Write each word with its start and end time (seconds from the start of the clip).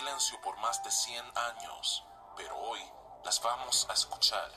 silencio 0.00 0.40
por 0.40 0.56
más 0.60 0.82
de 0.82 0.90
100 0.90 1.24
años, 1.36 2.02
pero 2.34 2.56
hoy 2.56 2.80
las 3.22 3.42
vamos 3.42 3.86
a 3.90 3.92
escuchar. 3.92 4.50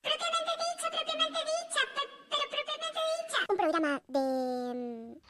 Propiamente 0.00 0.52
dicha, 0.62 0.90
propiamente 0.90 1.40
dicha, 1.40 1.80
pero 2.30 2.42
propiamente 2.48 3.00
dicha. 3.18 3.38
Un 3.48 3.56
programa 3.56 4.02
de... 4.06 5.20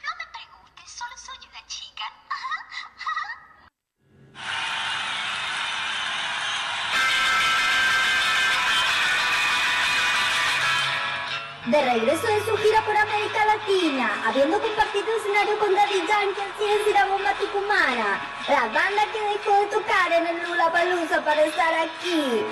De 11.66 11.82
regreso 11.82 12.28
de 12.28 12.44
su 12.44 12.56
gira 12.58 12.80
por 12.82 12.96
América 12.96 13.44
Latina, 13.44 14.22
habiendo 14.24 14.60
compartido 14.60 15.04
escenario 15.18 15.58
con 15.58 15.74
Daddy 15.74 16.06
Yankee 16.06 16.88
y 16.88 16.92
la 16.92 17.06
bomba 17.06 17.32
Tucumana, 17.34 18.20
la 18.46 18.60
banda 18.68 19.02
que 19.12 19.20
dejó 19.20 19.58
de 19.58 19.66
tocar 19.66 20.12
en 20.12 20.28
el 20.28 20.46
Lula 20.46 20.70
Palusa 20.70 21.24
para 21.24 21.42
estar 21.42 21.74
aquí. 21.74 22.44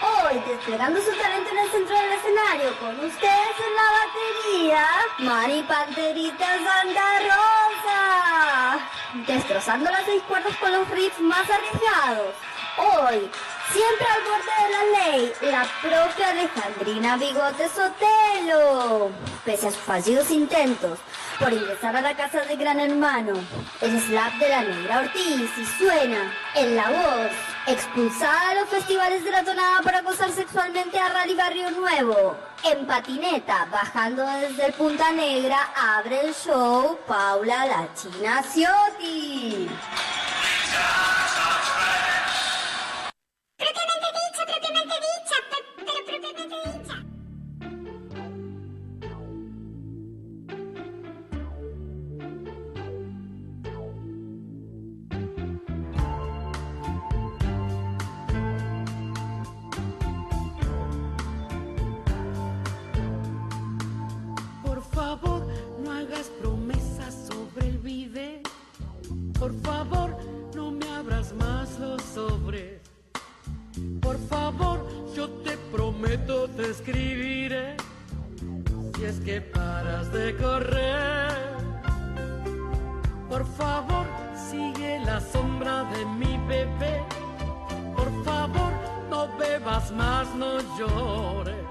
Hoy, 0.00 0.42
desplegando 0.48 1.02
su 1.02 1.12
talento 1.12 1.50
en 1.50 1.58
el 1.58 1.70
centro 1.70 1.94
del 1.94 2.12
escenario, 2.12 2.78
con 2.78 2.98
ustedes 3.04 3.56
en 3.60 3.74
la 3.76 3.88
batería, 4.00 4.86
Mari 5.18 5.62
Panterita 5.64 6.46
Santa 6.64 7.18
Rosa. 7.28 8.78
Destrozando 9.26 9.90
las 9.90 10.04
seis 10.06 10.22
cuerdas 10.22 10.56
con 10.56 10.72
los 10.72 10.88
riffs 10.88 11.20
más 11.20 11.44
arriesgados. 11.50 12.34
Hoy, 12.78 13.30
siempre 13.72 14.06
al 14.06 14.22
borde 14.28 14.54
de 14.62 14.68
la 14.70 14.82
ley, 15.00 15.32
la 15.50 15.66
propia 15.80 16.28
Alejandrina 16.28 17.16
Bigote 17.16 17.68
Sotelo. 17.68 19.10
Pese 19.44 19.68
a 19.68 19.70
sus 19.70 19.80
fallidos 19.80 20.30
intentos 20.30 20.98
por 21.38 21.52
ingresar 21.52 21.96
a 21.96 22.02
la 22.02 22.14
casa 22.14 22.40
de 22.42 22.56
Gran 22.56 22.78
Hermano, 22.80 23.34
el 23.80 24.00
slap 24.00 24.34
de 24.34 24.48
la 24.48 24.62
negra 24.62 25.00
Ortiz 25.00 25.50
y 25.58 25.64
suena 25.64 26.32
en 26.54 26.76
la 26.76 26.90
voz, 26.90 27.32
expulsada 27.66 28.50
de 28.50 28.60
los 28.60 28.68
festivales 28.68 29.24
de 29.24 29.30
la 29.30 29.42
tonada 29.42 29.80
para 29.82 29.98
acosar 29.98 30.30
sexualmente 30.30 30.98
a 30.98 31.08
Rally 31.08 31.34
Barrio 31.34 31.70
Nuevo. 31.70 32.36
En 32.64 32.86
patineta, 32.86 33.66
bajando 33.72 34.24
desde 34.24 34.66
el 34.66 34.72
Punta 34.74 35.10
Negra, 35.12 35.72
abre 35.74 36.20
el 36.20 36.34
show 36.34 36.98
Paula 37.06 37.66
La 37.66 37.88
China 37.94 38.42
Ciotti. 38.42 39.68
Escribiré. 76.72 77.76
Si 78.96 79.04
es 79.04 79.20
que 79.20 79.40
paras 79.40 80.10
de 80.12 80.36
correr. 80.36 81.52
Por 83.28 83.44
favor, 83.60 84.06
sigue 84.50 85.00
la 85.04 85.20
sombra 85.20 85.84
de 85.92 86.04
mi 86.20 86.32
bebé. 86.48 87.02
Por 87.96 88.10
favor, 88.24 88.72
no 89.10 89.28
bebas 89.38 89.92
más, 89.92 90.34
no 90.34 90.60
llores. 90.78 91.64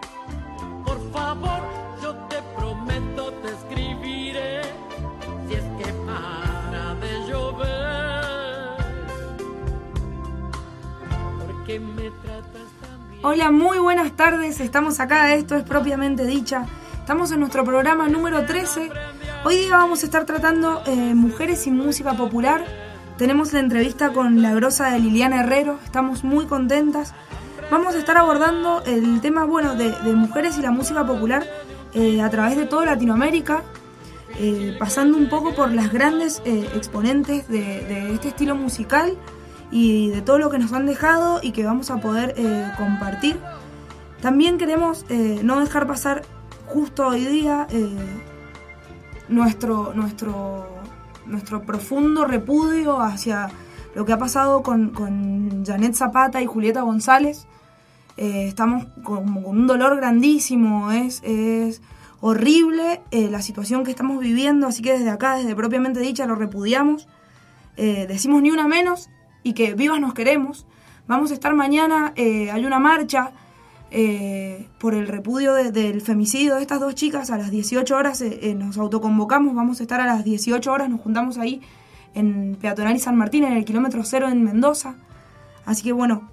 Por 0.86 1.00
favor, 1.12 1.62
yo 2.04 2.14
te 2.30 2.40
prometo 2.56 3.34
te 3.42 3.50
escribiré. 3.58 4.62
Si 5.48 5.54
es 5.62 5.68
que 5.80 5.90
para 6.06 6.96
de 7.04 7.14
llover. 7.28 8.78
¿Por 11.40 11.64
qué 11.66 11.80
me 11.80 12.12
tratas? 12.24 12.51
Hola, 13.24 13.52
muy 13.52 13.78
buenas 13.78 14.14
tardes. 14.14 14.60
Estamos 14.60 15.00
acá, 15.00 15.36
esto 15.36 15.56
es 15.56 15.64
propiamente 15.64 16.26
dicha. 16.26 16.66
Estamos 16.96 17.32
en 17.32 17.40
nuestro 17.40 17.64
programa 17.64 18.08
número 18.08 18.48
13. 18.48 18.90
Hoy 19.46 19.58
día 19.58 19.78
vamos 19.78 20.02
a 20.02 20.08
estar 20.08 20.26
tratando 20.26 20.82
eh, 20.88 21.14
mujeres 21.14 21.68
y 21.68 21.72
música 21.72 22.14
popular. 22.14 22.66
Tenemos 23.20 23.54
la 23.54 23.60
entrevista 23.60 24.12
con 24.12 24.42
la 24.42 24.56
grosa 24.56 24.90
de 24.90 24.98
Liliana 24.98 25.42
Herrero. 25.42 25.78
Estamos 25.86 26.24
muy 26.24 26.48
contentas. 26.48 27.14
Vamos 27.70 27.94
a 27.94 28.00
estar 28.00 28.18
abordando 28.18 28.82
el 28.88 29.22
tema 29.22 29.44
bueno 29.44 29.76
de, 29.76 29.92
mujeres 30.16 30.58
y 30.58 30.64
la 30.64 30.72
música 30.72 31.06
popular 31.06 31.46
eh, 31.94 32.24
a 32.24 32.30
través 32.32 32.58
de 32.58 32.66
toda 32.66 32.88
Latinoamérica, 32.88 33.62
eh, 34.40 34.76
pasando 34.80 35.16
un 35.16 35.30
poco 35.30 35.54
por 35.54 35.72
las 35.72 35.94
grandes 35.94 36.42
exponentes 36.44 37.48
de 37.50 38.16
este 38.16 38.30
estilo 38.30 38.56
musical 38.56 39.16
y 39.72 40.10
de 40.10 40.22
todo 40.22 40.38
lo 40.38 40.50
que 40.50 40.60
nos 40.60 40.74
han 40.74 40.86
dejado 40.86 41.40
y 41.42 41.52
que 41.52 41.64
vamos 41.64 41.90
a 41.92 41.98
poder 41.98 42.34
eh, 42.38 42.72
compartir. 42.78 43.40
También 44.22 44.58
queremos 44.58 45.06
eh, 45.10 45.40
no 45.44 45.60
dejar 45.60 45.88
pasar 45.88 46.24
justo 46.72 47.08
hoy 47.08 47.26
día 47.26 47.68
eh, 47.70 47.90
nuestro, 49.28 49.94
nuestro, 49.94 50.68
nuestro 51.26 51.64
profundo 51.64 52.26
repudio 52.26 53.02
hacia 53.02 53.50
lo 53.94 54.06
que 54.06 54.14
ha 54.14 54.18
pasado 54.18 54.64
con, 54.64 54.94
Janet 55.66 55.94
Zapata 55.96 56.42
y 56.42 56.46
Julieta 56.46 56.82
González. 56.82 57.46
Eh, 58.16 58.46
estamos 58.48 58.86
con, 59.04 59.46
un 59.46 59.68
dolor 59.68 59.98
grandísimo, 59.98 60.92
es, 60.92 61.22
es 61.24 61.82
horrible 62.22 63.02
eh, 63.12 63.30
la 63.30 63.42
situación 63.42 63.84
que 63.84 63.92
estamos 63.92 64.20
viviendo, 64.20 64.68
así 64.68 64.82
que 64.82 64.94
desde 64.94 65.10
acá, 65.10 65.36
desde 65.36 65.56
propiamente 65.56 66.00
dicha, 66.00 66.26
lo 66.26 66.36
repudiamos. 66.36 67.08
Decimos 67.78 68.44
ni 68.44 68.52
una 68.52 68.68
menos 68.68 69.10
y 69.44 69.54
que 69.54 69.74
vivas 69.76 70.00
nos 70.00 70.14
queremos. 70.14 70.66
Vamos 71.08 71.32
a 71.32 71.34
estar 71.34 71.54
mañana, 71.56 72.14
eh, 72.16 72.52
hay 72.52 72.66
una 72.66 72.80
marcha 72.80 73.32
eh, 73.94 74.68
por 74.80 74.94
el 74.94 75.06
repudio 75.08 75.54
de- 75.54 75.72
del 75.72 76.00
femicidio 76.02 76.56
de 76.56 76.62
estas 76.62 76.80
dos 76.80 76.96
chicas 76.96 77.30
a 77.30 77.38
las 77.38 77.52
18 77.52 77.98
horas, 77.98 78.22
eh, 78.22 78.56
nos 78.58 78.78
autoconvocamos, 78.78 79.54
vamos 79.54 79.82
a 79.82 79.84
estar 79.84 80.00
a 80.00 80.06
las 80.06 80.24
18 80.24 80.72
horas, 80.72 80.88
nos 80.90 81.02
juntamos 81.02 81.38
ahí 81.38 81.60
en 82.14 82.56
Peatonal 82.62 82.96
y 82.96 83.00
San 83.00 83.18
Martín, 83.18 83.44
en 83.44 83.54
el 83.54 83.66
kilómetro 83.66 84.04
cero 84.06 84.30
en 84.30 84.44
Mendoza. 84.46 84.96
Así 85.66 85.84
que 85.84 85.92
bueno, 85.92 86.30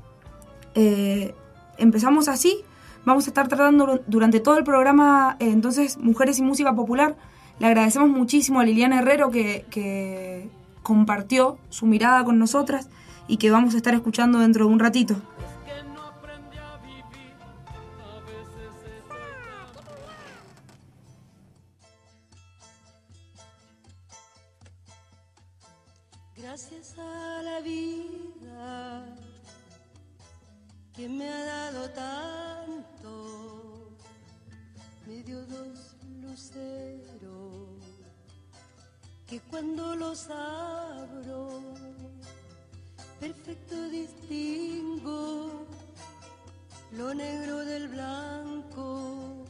empezamos 1.79 2.29
así. 2.29 2.63
Vamos 3.05 3.27
a 3.27 3.31
estar 3.31 3.49
tratando 3.49 4.01
durante 4.07 4.39
todo 4.41 4.59
el 4.59 4.65
programa, 4.65 5.37
entonces, 5.41 5.99
Mujeres 5.99 6.39
y 6.39 6.43
Música 6.43 6.75
Popular. 6.75 7.17
Le 7.59 7.67
agradecemos 7.67 8.09
muchísimo 8.11 8.61
a 8.61 8.65
Liliana 8.65 9.01
Herrero 9.01 9.31
que 9.31 10.49
compartió 10.83 11.59
su 11.71 11.87
mirada 11.87 12.25
con 12.25 12.39
nosotras 12.39 12.89
y 13.29 13.37
que 13.37 13.51
vamos 13.51 13.75
a 13.75 13.77
estar 13.77 13.95
escuchando 13.95 14.41
dentro 14.41 14.67
de 14.67 14.73
un 14.73 14.81
ratito. 14.81 15.15
Gracias 26.37 26.99
a 26.99 27.43
la 27.43 27.61
vida 27.61 29.05
que 30.97 31.09
me 31.09 31.29
ha 31.29 31.45
dado 31.45 31.91
tanto, 31.91 33.97
me 35.07 35.23
dio 35.23 35.45
dos 35.47 35.97
luceros 36.21 37.69
que 39.29 39.41
cuando 39.41 39.95
los 39.95 40.31
abro, 40.31 41.75
distingo 43.91 45.67
lo 46.93 47.15
negro 47.15 47.65
del 47.65 47.89
blanco. 47.89 49.45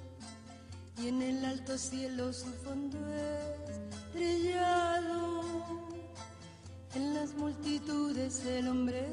Y 0.98 1.08
en 1.08 1.22
el 1.22 1.44
alto 1.44 1.78
cielo 1.78 2.32
su 2.32 2.52
fondo 2.64 2.98
estrellado 4.08 5.42
en 6.94 7.14
las 7.14 7.34
multitudes 7.34 8.44
el 8.44 8.68
hombre 8.68 9.06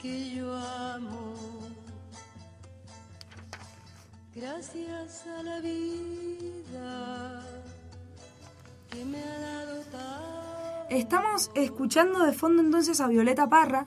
que 0.00 0.34
yo 0.36 0.54
amo. 0.54 1.34
Gracias 4.34 5.26
a 5.26 5.42
la 5.42 5.60
vida 5.60 7.42
que 8.90 9.04
me 9.04 9.22
ha 9.22 9.38
dado 9.40 9.80
tan 9.92 10.34
Estamos 10.90 11.50
escuchando 11.54 12.24
de 12.24 12.32
fondo 12.32 12.62
entonces 12.62 13.00
a 13.00 13.08
Violeta 13.08 13.48
Parra, 13.48 13.86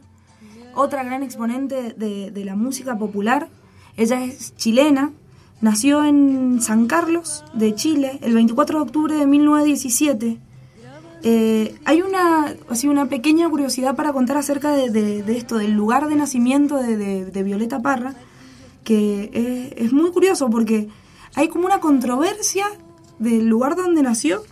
otra 0.78 1.04
gran 1.04 1.24
exponente 1.24 1.94
de, 1.98 2.32
de 2.32 2.46
la 2.46 2.56
música 2.56 2.98
popular. 2.98 3.50
Ella 3.98 4.24
es 4.24 4.56
chilena, 4.56 5.12
nació 5.60 6.06
en 6.06 6.62
San 6.62 6.88
Carlos 6.88 7.44
de 7.54 7.74
Chile 7.76 8.20
el 8.22 8.34
24 8.34 8.78
de 8.80 8.84
octubre 8.84 9.16
de 9.16 9.26
1917. 9.28 10.38
Eh, 11.24 11.76
hay 11.86 12.02
una, 12.04 12.54
así, 12.70 12.88
una 12.88 13.08
pequeña 13.08 13.50
curiosidad 13.50 13.96
para 13.96 14.14
contar 14.14 14.38
acerca 14.38 14.72
de, 14.72 14.90
de- 14.92 15.38
esto, 15.38 15.58
del 15.58 15.72
lugar 15.74 16.08
de 16.08 16.16
nacimiento 16.16 16.78
de, 16.78 16.96
de- 16.96 17.26
de 17.26 17.44
Violeta 17.44 17.82
Parra, 17.82 18.14
que 18.84 19.32
es, 19.78 19.86
es 19.88 19.94
muy 19.94 20.12
curioso 20.12 20.50
porque 20.50 20.88
hay 21.36 21.48
como 21.50 21.66
una 21.66 21.80
controversia 21.80 22.68
del 23.20 23.48
lugar 23.48 23.76
donde 23.76 24.04
nació, 24.04 24.44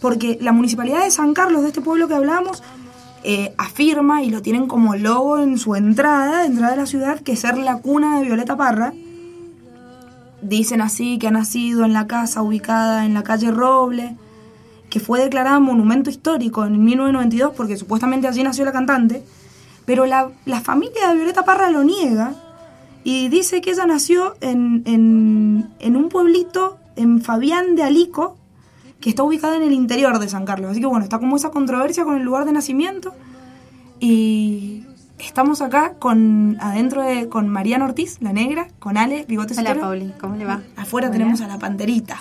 porque 0.00 0.38
la 0.40 0.52
municipalidad 0.52 1.02
de 1.04 1.10
San 1.10 1.34
Carlos, 1.34 1.62
de 1.62 1.68
este 1.68 1.80
pueblo 1.80 2.06
que 2.08 2.14
hablamos, 2.14 2.62
eh, 3.24 3.54
afirma 3.56 4.22
y 4.22 4.30
lo 4.30 4.42
tienen 4.42 4.66
como 4.66 4.96
logo 4.96 5.38
en 5.38 5.58
su 5.58 5.76
entrada, 5.76 6.44
entrada 6.44 6.72
de 6.72 6.78
la 6.78 6.86
ciudad, 6.86 7.20
que 7.20 7.36
ser 7.36 7.56
la 7.56 7.78
cuna 7.78 8.18
de 8.18 8.24
Violeta 8.24 8.56
Parra. 8.56 8.92
Dicen 10.40 10.80
así 10.80 11.18
que 11.18 11.28
ha 11.28 11.30
nacido 11.30 11.84
en 11.84 11.92
la 11.92 12.08
casa 12.08 12.42
ubicada 12.42 13.06
en 13.06 13.14
la 13.14 13.22
calle 13.22 13.52
Roble, 13.52 14.16
que 14.90 14.98
fue 14.98 15.20
declarada 15.20 15.60
monumento 15.60 16.10
histórico 16.10 16.64
en 16.64 16.84
1992 16.84 17.52
porque 17.56 17.76
supuestamente 17.76 18.26
allí 18.26 18.42
nació 18.42 18.64
la 18.64 18.72
cantante, 18.72 19.22
pero 19.86 20.04
la, 20.06 20.30
familia 20.62 21.08
de 21.08 21.14
Violeta 21.14 21.44
Parra 21.44 21.70
lo 21.70 21.84
niega 21.84 22.34
y 23.04 23.28
dice 23.28 23.60
que 23.60 23.70
ella 23.70 23.86
nació 23.86 24.34
en 24.40 25.70
un 25.80 26.08
pueblito 26.08 26.78
en 26.96 27.22
Fabián 27.22 27.74
de 27.74 27.84
Alico, 27.84 28.36
que 29.02 29.10
está 29.10 29.22
ubicado 29.24 29.54
en 29.54 29.64
el 29.64 29.72
interior 29.72 30.18
de 30.18 30.28
San 30.28 30.46
Carlos. 30.46 30.70
Así 30.70 30.80
que 30.80 30.86
bueno, 30.86 31.04
está 31.04 31.18
como 31.18 31.36
esa 31.36 31.50
controversia 31.50 32.04
con 32.04 32.16
el 32.16 32.22
lugar 32.22 32.46
de 32.46 32.52
nacimiento. 32.52 33.12
Y 34.00 34.84
estamos 35.18 35.60
acá 35.60 35.94
con 35.98 36.56
adentro 36.60 37.02
de 37.02 37.28
con 37.28 37.48
Mariana 37.48 37.84
Ortiz, 37.84 38.18
la 38.20 38.32
negra, 38.32 38.68
con 38.78 38.96
Ale, 38.96 39.26
bigote 39.28 39.54
Hola. 39.58 39.74
Pauli, 39.74 40.14
¿cómo 40.20 40.36
le 40.36 40.44
va? 40.44 40.62
Afuera 40.76 41.08
Hola. 41.08 41.18
tenemos 41.18 41.40
a 41.42 41.48
la 41.48 41.58
panterita. 41.58 42.18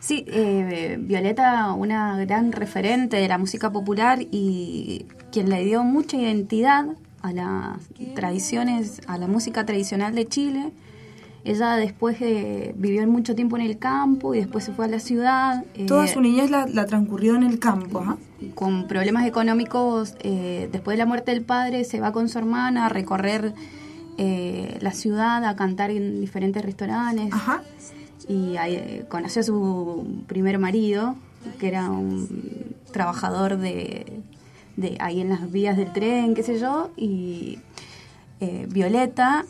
Sí, 0.00 0.24
eh, 0.28 0.98
Violeta, 1.00 1.72
una 1.72 2.22
gran 2.24 2.52
referente 2.52 3.16
de 3.16 3.26
la 3.26 3.38
música 3.38 3.72
popular 3.72 4.18
y 4.20 5.06
quien 5.32 5.48
le 5.48 5.64
dio 5.64 5.82
mucha 5.82 6.18
identidad 6.18 6.84
a 7.22 7.32
las 7.32 7.78
tradiciones, 8.14 9.00
a 9.06 9.16
la 9.16 9.26
música 9.26 9.64
tradicional 9.64 10.14
de 10.14 10.26
Chile. 10.28 10.72
Ella 11.44 11.76
después 11.76 12.16
eh, 12.20 12.74
vivió 12.76 13.06
mucho 13.06 13.34
tiempo 13.34 13.56
en 13.56 13.62
el 13.64 13.78
campo 13.78 14.34
y 14.34 14.38
después 14.38 14.64
se 14.64 14.72
fue 14.72 14.86
a 14.86 14.88
la 14.88 14.98
ciudad. 14.98 15.62
eh, 15.74 15.84
Toda 15.84 16.06
su 16.06 16.22
niñez 16.22 16.50
la, 16.50 16.66
la 16.66 16.86
transcurrió 16.86 17.34
en 17.36 17.42
el 17.42 17.58
campo. 17.58 18.00
ajá. 18.00 18.16
con 18.54 18.88
problemas 18.88 19.26
económicos, 19.26 20.14
eh, 20.20 20.68
después 20.72 20.94
de 20.96 20.98
la 20.98 21.06
muerte 21.06 21.32
del 21.32 21.42
padre, 21.42 21.84
se 21.84 22.00
va 22.00 22.12
con 22.12 22.28
su 22.30 22.38
hermana 22.38 22.86
a 22.86 22.88
recorrer 22.88 23.52
eh, 24.16 24.78
la 24.80 24.92
ciudad, 24.92 25.44
a 25.44 25.54
cantar 25.54 25.90
en 25.90 26.20
diferentes 26.20 26.64
restaurantes. 26.64 27.28
Ajá. 27.32 27.62
Y 28.26 28.56
ahí, 28.56 29.04
conoció 29.10 29.40
a 29.40 29.44
su 29.44 30.22
primer 30.26 30.58
marido, 30.58 31.14
que 31.58 31.68
era 31.68 31.90
un 31.90 32.74
trabajador 32.90 33.58
de, 33.58 34.20
de 34.78 34.96
ahí 35.00 35.20
en 35.20 35.28
las 35.28 35.52
vías 35.52 35.76
del 35.76 35.92
tren, 35.92 36.34
qué 36.34 36.42
sé 36.42 36.58
yo, 36.58 36.90
y 36.96 37.58
Violeta 38.68 39.44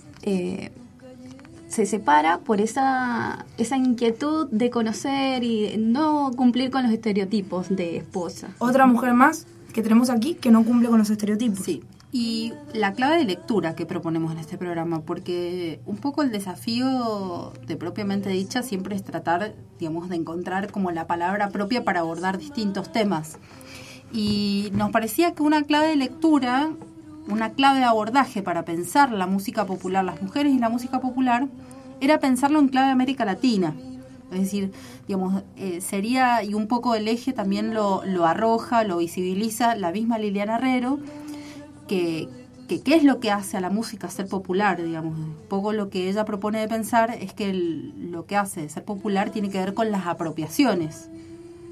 se 1.75 1.87
separa 1.87 2.39
por 2.39 2.61
esa, 2.61 3.47
esa 3.59 3.77
inquietud 3.77 4.49
de 4.53 4.71
conocer 4.71 5.43
y 5.43 5.77
no 5.77 6.31
cumplir 6.37 6.71
con 6.71 6.85
los 6.85 6.93
estereotipos 6.93 7.69
de 7.69 7.97
esposa. 7.97 8.51
Otra 8.61 8.87
mujer 8.87 9.13
más 9.13 9.49
que 9.73 9.83
tenemos 9.83 10.09
aquí 10.09 10.35
que 10.35 10.53
no 10.53 10.65
cumple 10.65 10.89
con 10.89 10.99
los 10.99 11.11
estereotipos. 11.11 11.65
Sí. 11.65 11.83
Y 12.13 12.53
la 12.73 12.93
clave 12.93 13.17
de 13.17 13.25
lectura 13.25 13.75
que 13.75 13.87
proponemos 13.87 14.31
en 14.31 14.39
este 14.39 14.57
programa, 14.57 15.01
porque 15.01 15.81
un 15.85 15.97
poco 15.97 16.23
el 16.23 16.31
desafío 16.31 17.53
de 17.67 17.75
propiamente 17.75 18.31
dicha 18.31 18.63
siempre 18.63 18.95
es 18.95 19.03
tratar, 19.03 19.53
digamos, 19.81 20.09
de 20.09 20.15
encontrar 20.15 20.71
como 20.71 20.93
la 20.93 21.09
palabra 21.09 21.49
propia 21.49 21.83
para 21.83 22.01
abordar 22.01 22.39
distintos 22.39 22.93
temas. 22.93 23.39
Y 24.13 24.71
nos 24.75 24.93
parecía 24.93 25.35
que 25.35 25.43
una 25.43 25.65
clave 25.65 25.89
de 25.89 25.97
lectura, 25.97 26.71
una 27.29 27.53
clave 27.53 27.79
de 27.79 27.85
abordaje 27.85 28.43
para 28.43 28.65
pensar 28.65 29.13
la 29.13 29.27
música 29.27 29.65
popular, 29.65 30.05
las 30.05 30.21
mujeres 30.21 30.53
y 30.53 30.59
la 30.59 30.69
música 30.69 31.01
popular, 31.01 31.49
era 32.01 32.19
pensarlo 32.19 32.59
en 32.59 32.69
clave 32.69 32.87
de 32.87 32.93
América 32.93 33.25
Latina. 33.25 33.75
Es 34.33 34.41
decir, 34.41 34.73
digamos, 35.07 35.43
eh, 35.57 35.81
sería, 35.81 36.43
y 36.43 36.55
un 36.55 36.67
poco 36.67 36.95
el 36.95 37.09
eje 37.09 37.33
también 37.33 37.73
lo, 37.73 38.05
lo 38.05 38.27
arroja, 38.27 38.85
lo 38.85 38.99
visibiliza 38.99 39.77
la 39.77 39.93
misma 39.93 40.19
Liliana 40.19 40.57
Herrero, 40.57 40.99
que, 41.87 42.29
que 42.69 42.81
qué 42.81 42.97
es 42.97 43.05
lo 43.05 43.21
que 43.21 43.31
hace 43.31 43.57
a 43.57 43.61
la 43.61 43.71
música 43.71 44.09
ser 44.11 44.27
popular, 44.27 44.83
digamos. 44.83 45.17
Un 45.17 45.37
poco 45.49 45.73
lo 45.73 45.89
que 45.89 46.09
ella 46.09 46.25
propone 46.25 46.61
de 46.61 46.69
pensar 46.69 47.11
es 47.21 47.33
que 47.33 47.53
lo 47.53 48.27
que 48.27 48.37
hace 48.37 48.69
ser 48.69 48.85
popular 48.85 49.31
tiene 49.31 49.51
que 49.51 49.59
ver 49.59 49.75
con 49.75 49.91
las 49.91 50.07
apropiaciones, 50.07 51.09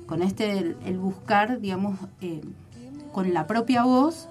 con 0.07 0.23
este, 0.23 0.59
el, 0.59 0.77
el 0.85 0.99
buscar, 0.99 1.61
digamos, 1.61 1.99
eh, 2.21 2.43
con 3.13 3.33
la 3.35 3.47
propia 3.47 3.85
voz, 3.85 4.29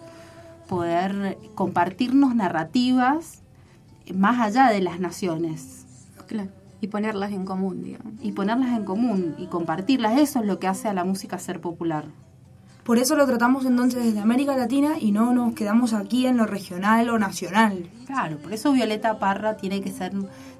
poder 0.71 1.37
compartirnos 1.53 2.33
narrativas 2.33 3.41
más 4.15 4.39
allá 4.39 4.69
de 4.69 4.79
las 4.79 5.01
naciones 5.01 5.85
Claro. 6.27 6.49
Y 6.79 6.87
ponerlas 6.87 7.33
en 7.33 7.43
común, 7.43 7.83
digamos. 7.83 8.13
y 8.21 8.31
ponerlas 8.31 8.69
en 8.77 8.85
común 8.85 9.35
y 9.37 9.47
compartirlas. 9.47 10.17
Eso 10.17 10.39
es 10.39 10.45
lo 10.45 10.59
que 10.59 10.67
hace 10.67 10.87
a 10.87 10.93
la 10.93 11.03
música 11.03 11.37
ser 11.39 11.59
popular. 11.59 12.05
Por 12.85 12.97
eso 12.99 13.17
lo 13.17 13.25
tratamos 13.27 13.65
entonces 13.65 14.05
desde 14.05 14.21
América 14.21 14.55
Latina 14.55 14.93
y 14.97 15.11
no 15.11 15.33
nos 15.33 15.53
quedamos 15.55 15.91
aquí 15.93 16.25
en 16.25 16.37
lo 16.37 16.45
regional 16.45 17.09
o 17.09 17.19
nacional. 17.19 17.89
Claro, 18.05 18.37
por 18.37 18.53
eso 18.53 18.71
Violeta 18.71 19.19
Parra 19.19 19.57
tiene 19.57 19.81
que 19.81 19.91
ser, 19.91 20.13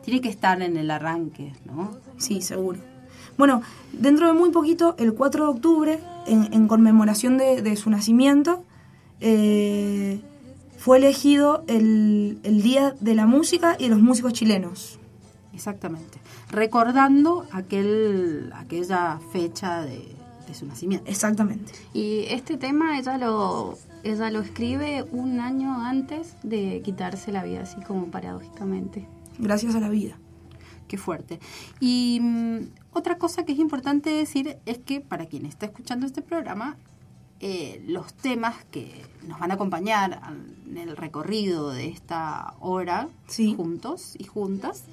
tiene 0.04 0.20
que 0.20 0.28
estar 0.30 0.62
en 0.62 0.76
el 0.76 0.92
arranque, 0.92 1.54
¿no? 1.66 1.92
Sí, 2.18 2.42
seguro. 2.42 2.80
Bueno, 3.38 3.62
dentro 3.94 4.28
de 4.28 4.34
muy 4.34 4.52
poquito, 4.52 4.96
el 5.00 5.14
4 5.14 5.46
de 5.46 5.50
octubre, 5.50 6.00
en, 6.28 6.54
en 6.54 6.68
conmemoración 6.68 7.38
de, 7.38 7.62
de 7.62 7.76
su 7.78 7.90
nacimiento, 7.90 8.64
eh, 9.22 10.20
fue 10.78 10.98
elegido 10.98 11.64
el, 11.68 12.40
el 12.44 12.62
Día 12.62 12.96
de 13.00 13.16
la 13.16 13.28
Música 13.28 13.76
y 13.80 13.84
de 13.84 13.90
los 13.90 14.02
Músicos 14.02 14.34
Chilenos. 14.34 15.00
Exactamente. 15.54 16.20
Recordando 16.50 17.46
aquel, 17.52 18.52
aquella 18.56 19.20
fecha 19.32 19.82
de, 19.82 20.16
de 20.48 20.54
su 20.54 20.66
nacimiento. 20.66 21.10
Exactamente. 21.10 21.72
Y 21.94 22.26
este 22.30 22.58
tema 22.58 22.98
ella 22.98 23.18
lo, 23.18 23.78
ella 24.04 24.32
lo 24.32 24.40
escribe 24.40 25.06
un 25.12 25.40
año 25.40 25.86
antes 25.86 26.36
de 26.44 26.82
quitarse 26.84 27.32
la 27.32 27.44
vida, 27.44 27.62
así 27.62 27.82
como 27.82 28.08
paradójicamente. 28.08 29.08
Gracias 29.38 29.76
a 29.76 29.80
la 29.80 29.90
vida. 29.90 30.18
Qué 30.88 30.98
fuerte. 30.98 31.40
Y 31.80 32.20
mm, 32.22 32.58
otra 32.94 33.18
cosa 33.18 33.46
que 33.46 33.54
es 33.54 33.60
importante 33.60 34.10
decir 34.10 34.58
es 34.66 34.80
que 34.80 35.00
para 35.00 35.26
quien 35.26 35.46
está 35.46 35.68
escuchando 35.68 36.06
este 36.06 36.22
programa, 36.22 36.78
eh, 37.42 37.84
los 37.88 38.14
temas 38.14 38.64
que 38.72 39.04
nos 39.28 39.40
van 39.40 39.52
a 39.52 39.56
acompañar 39.56 40.22
en 40.70 40.78
el 40.78 40.96
recorrido 40.96 41.72
de 41.72 41.88
esta 41.90 42.54
hora, 42.60 43.08
Sí. 43.28 43.56
juntos 43.56 44.16
y 44.18 44.26
juntas, 44.26 44.86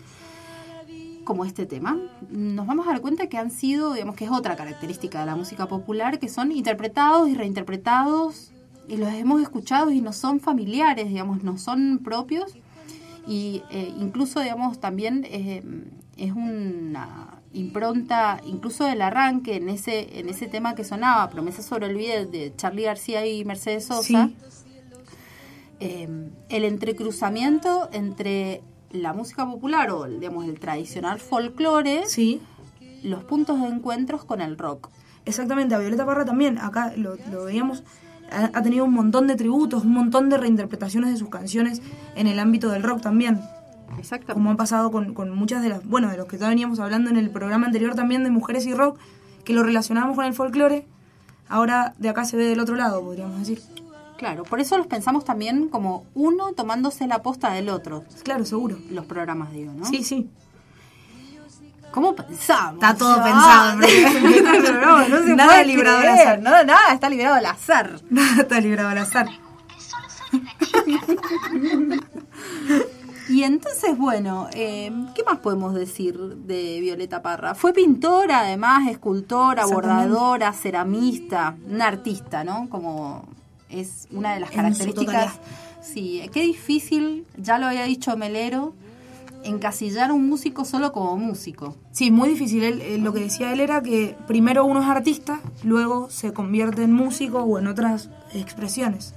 como 1.24 1.44
este 1.44 1.66
tema, 1.66 1.98
nos 2.30 2.66
vamos 2.66 2.86
a 2.86 2.92
dar 2.92 3.02
cuenta 3.02 3.28
que 3.28 3.36
han 3.36 3.50
sido, 3.50 3.92
digamos 3.92 4.16
que 4.16 4.24
es 4.24 4.30
otra 4.30 4.56
característica 4.56 5.20
de 5.20 5.26
la 5.26 5.36
música 5.36 5.68
popular, 5.68 6.18
que 6.18 6.28
son 6.28 6.52
interpretados 6.52 7.28
y 7.28 7.34
reinterpretados, 7.34 8.50
y 8.88 8.96
los 8.96 9.12
hemos 9.12 9.42
escuchado 9.42 9.90
y 9.90 10.00
no 10.00 10.14
son 10.14 10.40
familiares, 10.40 11.08
digamos, 11.08 11.42
no 11.42 11.58
son 11.58 12.00
propios, 12.02 12.54
y 13.26 13.62
eh, 13.70 13.92
incluso, 14.00 14.40
digamos, 14.40 14.80
también 14.80 15.26
eh, 15.28 15.62
es 16.16 16.32
una 16.32 17.37
impronta, 17.52 18.40
incluso 18.44 18.84
del 18.84 19.00
arranque 19.02 19.56
en 19.56 19.68
ese, 19.68 20.18
en 20.18 20.28
ese 20.28 20.46
tema 20.46 20.74
que 20.74 20.84
sonaba, 20.84 21.28
Promesa 21.30 21.62
sobre 21.62 21.86
el 21.86 21.92
Olvido, 21.96 22.26
de 22.26 22.52
Charlie 22.56 22.82
García 22.84 23.26
y 23.26 23.44
Mercedes 23.44 23.86
Sosa, 23.86 24.28
Sí. 24.28 24.36
eh, 25.80 26.08
el 26.48 26.64
entrecruzamiento 26.64 27.88
entre 27.92 28.62
la 28.90 29.12
música 29.12 29.46
popular 29.46 29.90
o 29.90 30.04
digamos 30.06 30.46
el 30.46 30.58
tradicional 30.58 31.18
folclore, 31.20 32.06
Sí, 32.06 32.40
los 33.02 33.22
puntos 33.24 33.60
de 33.60 33.68
encuentros 33.68 34.24
con 34.24 34.40
el 34.40 34.58
rock. 34.58 34.88
exactamente. 35.24 35.74
A 35.74 35.78
Violeta 35.78 36.04
Parra 36.06 36.24
también, 36.24 36.58
acá 36.58 36.92
lo, 36.96 37.16
lo 37.30 37.44
veíamos, 37.44 37.84
ha, 38.30 38.50
ha 38.52 38.62
tenido 38.62 38.84
un 38.84 38.92
montón 38.92 39.26
de 39.26 39.36
tributos, 39.36 39.84
un 39.84 39.92
montón 39.92 40.28
de 40.30 40.36
reinterpretaciones 40.38 41.10
de 41.12 41.16
sus 41.16 41.28
canciones 41.28 41.80
en 42.16 42.26
el 42.26 42.38
ámbito 42.38 42.70
del 42.70 42.82
rock 42.82 43.00
también. 43.02 43.40
Exactamente. 43.98 44.34
como 44.34 44.50
ha 44.52 44.56
pasado 44.56 44.90
con, 44.90 45.14
con 45.14 45.30
muchas 45.30 45.62
de 45.62 45.68
las, 45.70 45.84
bueno, 45.86 46.10
de 46.10 46.16
los 46.16 46.26
que 46.26 46.38
ya 46.38 46.48
veníamos 46.48 46.80
hablando 46.80 47.10
en 47.10 47.16
el 47.16 47.30
programa 47.30 47.66
anterior 47.66 47.94
también 47.94 48.24
de 48.24 48.30
mujeres 48.30 48.66
y 48.66 48.74
rock, 48.74 48.98
que 49.44 49.52
lo 49.52 49.62
relacionábamos 49.62 50.16
con 50.16 50.24
el 50.26 50.34
folclore, 50.34 50.86
ahora 51.48 51.94
de 51.98 52.08
acá 52.08 52.24
se 52.24 52.36
ve 52.36 52.44
del 52.44 52.60
otro 52.60 52.76
lado, 52.76 53.00
podríamos 53.02 53.38
decir. 53.38 53.60
Claro, 54.18 54.42
por 54.42 54.58
eso 54.60 54.76
los 54.76 54.86
pensamos 54.88 55.24
también 55.24 55.68
como 55.68 56.04
uno 56.14 56.52
tomándose 56.52 57.06
la 57.06 57.22
posta 57.22 57.52
del 57.52 57.68
otro, 57.68 58.04
Claro, 58.24 58.44
seguro. 58.44 58.76
los 58.90 59.06
programas, 59.06 59.52
digo, 59.52 59.72
¿no? 59.72 59.84
Sí, 59.84 60.02
sí. 60.02 60.28
¿Cómo 61.92 62.14
pensamos? 62.14 62.74
Está 62.74 62.94
todo 62.94 63.16
Ah, 63.18 63.76
pensado. 63.78 64.72
no, 64.80 65.08
no 65.08 65.18
se 65.24 65.34
Nada 65.36 65.52
puede 65.54 65.64
librado 65.66 65.98
al 65.98 66.08
azar. 66.08 66.38
no, 66.42 66.50
nada, 66.64 66.92
está 66.92 67.08
librado 67.08 67.34
al 67.36 67.46
azar. 67.46 68.00
Nada 68.10 68.42
está 68.42 68.60
librado 68.60 68.88
al 68.90 68.98
azar. 68.98 69.26
Que 69.68 69.80
solo 69.80 70.08
soy 70.10 70.40
una 70.40 71.96
chica. 71.96 72.06
Y 73.28 73.42
entonces, 73.42 73.96
bueno, 73.98 74.48
eh, 74.54 74.90
¿qué 75.14 75.22
más 75.22 75.38
podemos 75.38 75.74
decir 75.74 76.16
de 76.18 76.80
Violeta 76.80 77.20
Parra? 77.20 77.54
Fue 77.54 77.72
pintora, 77.72 78.40
además, 78.40 78.88
escultora, 78.88 79.66
bordadora, 79.66 80.52
ceramista, 80.52 81.56
una 81.68 81.88
artista, 81.88 82.42
¿no? 82.44 82.68
Como 82.70 83.28
es 83.68 84.08
una 84.10 84.34
de 84.34 84.40
las 84.40 84.50
En 84.50 84.56
características. 84.56 85.34
Sí, 85.82 86.28
qué 86.32 86.42
difícil, 86.42 87.26
ya 87.36 87.58
lo 87.58 87.66
había 87.66 87.84
dicho 87.84 88.16
Melero, 88.16 88.74
encasillar 89.44 90.10
a 90.10 90.14
un 90.14 90.28
músico 90.28 90.64
solo 90.64 90.92
como 90.92 91.16
músico. 91.16 91.76
Sí, 91.92 92.10
muy 92.10 92.30
difícil. 92.30 92.64
Él, 92.64 92.80
eh, 92.80 92.98
lo 92.98 93.12
que 93.12 93.20
decía 93.20 93.52
él 93.52 93.60
era 93.60 93.82
que 93.82 94.16
primero 94.26 94.64
uno 94.64 94.82
es 94.82 94.88
artista, 94.88 95.40
luego 95.62 96.10
se 96.10 96.32
convierte 96.32 96.82
en 96.82 96.92
músico 96.92 97.42
o 97.42 97.58
en 97.58 97.66
otras 97.66 98.10
expresiones. 98.32 99.14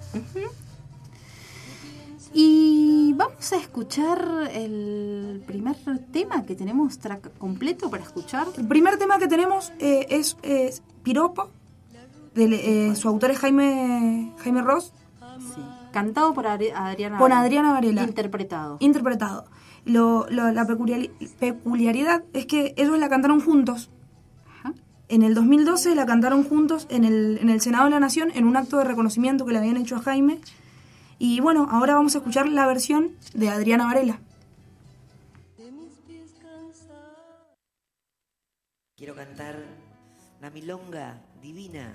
Y 2.33 3.13
vamos 3.17 3.51
a 3.51 3.57
escuchar 3.57 4.49
el 4.53 5.43
primer 5.45 5.75
tema 6.11 6.45
que 6.45 6.55
tenemos 6.55 6.97
track 6.99 7.37
completo 7.37 7.89
para 7.89 8.03
escuchar. 8.03 8.47
El 8.57 8.67
primer 8.67 8.97
tema 8.97 9.19
que 9.19 9.27
tenemos 9.27 9.73
eh, 9.79 10.07
es, 10.09 10.37
es 10.41 10.81
Piropo, 11.03 11.49
del, 12.33 12.53
eh, 12.53 12.95
su 12.95 13.09
autor 13.09 13.31
es 13.31 13.39
Jaime, 13.39 14.31
Jaime 14.39 14.61
Ross, 14.61 14.93
Sí. 15.55 15.61
Cantado 15.91 16.33
por 16.35 16.45
Adri- 16.45 16.71
Adriana 16.73 17.17
Por. 17.17 17.33
Adriana 17.33 17.71
Varela. 17.73 18.03
Interpretado. 18.03 18.77
interpretado. 18.79 19.45
Lo, 19.85 20.27
lo- 20.29 20.51
la 20.51 20.65
peculiari- 20.67 21.09
peculiaridad 21.39 22.23
es 22.33 22.45
que 22.45 22.73
ellos 22.77 22.97
la 22.99 23.09
cantaron 23.09 23.41
juntos. 23.41 23.89
Ajá. 24.59 24.73
En 25.09 25.23
el 25.23 25.33
2012 25.33 25.95
la 25.95 26.05
cantaron 26.05 26.43
juntos 26.43 26.85
en 26.91 27.03
el, 27.05 27.39
en 27.41 27.49
el 27.49 27.59
Senado 27.59 27.85
de 27.85 27.89
la 27.89 27.99
Nación 27.99 28.29
en 28.35 28.45
un 28.45 28.55
acto 28.55 28.77
de 28.77 28.83
reconocimiento 28.83 29.45
que 29.45 29.51
le 29.53 29.57
habían 29.59 29.77
hecho 29.77 29.95
a 29.95 29.99
Jaime. 30.01 30.39
Y 31.23 31.39
bueno, 31.39 31.67
ahora 31.69 31.93
vamos 31.93 32.15
a 32.15 32.17
escuchar 32.17 32.49
la 32.49 32.65
versión 32.65 33.15
de 33.35 33.47
Adriana 33.47 33.85
Varela. 33.85 34.19
Quiero 38.97 39.13
cantar 39.13 39.55
una 40.39 40.49
milonga 40.49 41.21
divina 41.39 41.93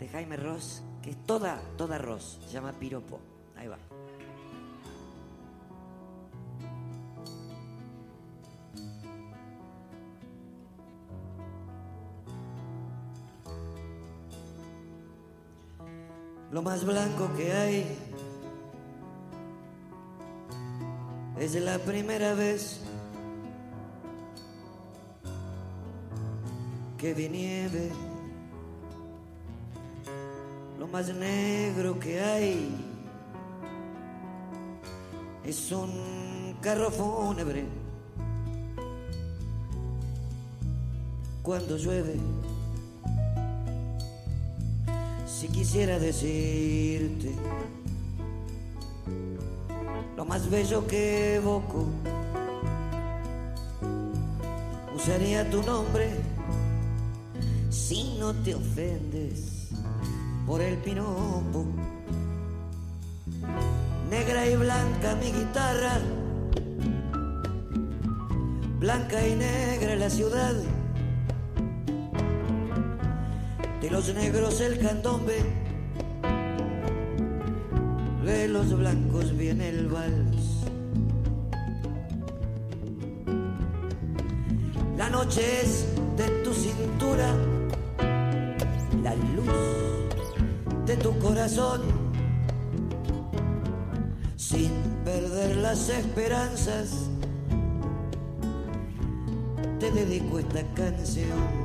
de 0.00 0.08
Jaime 0.08 0.38
Ross, 0.38 0.82
que 1.02 1.10
es 1.10 1.26
toda, 1.26 1.60
toda 1.76 1.98
Ross, 1.98 2.40
se 2.46 2.54
llama 2.54 2.72
Piropo. 2.72 3.20
Ahí 3.58 3.68
va. 3.68 3.76
Lo 16.50 16.62
más 16.62 16.86
blanco 16.86 17.30
que 17.36 17.52
hay 17.52 17.98
es 21.38 21.54
la 21.54 21.78
primera 21.78 22.34
vez 22.34 22.80
que 26.98 27.14
vi 27.14 27.28
nieve. 27.28 27.90
Lo 30.78 30.86
más 30.86 31.08
negro 31.14 31.98
que 31.98 32.20
hay 32.20 32.70
es 35.44 35.72
un 35.72 36.56
carro 36.60 36.90
fúnebre. 36.90 37.64
Cuando 41.42 41.76
llueve, 41.76 42.16
si 45.26 45.48
quisiera 45.48 45.98
decirte 45.98 47.34
lo 50.16 50.24
más 50.24 50.48
bello 50.50 50.86
que 50.86 51.36
evoco, 51.36 51.86
usaría 54.94 55.48
tu 55.50 55.62
nombre 55.62 56.10
si 57.70 58.16
no 58.18 58.32
te 58.34 58.54
ofendes 58.54 59.68
por 60.46 60.60
el 60.60 60.76
pinopo. 60.78 61.66
Negra 64.10 64.46
y 64.46 64.56
blanca 64.56 65.16
mi 65.16 65.32
guitarra, 65.32 65.98
blanca 68.78 69.26
y 69.26 69.34
negra 69.34 69.96
la 69.96 70.10
ciudad. 70.10 70.54
De 73.80 73.90
los 73.90 74.14
negros 74.14 74.60
el 74.60 74.78
candombe, 74.78 75.61
de 78.32 78.48
los 78.48 78.76
blancos 78.76 79.36
viene 79.36 79.68
el 79.68 79.88
vals. 79.88 80.64
La 84.96 85.10
noche 85.10 85.42
es 85.62 85.86
de 86.16 86.28
tu 86.42 86.54
cintura, 86.54 87.28
la 89.02 89.14
luz 89.14 90.06
de 90.86 90.96
tu 90.96 91.18
corazón, 91.18 91.82
sin 94.36 94.70
perder 95.04 95.56
las 95.56 95.88
esperanzas. 95.90 97.10
Te 99.78 99.90
dedico 99.90 100.38
esta 100.38 100.62
canción. 100.74 101.61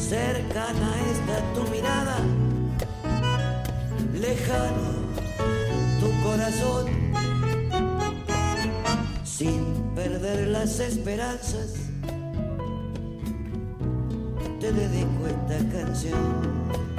Cercana 0.00 0.92
está 1.12 1.40
tu 1.54 1.62
mirada, 1.70 2.16
lejano 4.14 4.90
tu 6.00 6.10
corazón, 6.22 6.86
sin 9.24 9.92
perder 9.94 10.48
las 10.48 10.80
esperanzas, 10.80 11.74
te 14.58 14.72
dedico 14.72 15.26
esta 15.26 15.58
canción. 15.78 16.89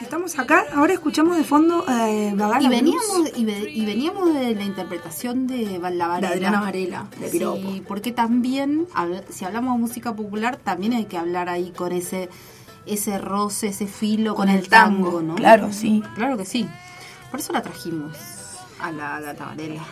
Estamos 0.00 0.36
acá, 0.38 0.64
ahora 0.74 0.92
escuchamos 0.94 1.36
de 1.36 1.44
fondo 1.44 1.84
eh, 1.88 2.34
y 2.60 2.68
veníamos, 2.68 3.14
Blues. 3.20 3.32
y, 3.36 3.44
ve- 3.44 3.70
y 3.70 3.84
veníamos 3.86 4.34
de 4.34 4.54
la 4.54 4.64
interpretación 4.64 5.46
de 5.46 5.78
la 5.78 6.06
Varela. 6.08 6.20
De 6.20 6.26
Adriana 6.34 6.60
Varela, 6.60 7.06
de 7.20 7.28
Piropo. 7.28 7.70
Sí, 7.72 7.82
porque 7.86 8.10
también, 8.10 8.86
si 9.30 9.44
hablamos 9.44 9.74
de 9.76 9.80
música 9.80 10.14
popular, 10.14 10.56
también 10.56 10.92
hay 10.94 11.04
que 11.04 11.16
hablar 11.18 11.48
ahí 11.48 11.70
con 11.70 11.92
ese 11.92 12.28
ese 12.84 13.16
roce, 13.18 13.68
ese 13.68 13.86
filo 13.86 14.34
con, 14.34 14.48
Con 14.48 14.56
el 14.56 14.68
tango, 14.68 15.04
tango, 15.06 15.22
¿no? 15.22 15.34
claro, 15.36 15.72
sí. 15.72 16.02
Claro 16.16 16.36
que 16.36 16.44
sí. 16.44 16.68
Por 17.30 17.38
eso 17.38 17.52
la 17.52 17.62
trajimos 17.62 18.16
a 18.80 18.90
la 18.90 19.20
Gata 19.20 19.44
Varela. 19.46 19.84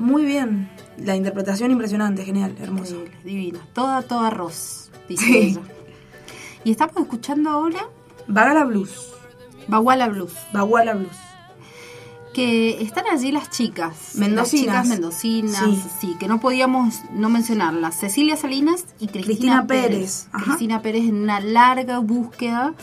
Muy 0.00 0.24
bien. 0.24 0.68
La 0.98 1.14
interpretación 1.14 1.70
impresionante, 1.70 2.24
genial. 2.24 2.56
Increíble, 2.60 3.12
divina. 3.22 3.60
Toda, 3.72 4.02
toda 4.02 4.26
arroz, 4.26 4.90
dice 5.08 5.24
Sí. 5.24 5.36
ella. 5.36 5.60
Y 6.64 6.72
estamos 6.72 6.96
escuchando 6.96 7.50
ahora 7.50 7.86
Bagala 8.28 8.64
Blues. 8.64 9.10
Baguala 9.68 10.08
Blues. 10.08 10.32
Baguala 10.52 10.94
Blues. 10.94 11.16
que 12.32 12.82
están 12.82 13.04
allí 13.06 13.30
las 13.30 13.48
chicas. 13.50 14.16
Mendocinas. 14.16 14.66
Las 14.66 14.82
chicas 14.82 14.88
mendocinas, 14.88 15.64
Sí. 15.64 15.82
sí. 16.00 16.16
que 16.18 16.26
no 16.26 16.40
podíamos 16.40 16.96
no 17.12 17.28
mencionarlas. 17.28 17.94
Cecilia 18.00 18.36
Salinas 18.36 18.86
y 18.98 19.06
Cristina, 19.06 19.24
Cristina 19.24 19.66
Pérez. 19.68 20.28
Cristina 20.32 20.82
Pérez 20.82 21.04
en 21.04 21.14
una 21.22 21.38
larga 21.38 22.00
búsqueda 22.00 22.74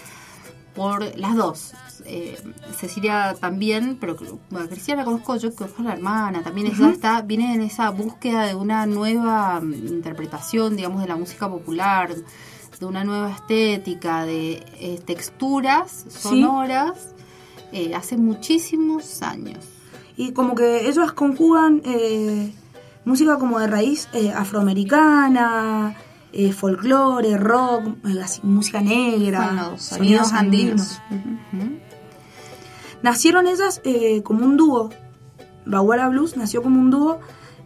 por 0.73 1.03
las 1.17 1.35
dos. 1.35 1.73
Eh, 2.05 2.41
Cecilia 2.79 3.35
también, 3.41 3.97
pero 3.99 4.15
bueno, 4.49 4.69
Cristina 4.69 4.97
la 4.97 5.03
conozco 5.03 5.35
yo, 5.35 5.53
que 5.53 5.65
es 5.65 5.79
la 5.79 5.93
hermana, 5.93 6.41
también 6.43 6.67
ella 6.67 6.89
está, 6.89 7.21
viene 7.21 7.53
en 7.53 7.61
esa 7.61 7.89
búsqueda 7.89 8.45
de 8.45 8.55
una 8.55 8.85
nueva 8.85 9.59
mm, 9.59 9.73
interpretación, 9.87 10.77
digamos, 10.77 11.01
de 11.01 11.07
la 11.09 11.17
música 11.17 11.49
popular, 11.49 12.15
de 12.81 12.87
una 12.87 13.03
nueva 13.03 13.29
estética, 13.29 14.25
de 14.25 14.53
eh, 14.79 14.99
texturas 15.05 16.03
sonoras, 16.09 17.13
eh, 17.71 17.93
hace 17.93 18.17
muchísimos 18.17 19.21
años. 19.21 19.59
Y 20.17 20.31
como 20.31 20.55
que 20.55 20.89
ellos 20.89 21.13
conjugan 21.13 21.83
eh, 21.85 22.51
música 23.05 23.37
como 23.37 23.59
de 23.59 23.67
raíz 23.67 24.09
afroamericana, 24.35 25.95
folclore, 26.55 27.37
rock, 27.37 27.83
música 28.41 28.81
negra, 28.81 29.45
Bueno, 29.45 29.77
sonidos 29.77 30.33
andinos. 30.33 30.99
Nacieron 33.03 33.45
ellas 33.45 33.79
como 34.23 34.43
un 34.43 34.57
dúo. 34.57 34.89
Baguala 35.67 36.09
Blues 36.09 36.35
nació 36.35 36.63
como 36.63 36.79
un 36.79 36.89
dúo 36.89 37.19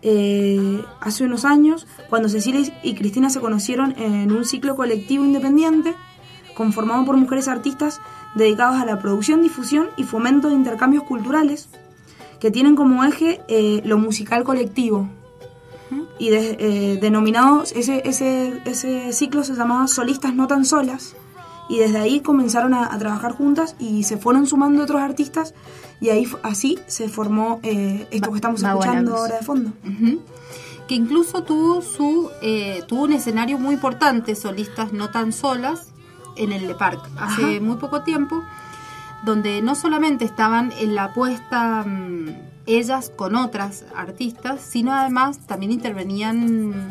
eh, 0.07 0.85
hace 1.01 1.23
unos 1.23 1.45
años, 1.45 1.87
cuando 2.09 2.29
Cecilia 2.29 2.61
y 2.83 2.93
Cristina 2.93 3.31
se 3.31 3.39
conocieron 3.39 3.95
en 3.97 4.31
un 4.31 4.45
ciclo 4.45 4.75
colectivo 4.75 5.25
independiente 5.25 5.95
conformado 6.53 7.03
por 7.05 7.17
mujeres 7.17 7.47
artistas 7.47 7.99
dedicados 8.35 8.79
a 8.79 8.85
la 8.85 8.99
producción, 8.99 9.41
difusión 9.41 9.87
y 9.97 10.03
fomento 10.03 10.49
de 10.49 10.53
intercambios 10.53 11.03
culturales 11.05 11.69
que 12.39 12.51
tienen 12.51 12.75
como 12.75 13.03
eje 13.03 13.41
eh, 13.47 13.81
lo 13.83 13.97
musical 13.97 14.43
colectivo. 14.43 15.09
Y 16.19 16.29
eh, 16.29 16.99
denominados, 17.01 17.71
ese, 17.71 18.03
ese, 18.05 18.61
ese 18.65 19.11
ciclo 19.11 19.43
se 19.43 19.55
llamaba 19.55 19.87
Solistas 19.87 20.35
No 20.35 20.45
Tan 20.45 20.65
Solas. 20.65 21.15
Y 21.67 21.79
desde 21.79 21.97
ahí 21.97 22.19
comenzaron 22.19 22.73
a, 22.73 22.93
a 22.93 22.97
trabajar 22.97 23.31
juntas 23.31 23.75
y 23.79 24.03
se 24.03 24.17
fueron 24.17 24.45
sumando 24.45 24.83
otros 24.83 25.01
artistas. 25.01 25.53
Y 25.99 26.09
ahí 26.09 26.27
así 26.43 26.79
se 26.87 27.09
formó 27.09 27.59
eh, 27.63 28.07
esto 28.11 28.29
que 28.31 28.35
estamos 28.35 28.61
escuchando 28.61 29.15
ahora 29.15 29.37
de 29.37 29.45
fondo. 29.45 29.71
Ujú. 29.83 30.21
Que 30.87 30.95
incluso 30.95 31.43
tuvo 31.43 31.81
su 31.81 32.29
eh, 32.41 32.83
tuvo 32.87 33.03
un 33.03 33.13
escenario 33.13 33.57
muy 33.57 33.75
importante, 33.75 34.35
solistas 34.35 34.93
no 34.93 35.09
tan 35.09 35.33
solas, 35.33 35.89
en 36.35 36.51
el 36.51 36.67
Le 36.67 36.75
Parc, 36.75 36.99
hace 37.17 37.43
Ajá. 37.43 37.61
muy 37.61 37.77
poco 37.77 38.03
tiempo, 38.03 38.43
donde 39.23 39.61
no 39.61 39.75
solamente 39.75 40.25
estaban 40.25 40.71
en 40.79 40.95
la 40.95 41.13
puesta 41.13 41.83
mm, 41.83 42.35
ellas 42.67 43.11
con 43.15 43.35
otras 43.35 43.85
artistas, 43.95 44.61
sino 44.61 44.93
además 44.93 45.39
también 45.47 45.71
intervenían 45.71 46.89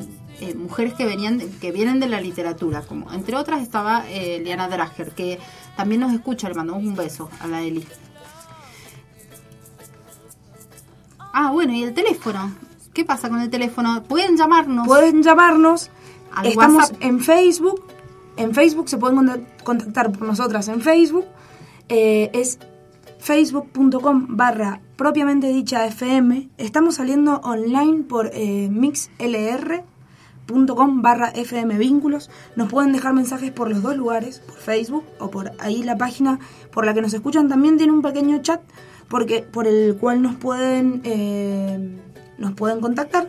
mujeres 0.74 0.94
que 0.94 1.04
venían 1.06 1.38
que 1.60 1.70
vienen 1.70 2.00
de 2.00 2.08
la 2.08 2.20
literatura, 2.20 2.82
como 2.82 3.12
entre 3.12 3.36
otras 3.36 3.62
estaba 3.62 4.02
eh, 4.08 4.40
Liana 4.42 4.68
Drager, 4.68 5.12
que 5.12 5.38
también 5.76 6.00
nos 6.00 6.12
escucha, 6.12 6.48
le 6.48 6.54
mandamos 6.56 6.82
un 6.82 6.96
beso 6.96 7.30
a 7.38 7.46
la 7.46 7.62
Eli. 7.62 7.86
Ah, 11.32 11.52
bueno, 11.52 11.72
y 11.74 11.84
el 11.84 11.94
teléfono. 11.94 12.52
¿Qué 12.92 13.04
pasa 13.04 13.28
con 13.28 13.40
el 13.40 13.50
teléfono? 13.50 14.02
Pueden 14.02 14.36
llamarnos. 14.36 14.84
Pueden 14.88 15.22
llamarnos. 15.22 15.90
Al 16.34 16.46
Estamos 16.46 16.76
WhatsApp. 16.90 17.02
en 17.04 17.20
Facebook. 17.20 17.84
En 18.36 18.52
Facebook 18.52 18.88
se 18.88 18.98
pueden 18.98 19.16
contac- 19.18 19.62
contactar 19.62 20.10
por 20.10 20.26
nosotras 20.26 20.66
en 20.66 20.80
Facebook. 20.80 21.26
Eh, 21.88 22.30
es 22.32 22.58
facebook.com 23.20 24.26
barra 24.30 24.80
propiamente 24.96 25.46
dicha 25.48 25.86
FM. 25.86 26.48
Estamos 26.58 26.96
saliendo 26.96 27.36
online 27.44 28.02
por 28.02 28.30
eh, 28.32 28.68
mixlr.com 30.48 31.02
barra 31.02 31.28
FM 31.28 31.78
vínculos. 31.78 32.30
Nos 32.56 32.70
pueden 32.70 32.92
dejar 32.92 33.14
mensajes 33.14 33.50
por 33.52 33.68
los 33.68 33.82
dos 33.82 33.96
lugares, 33.96 34.40
por 34.40 34.56
Facebook 34.56 35.04
o 35.18 35.30
por 35.30 35.52
ahí 35.58 35.82
la 35.82 35.96
página 35.96 36.38
por 36.72 36.86
la 36.86 36.94
que 36.94 37.02
nos 37.02 37.14
escuchan 37.14 37.48
también 37.48 37.76
tiene 37.76 37.92
un 37.92 38.02
pequeño 38.02 38.40
chat 38.42 38.60
porque 39.08 39.42
por 39.42 39.66
el 39.66 39.96
cual 39.96 40.22
nos 40.22 40.36
pueden 40.36 41.00
eh, 41.04 41.98
nos 42.38 42.52
pueden 42.54 42.80
contactar. 42.80 43.28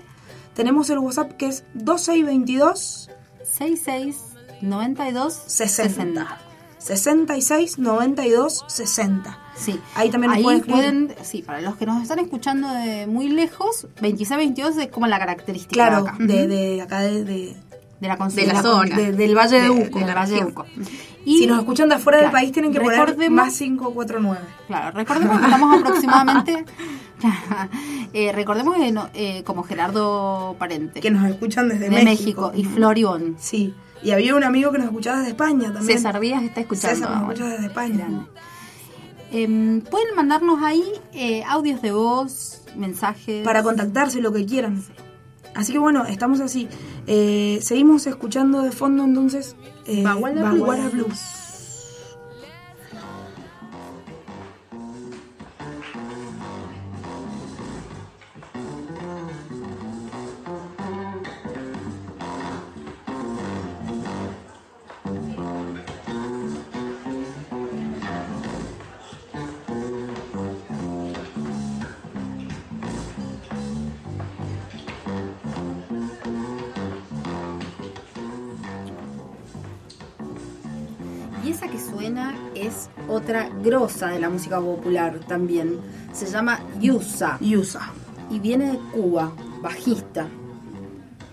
Tenemos 0.54 0.90
el 0.90 1.00
WhatsApp 1.00 1.34
que 1.34 1.48
es 1.48 1.64
2622 1.74 3.10
66 3.44 4.18
92 4.62 5.34
60. 5.48 6.38
66 6.80 7.80
92 7.80 8.66
60. 8.68 9.45
Sí. 9.56 9.80
Ahí 9.96 10.10
también 10.10 10.34
Ahí 10.34 10.44
pueden 10.44 10.62
pueden, 10.62 11.16
sí, 11.24 11.42
para 11.42 11.62
los 11.62 11.76
que 11.78 11.86
nos 11.86 12.02
están 12.02 12.20
escuchando 12.20 12.68
de 12.74 13.08
muy 13.08 13.30
lejos, 13.30 13.88
26-22 14.02 14.78
es 14.82 14.88
como 14.90 15.08
la 15.08 15.18
característica 15.20 15.74
Claro, 15.88 16.04
de 16.04 16.10
acá. 16.10 16.18
de, 16.20 16.48
de 16.48 16.82
acá 16.82 17.00
de, 17.00 17.24
de, 17.24 17.56
De 18.02 18.08
la, 18.10 18.18
de 18.18 18.48
la 18.48 18.62
zona. 18.62 18.96
de- 18.96 19.14
del 19.14 19.36
Valle 19.38 19.62
de 19.62 19.70
Uco. 19.70 20.00
del 20.00 20.14
Valle 20.14 20.36
de. 20.36 20.44
Uco. 20.44 20.66
si 21.26 21.48
nos 21.48 21.60
escuchan 21.60 21.88
de 21.90 21.96
afuera 21.96 22.18
del 22.20 22.30
claro, 22.30 22.38
país 22.44 22.52
tienen 22.52 22.72
que 22.74 22.80
poner 22.82 23.00
recordemos- 23.00 23.36
más 23.46 23.58
549. 23.58 24.40
Claro, 24.68 24.98
recordemos 24.98 25.40
que 25.40 25.46
estamos 25.46 25.80
aproximadamente. 25.80 26.66
eh, 28.14 28.32
recordemos 28.34 28.76
que 28.76 28.92
no- 28.92 29.10
eh, 29.14 29.44
como 29.44 29.64
Gerardo 29.64 30.56
Parente. 30.60 31.00
Que 31.00 31.12
nos 31.12 31.28
escuchan 31.30 31.70
desde 31.70 31.86
de 31.90 32.04
México. 32.04 32.52
México. 32.52 32.52
Y 32.56 32.64
Florión. 32.66 33.36
Sí. 33.40 33.74
Y 34.04 34.12
había 34.12 34.36
un 34.36 34.44
amigo 34.44 34.72
que 34.72 34.78
nos 34.78 34.88
escuchaba 34.88 35.18
desde 35.20 35.30
España 35.32 35.72
también. 35.74 35.98
César 35.98 36.20
Díaz 36.20 36.44
está 36.44 36.62
escuchando. 36.62 36.96
César 36.96 37.10
nos 37.12 37.22
escucha 37.22 37.46
desde 37.50 37.66
España. 37.68 38.08
Em, 39.36 39.82
pueden 39.82 40.16
mandarnos 40.16 40.64
ahí 40.64 40.82
eh, 41.14 41.44
audios 41.44 41.82
de 41.82 41.92
voz, 41.92 42.62
mensajes. 42.78 43.44
Para 43.44 43.64
contactarse, 43.64 44.22
lo 44.22 44.32
que 44.32 44.46
quieran. 44.46 44.82
Así 45.54 45.74
que 45.74 45.80
bueno, 45.80 46.06
estamos 46.06 46.40
así. 46.40 46.70
Eh, 47.06 47.60
seguimos 47.62 48.08
escuchando 48.08 48.62
de 48.62 48.72
fondo 48.72 49.04
entonces 49.04 49.58
eh, 49.88 50.04
Baguala 50.04 50.42
Baguala 50.42 50.88
Blues. 50.88 51.08
Blues. 51.08 51.45
Y 81.46 81.52
esa 81.52 81.68
que 81.68 81.80
suena 81.80 82.36
es 82.56 82.90
otra 83.08 83.50
grosa 83.64 84.08
de 84.08 84.20
la 84.20 84.30
música 84.30 84.60
popular 84.60 85.20
también. 85.28 85.78
Se 86.12 86.26
llama 86.26 86.60
Yusa. 86.82 87.38
Yusa. 87.40 87.92
Y 88.32 88.40
viene 88.40 88.72
de 88.72 88.80
Cuba, 88.92 89.32
bajista. 89.62 90.28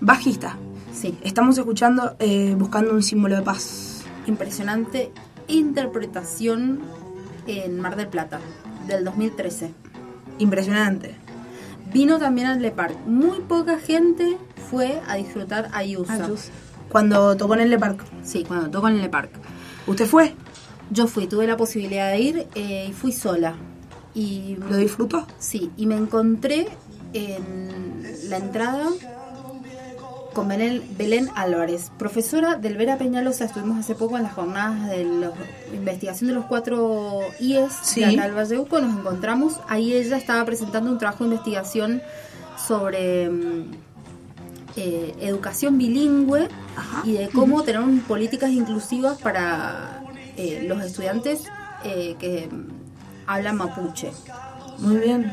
Bajista. 0.01 0.59
Sí. 0.93 1.19
Estamos 1.23 1.57
escuchando 1.57 2.15
eh, 2.19 2.55
Buscando 2.59 2.93
un 2.93 3.03
símbolo 3.03 3.37
de 3.37 3.43
paz. 3.43 4.03
Impresionante 4.27 5.11
interpretación 5.49 6.81
en 7.47 7.81
Mar 7.81 7.97
del 7.97 8.09
Plata, 8.09 8.39
del 8.87 9.05
2013. 9.05 9.73
Impresionante. 10.39 11.15
Vino 11.91 12.19
también 12.19 12.49
al 12.49 12.61
Le 12.61 12.71
Parc. 12.71 12.99
Muy 13.07 13.41
poca 13.41 13.79
gente 13.79 14.37
fue 14.71 15.01
a 15.09 15.17
disfrutar 15.17 15.71
a 15.73 15.83
Yusa. 15.85 16.29
Cuando 16.91 17.35
tocó 17.39 17.55
en 17.55 17.61
el 17.61 17.71
Le 17.71 17.79
Parc. 17.79 18.05
Sí, 18.23 18.45
cuando 18.47 18.69
tocó 18.69 18.89
en 18.89 18.97
el 18.97 19.01
Le 19.01 19.09
Parc. 19.09 19.31
¿Usted 19.87 20.07
fue? 20.07 20.35
Yo 20.91 21.07
fui, 21.07 21.27
tuve 21.27 21.47
la 21.47 21.57
posibilidad 21.57 22.11
de 22.13 22.19
ir 22.21 22.47
eh, 22.55 22.87
y 22.91 22.93
fui 22.93 23.13
sola. 23.13 23.55
Y 24.15 24.57
¿Lo 24.69 24.77
disfrutó? 24.77 25.27
Sí, 25.39 25.71
y 25.77 25.87
me 25.87 25.97
encontré 25.97 26.69
en 27.15 28.03
la 28.29 28.37
entrada 28.37 28.89
con 30.35 30.49
Belén, 30.49 30.83
Belén 30.97 31.29
Álvarez, 31.35 31.91
profesora 31.99 32.57
del 32.57 32.77
Vera 32.77 32.97
Peñalosa. 32.99 33.45
Estuvimos 33.45 33.79
hace 33.79 33.95
poco 33.95 34.17
en 34.17 34.23
las 34.25 34.33
jornadas 34.33 34.89
de 34.91 35.05
la 35.05 35.31
investigación 35.75 36.29
de 36.29 36.35
los 36.35 36.45
cuatro 36.47 37.21
IES 37.41 37.73
Sí. 37.83 38.01
de 38.01 38.07
acá 38.07 38.25
del 38.25 38.35
Valle 38.37 38.51
de 38.55 38.59
Uco. 38.59 38.81
Nos 38.81 38.99
encontramos. 38.99 39.61
Ahí 39.69 39.93
ella 39.95 40.17
estaba 40.17 40.45
presentando 40.45 40.91
un 40.91 40.99
trabajo 40.99 41.25
de 41.25 41.31
investigación 41.31 42.03
sobre 42.57 43.29
mm, 43.31 43.71
eh, 44.77 45.15
educación 45.21 45.79
bilingüe 45.79 46.49
y 47.05 47.13
de 47.13 47.29
cómo 47.29 47.63
tener 47.63 47.83
políticas 48.03 48.51
inclusivas 48.51 49.19
para 49.21 50.03
eh, 50.37 50.65
los 50.67 50.83
estudiantes 50.83 51.45
eh, 51.85 52.17
que 52.19 52.49
hablan 53.27 53.57
mapuche. 53.57 54.13
Muy 54.79 54.97
bien. 54.97 55.33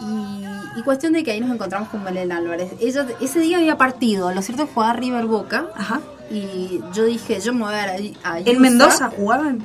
Y, 0.00 0.78
y 0.78 0.82
cuestión 0.82 1.12
de 1.12 1.24
que 1.24 1.32
ahí 1.32 1.40
nos 1.40 1.50
encontramos 1.50 1.88
con 1.88 2.04
Belén 2.04 2.30
Álvarez. 2.30 2.72
Ella 2.80 3.06
ese 3.20 3.40
día 3.40 3.56
había 3.56 3.76
partido, 3.76 4.32
lo 4.32 4.42
cierto 4.42 4.62
es 4.62 4.68
que 4.68 4.74
jugaba 4.74 4.92
River 4.92 5.26
Boca. 5.26 5.66
Ajá. 5.74 6.00
Y 6.30 6.80
yo 6.92 7.04
dije, 7.04 7.40
yo 7.40 7.52
me 7.52 7.64
voy 7.64 7.74
a 7.74 7.76
dar 7.76 7.88
a, 8.22 8.32
a 8.34 8.38
¿En. 8.40 8.60
Mendoza 8.60 9.10
jugaban? 9.10 9.62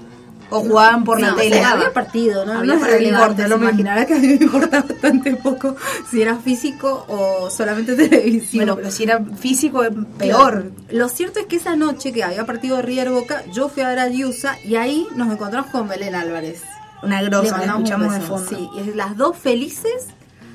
¿O 0.58 0.62
jugaban 0.62 1.04
por 1.04 1.20
la 1.20 1.36
tele? 1.36 1.64
Había 1.64 1.92
partido, 1.94 2.46
¿no? 2.46 2.54
Había 2.54 2.74
no 2.76 2.80
partido, 2.80 2.98
relevante, 3.00 3.42
lo 3.44 3.48
se 3.48 3.54
mismo. 3.56 3.70
imaginará 3.70 4.06
que 4.06 4.14
a 4.14 4.18
mí 4.20 4.28
me 4.28 4.34
importa 4.34 4.82
bastante 4.88 5.36
poco 5.36 5.76
si 6.10 6.22
era 6.22 6.36
físico 6.38 7.06
o 7.08 7.50
solamente 7.50 7.96
televisivo. 7.96 8.64
Bueno, 8.64 8.76
pero 8.76 8.92
si 8.92 9.04
era 9.04 9.20
físico, 9.38 9.84
es 9.84 9.92
peor. 10.18 10.72
Lo 10.90 11.10
cierto 11.10 11.40
es 11.40 11.46
que 11.48 11.56
esa 11.58 11.76
noche 11.76 12.14
que 12.14 12.24
había 12.24 12.46
partido 12.46 12.82
River 12.82 13.10
Boca, 13.12 13.44
yo 13.54 13.70
fui 13.70 13.84
a 13.84 13.90
ver 13.90 14.00
a 14.00 14.08
Yusa 14.10 14.58
y 14.64 14.76
ahí 14.76 15.08
nos 15.16 15.32
encontramos 15.32 15.72
con 15.72 15.88
Belén 15.88 16.16
Álvarez. 16.16 16.62
Una 17.02 17.22
grosa, 17.22 17.58
la 17.66 17.76
un 17.76 17.84
escuchamos 17.84 18.14
de 18.14 18.22
fondo. 18.22 18.50
Sí, 18.50 18.70
y 18.78 18.96
las 18.96 19.18
dos 19.18 19.36
felices 19.38 20.08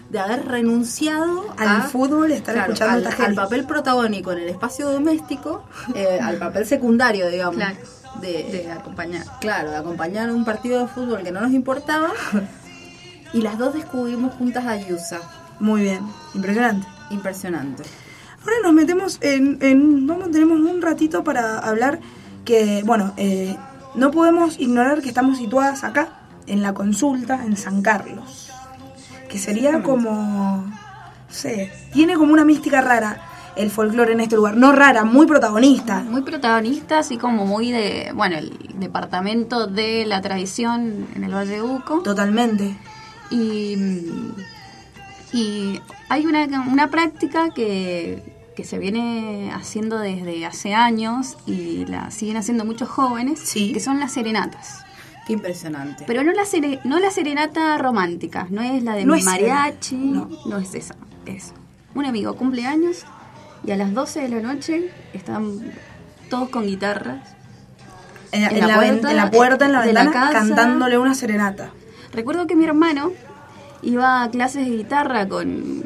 de 0.08 0.18
haber 0.18 0.46
renunciado 0.48 1.44
Al 1.58 1.68
a- 1.68 1.80
fútbol, 1.82 2.32
estar 2.32 2.54
claro, 2.54 2.72
escuchando 2.72 3.08
al, 3.10 3.22
al 3.22 3.34
papel 3.34 3.64
protagónico 3.64 4.32
en 4.32 4.38
el 4.38 4.48
espacio 4.48 4.88
doméstico, 4.90 5.64
eh, 5.94 6.18
al 6.22 6.36
papel 6.38 6.64
secundario, 6.66 7.28
digamos. 7.28 7.56
Claro. 7.56 7.76
De, 8.20 8.44
De 8.50 8.72
acompañar. 8.72 9.24
Claro, 9.40 9.70
de 9.70 9.76
acompañar 9.76 10.30
un 10.30 10.44
partido 10.44 10.80
de 10.80 10.88
fútbol 10.88 11.22
que 11.22 11.30
no 11.30 11.40
nos 11.40 11.52
importaba. 11.52 12.10
y 13.32 13.42
las 13.42 13.58
dos 13.58 13.74
descubrimos 13.74 14.34
juntas 14.34 14.66
a 14.66 14.76
Yusa. 14.76 15.20
Muy 15.60 15.82
bien, 15.82 16.00
impresionante. 16.34 16.86
Impresionante. 17.10 17.82
Ahora 18.40 18.56
nos 18.62 18.72
metemos 18.72 19.18
en, 19.20 19.58
en- 19.60 20.06
vamos, 20.06 20.30
tenemos 20.30 20.58
un 20.60 20.80
ratito 20.80 21.24
para 21.24 21.58
hablar 21.58 22.00
que, 22.44 22.82
bueno, 22.84 23.12
eh, 23.16 23.56
no 23.94 24.10
podemos 24.10 24.58
ignorar 24.58 25.02
que 25.02 25.08
estamos 25.08 25.38
situadas 25.38 25.84
acá, 25.84 26.08
en 26.46 26.62
la 26.62 26.72
consulta, 26.74 27.44
en 27.44 27.56
San 27.56 27.82
Carlos. 27.82 28.50
Que 29.28 29.38
sería 29.38 29.82
como, 29.82 30.10
no 30.66 30.72
sé, 31.28 31.70
tiene 31.92 32.14
como 32.14 32.32
una 32.32 32.44
mística 32.44 32.80
rara 32.80 33.20
el 33.58 33.70
folclore 33.70 34.12
en 34.12 34.20
este 34.20 34.36
lugar. 34.36 34.56
No 34.56 34.72
rara, 34.72 35.04
muy 35.04 35.26
protagonista. 35.26 36.00
Muy 36.00 36.22
protagonista, 36.22 36.98
así 37.00 37.16
como 37.18 37.44
muy 37.44 37.70
de, 37.72 38.12
bueno, 38.14 38.36
el 38.38 38.50
departamento 38.74 39.66
de 39.66 40.06
la 40.06 40.20
tradición 40.22 41.06
en 41.14 41.24
el 41.24 41.34
Valle 41.34 41.56
de 41.56 41.62
Uco. 41.62 42.00
Totalmente. 42.02 42.76
Y, 43.30 43.76
y 45.32 45.80
hay 46.08 46.26
una, 46.26 46.44
una 46.70 46.88
práctica 46.88 47.50
que, 47.50 48.22
que 48.56 48.64
se 48.64 48.78
viene 48.78 49.50
haciendo 49.54 49.98
desde 49.98 50.46
hace 50.46 50.74
años 50.74 51.36
y 51.46 51.84
la 51.86 52.10
siguen 52.10 52.36
haciendo 52.36 52.64
muchos 52.64 52.88
jóvenes, 52.88 53.40
Sí. 53.40 53.72
que 53.72 53.80
son 53.80 54.00
las 54.00 54.12
serenatas. 54.12 54.84
Qué 55.26 55.34
impresionante. 55.34 56.04
Pero 56.06 56.22
no 56.24 56.32
la, 56.32 56.44
sere- 56.44 56.80
no 56.84 56.98
la 56.98 57.10
serenata 57.10 57.76
romántica, 57.76 58.46
no 58.50 58.62
es 58.62 58.82
la 58.82 58.94
de 58.94 59.04
No 59.04 59.14
es 59.14 59.24
mariachi, 59.24 59.88
serenata, 59.96 60.34
no. 60.46 60.58
es 60.58 60.74
esa, 60.74 60.94
es 61.26 61.52
un 61.94 62.06
amigo 62.06 62.34
cumple 62.34 62.64
años 62.64 63.04
y 63.64 63.70
a 63.72 63.76
las 63.76 63.92
12 63.94 64.20
de 64.22 64.28
la 64.28 64.40
noche 64.40 64.90
están 65.12 65.72
todos 66.30 66.48
con 66.50 66.66
guitarras. 66.66 67.28
En, 68.32 68.44
En 68.44 68.56
en 68.56 68.68
la 68.68 68.74
puerta 68.76 69.10
en 69.10 69.16
la 69.16 69.30
puerta, 69.30 69.64
en 69.66 69.72
la 69.72 69.80
ventana, 69.82 70.30
cantándole 70.32 70.98
una 70.98 71.14
serenata. 71.14 71.70
Recuerdo 72.12 72.46
que 72.46 72.56
mi 72.56 72.64
hermano 72.64 73.12
iba 73.82 74.22
a 74.22 74.30
clases 74.30 74.66
de 74.66 74.76
guitarra 74.76 75.28
con 75.28 75.82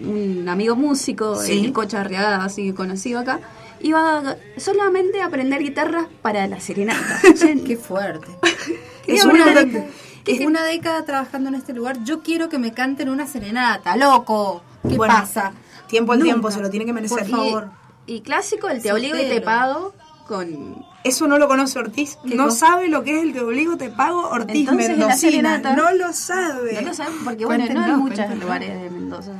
un 0.00 0.48
amigo 0.48 0.76
músico, 0.76 1.36
Sí. 1.36 1.64
el 1.64 1.72
Cocha 1.72 2.00
Arriaga, 2.00 2.44
así 2.44 2.72
conocido 2.72 3.20
acá. 3.20 3.40
Iba 3.80 4.36
solamente 4.58 5.22
a 5.22 5.26
aprender 5.26 5.60
guitarra 5.62 6.06
para 6.20 6.46
la 6.46 6.60
serenata. 6.60 7.20
Qué 7.66 7.76
fuerte. 7.76 8.28
Es 9.06 9.24
una 9.24 9.46
década, 9.46 9.84
es 10.26 10.46
una 10.46 10.62
década 10.64 11.04
trabajando 11.04 11.48
en 11.48 11.56
este 11.56 11.72
lugar. 11.72 12.04
Yo 12.04 12.22
quiero 12.22 12.48
que 12.48 12.58
me 12.58 12.72
canten 12.72 13.08
una 13.08 13.26
serenata, 13.26 13.96
loco. 13.96 14.62
¿Qué 14.88 14.96
Bueno, 14.96 15.12
pasa? 15.14 15.52
Tiempo 15.88 16.12
al 16.12 16.18
Nunca. 16.18 16.32
tiempo, 16.32 16.50
se 16.50 16.60
lo 16.60 16.70
tiene 16.70 16.86
que 16.86 16.92
merecer. 16.92 17.18
Por 17.18 17.28
favor. 17.28 17.70
Y 18.06 18.20
clásico, 18.22 18.68
el 18.68 18.78
te 18.78 18.88
Sí, 18.88 18.90
obligo 18.90 19.16
y 19.16 19.28
te 19.28 19.40
pago 19.40 19.94
con... 20.26 20.84
Eso 21.04 21.26
no 21.26 21.36
lo 21.38 21.48
conoce 21.48 21.78
Ortiz. 21.78 22.16
¿Qué 22.26 22.34
No 22.34 22.44
cosa? 22.44 22.66
sabe 22.68 22.88
lo 22.88 23.02
que 23.02 23.16
es 23.18 23.22
el 23.24 23.32
te 23.32 23.40
obligo, 23.40 23.76
te 23.76 23.90
pago 23.90 24.28
Ortiz 24.28 24.68
Entonces, 24.68 24.96
Mendocina. 24.96 25.58
No 25.76 25.92
lo 25.92 26.12
sabe. 26.12 26.74
No 26.80 26.88
lo 26.88 26.94
saben 26.94 27.14
porque, 27.24 27.44
bueno, 27.44 27.64
no 27.72 27.84
hay 27.84 27.92
muchos 27.92 28.38
lugares 28.38 28.80
de 28.82 28.90
Mendoza. 28.90 29.32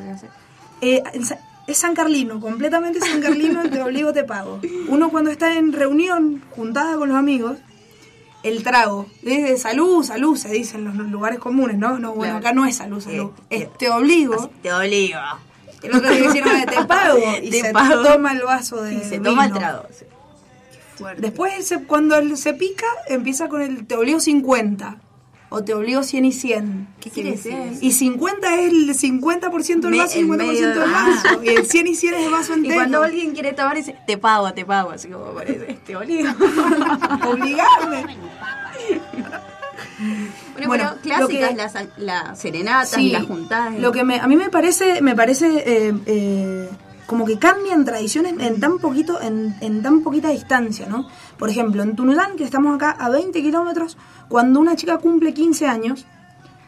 Eh, 0.81 1.03
es 1.69 1.79
San 1.79 1.95
Carlino, 1.95 2.41
completamente 2.41 3.01
San 3.01 3.21
Carlino, 3.21 3.63
el 3.63 3.71
te 3.71 3.81
obligo, 3.83 4.13
te 4.13 4.25
pago. 4.25 4.61
Uno 4.89 5.11
cuando 5.11 5.31
está 5.31 5.57
en 5.57 5.73
reunión, 5.73 6.43
juntada 6.51 6.97
con 6.97 7.09
los 7.09 7.17
amigos, 7.19 7.59
el 8.43 8.65
trago. 8.65 9.07
Desde 9.23 9.57
salud, 9.59 10.03
salud, 10.05 10.37
se 10.37 10.49
dice 10.49 10.77
en 10.77 10.85
los 10.85 10.97
lugares 10.97 11.39
comunes, 11.39 11.79
¿no? 11.79 11.99
No, 12.01 12.09
bueno, 12.15 12.35
Claro. 12.35 12.39
acá 12.39 12.53
no 12.53 12.67
es 12.67 12.77
salud, 12.77 13.01
salud. 13.01 13.31
Eh, 13.51 13.69
es 13.71 13.79
te 13.79 13.89
obligo. 13.91 14.51
Te 14.63 14.73
obligo. 14.73 15.21
El 15.83 15.95
otro 15.97 16.11
día 16.11 16.25
hicieron 16.27 16.61
de 16.61 16.67
te 16.77 16.85
pago. 16.85 17.19
Y 17.43 17.51
Te 17.51 17.61
se 17.63 17.73
pago. 17.73 18.03
toma 18.03 18.33
el 18.33 18.43
vaso 18.43 18.83
de 18.83 18.95
Y 18.95 19.01
se 19.03 19.19
toma 19.19 19.47
el 19.47 19.53
vino. 19.53 19.59
trago. 19.61 19.83
sí. 19.91 20.05
Después, 21.19 21.67
se- 21.67 21.83
cuando 21.83 22.17
él 22.17 22.37
se 22.37 22.55
pica, 22.55 22.87
empieza 23.09 23.49
con 23.49 23.61
el 23.63 23.87
te 23.87 23.97
obligo 23.97 24.21
50. 24.21 24.99
O 25.55 25.63
te 25.63 25.75
obligo 25.75 26.03
100 26.03 26.25
y 26.25 26.33
100. 26.33 26.89
¿Qué 27.01 27.11
quiere 27.11 27.33
decir? 27.33 27.55
Y 27.83 27.93
50 27.93 28.55
es 28.61 28.71
el 28.73 28.89
50% 28.97 29.81
del 29.81 29.99
vaso, 29.99 30.19
en 30.19 30.29
50% 30.29 30.55
del 30.81 30.91
vaso. 30.91 31.43
Y 31.43 31.49
el 31.49 31.67
100 31.67 31.87
y 31.89 31.95
100 31.95 32.15
es 32.15 32.25
el 32.27 32.31
vaso 32.31 32.53
Y 32.55 32.57
entero. 32.57 32.75
cuando 32.77 33.03
alguien 33.03 33.33
quiere 33.33 33.53
tomar, 33.53 33.77
dice, 33.77 33.97
te 34.07 34.17
pago, 34.17 34.51
te 34.55 34.65
pago. 34.65 34.93
Así 34.93 35.09
como 35.09 35.27
parece, 35.33 35.79
te 35.85 35.95
obligo. 35.97 36.31
Obligarme. 37.29 38.17
Bueno, 40.67 40.85
Bueno, 40.85 40.99
pero 41.03 41.17
clásicas 41.29 41.51
que- 41.51 41.57
las, 41.57 41.99
las 41.99 42.39
serenatas 42.39 42.91
Sí, 42.91 43.09
y 43.09 43.11
las 43.11 43.25
juntadas. 43.25 43.79
Lo 43.79 43.93
que 43.93 44.05
me, 44.05 44.21
a 44.21 44.27
mí 44.27 44.37
me 44.37 44.49
parece, 44.51 45.01
me 45.03 45.15
parece 45.15 45.47
eh, 45.67 45.95
eh, 46.07 46.69
como 47.07 47.25
que 47.25 47.39
cambian 47.39 47.85
tradiciones 47.85 48.35
en 48.39 48.61
tan 48.61 48.79
poquito, 48.79 49.21
en, 49.21 49.55
en 49.61 49.83
tan 49.83 50.01
poquita 50.03 50.31
distancia, 50.31 50.87
¿no? 50.87 51.09
Por 51.39 51.51
ejemplo, 51.51 51.83
en 51.83 51.95
Tunuyán, 51.97 52.37
que 52.37 52.45
estamos 52.45 52.75
acá 52.75 52.91
a 52.93 53.09
20 53.11 53.43
kilómetros, 53.43 53.99
cuando 54.29 54.61
una 54.61 54.77
chica 54.77 54.99
cumple 54.99 55.35
15 55.35 55.67
años, 55.67 56.07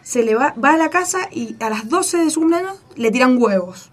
se 0.02 0.22
le 0.22 0.34
va, 0.34 0.54
va 0.62 0.74
a 0.74 0.76
la 0.76 0.90
casa 0.90 1.28
y 1.32 1.56
a 1.60 1.70
las 1.70 1.88
12 1.88 2.18
de 2.18 2.30
su 2.30 2.40
cumpleaños 2.40 2.78
le 2.96 3.10
tiran 3.10 3.40
huevos. 3.40 3.90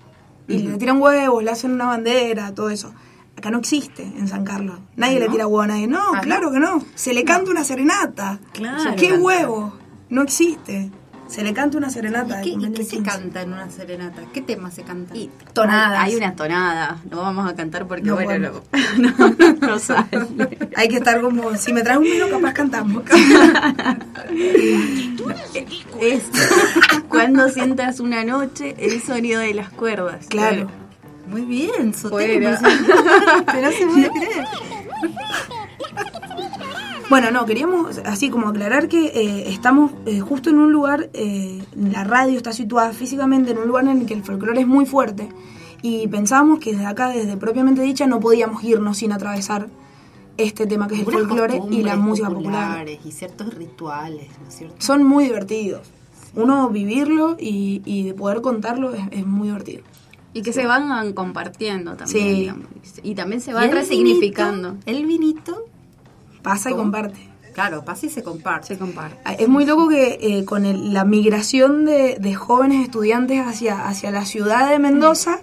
Y 0.47 0.57
le 0.57 0.77
tiran 0.77 1.01
huevos, 1.01 1.41
le 1.41 1.51
hacen 1.51 1.71
una 1.71 1.85
bandera, 1.85 2.53
todo 2.53 2.69
eso. 2.69 2.93
Acá 3.37 3.49
no 3.49 3.59
existe 3.59 4.03
en 4.03 4.27
San 4.27 4.43
Carlos. 4.43 4.79
Nadie 4.97 5.19
le 5.21 5.29
tira 5.29 5.47
huevo 5.47 5.61
a 5.61 5.67
nadie. 5.67 5.87
No, 5.87 6.11
claro 6.21 6.51
que 6.51 6.59
no. 6.59 6.83
Se 6.95 7.13
le 7.13 7.23
canta 7.23 7.49
una 7.49 7.63
serenata. 7.63 8.39
Claro. 8.51 8.95
¿Qué 8.97 9.13
huevo? 9.13 9.73
No 10.11 10.21
existe. 10.23 10.91
Se 11.27 11.41
le 11.41 11.53
canta 11.53 11.77
una 11.77 11.89
serenata. 11.89 12.35
de 12.35 12.43
¿Qué, 12.43 12.49
y 12.49 12.71
qué 12.73 12.83
se 12.83 12.97
15. 12.97 13.09
canta 13.09 13.41
en 13.41 13.53
una 13.53 13.71
serenata? 13.71 14.23
¿Qué 14.33 14.41
tema 14.41 14.69
se 14.69 14.83
canta? 14.83 15.15
Y 15.15 15.31
Tonadas. 15.53 15.97
Hay, 16.01 16.11
hay 16.11 16.17
una 16.17 16.35
tonada. 16.35 16.97
No 17.09 17.21
vamos 17.21 17.49
a 17.49 17.55
cantar 17.55 17.87
porque, 17.87 18.03
No 18.03 18.15
bueno, 18.15 18.51
no, 18.97 19.13
no, 19.17 19.53
no 19.53 19.79
sale. 19.79 20.09
Hay 20.75 20.89
que 20.89 20.97
estar 20.97 21.21
como, 21.21 21.55
si 21.55 21.71
me 21.71 21.83
traes 21.83 21.99
un 21.99 22.03
vino, 22.03 22.27
capaz 22.29 22.51
cantamos. 22.51 23.03
Es 26.01 26.23
cuando 27.07 27.47
sientas 27.47 28.01
una 28.01 28.25
noche 28.25 28.75
el 28.79 29.01
sonido 29.01 29.39
de 29.39 29.53
las 29.53 29.69
cuerdas. 29.69 30.25
Claro. 30.27 30.69
Muy 31.27 31.41
bien. 31.43 31.93
Fuera. 31.93 32.59
Pero 33.53 33.71
se 33.71 33.85
puede 33.87 34.09
creer. 34.09 34.45
Bueno, 37.11 37.29
no, 37.29 37.45
queríamos 37.45 37.97
así 38.05 38.29
como 38.29 38.47
aclarar 38.47 38.87
que 38.87 39.07
eh, 39.07 39.49
estamos 39.49 39.91
eh, 40.05 40.21
justo 40.21 40.49
en 40.49 40.59
un 40.59 40.71
lugar, 40.71 41.09
eh, 41.13 41.61
la 41.75 42.05
radio 42.05 42.37
está 42.37 42.53
situada 42.53 42.93
físicamente 42.93 43.51
en 43.51 43.57
un 43.57 43.67
lugar 43.67 43.83
en 43.83 43.99
el 43.99 44.05
que 44.05 44.13
el 44.13 44.23
folclore 44.23 44.61
es 44.61 44.65
muy 44.65 44.85
fuerte 44.85 45.27
y 45.81 46.07
pensábamos 46.07 46.59
que 46.59 46.71
desde 46.71 46.85
acá, 46.85 47.09
desde 47.09 47.35
propiamente 47.35 47.81
dicha, 47.81 48.07
no 48.07 48.21
podíamos 48.21 48.63
irnos 48.63 48.97
sin 48.99 49.11
atravesar 49.11 49.67
este 50.37 50.65
tema 50.65 50.87
que 50.87 50.93
es 50.93 50.99
el 51.01 51.05
folclore 51.05 51.61
y 51.69 51.83
la 51.83 51.97
música 51.97 52.29
popular. 52.29 52.87
Y 52.87 53.11
ciertos 53.11 53.55
rituales, 53.55 54.29
¿no 54.41 54.47
es 54.47 54.55
cierto? 54.55 54.75
Son 54.79 55.03
muy 55.03 55.25
divertidos. 55.25 55.81
Uno 56.33 56.69
vivirlo 56.69 57.35
y, 57.37 57.81
y 57.83 58.03
de 58.03 58.13
poder 58.13 58.39
contarlo 58.39 58.93
es, 58.93 59.03
es 59.11 59.25
muy 59.25 59.49
divertido. 59.49 59.83
Y 60.33 60.43
que 60.43 60.53
se 60.53 60.65
van 60.65 61.11
compartiendo 61.11 61.97
también. 61.97 62.25
Sí. 62.25 62.39
digamos. 62.39 62.67
Y 63.03 63.15
también 63.15 63.41
se 63.41 63.51
Y 63.51 63.53
van 63.53 63.65
el 63.65 63.71
resignificando. 63.73 64.69
vinito, 64.69 64.89
El 64.89 65.05
vinito. 65.05 65.65
Pasa 66.41 66.71
y 66.71 66.73
comparte. 66.73 67.29
Claro, 67.53 67.83
pasa 67.83 68.05
y 68.05 68.09
se 68.09 68.23
comparte. 68.23 68.67
Se 68.67 68.77
comparte. 68.77 69.17
Ah, 69.25 69.33
Es 69.33 69.47
muy 69.49 69.65
loco 69.65 69.89
que 69.89 70.17
eh, 70.21 70.45
con 70.45 70.65
el- 70.65 70.93
la 70.93 71.03
migración 71.03 71.83
de, 71.85 72.17
de 72.19 72.33
jóvenes 72.35 72.83
estudiantes 72.85 73.45
hacia, 73.45 73.87
hacia 73.87 74.09
la 74.11 74.25
ciudad 74.25 74.69
de 74.69 74.79
Mendoza, 74.79 75.39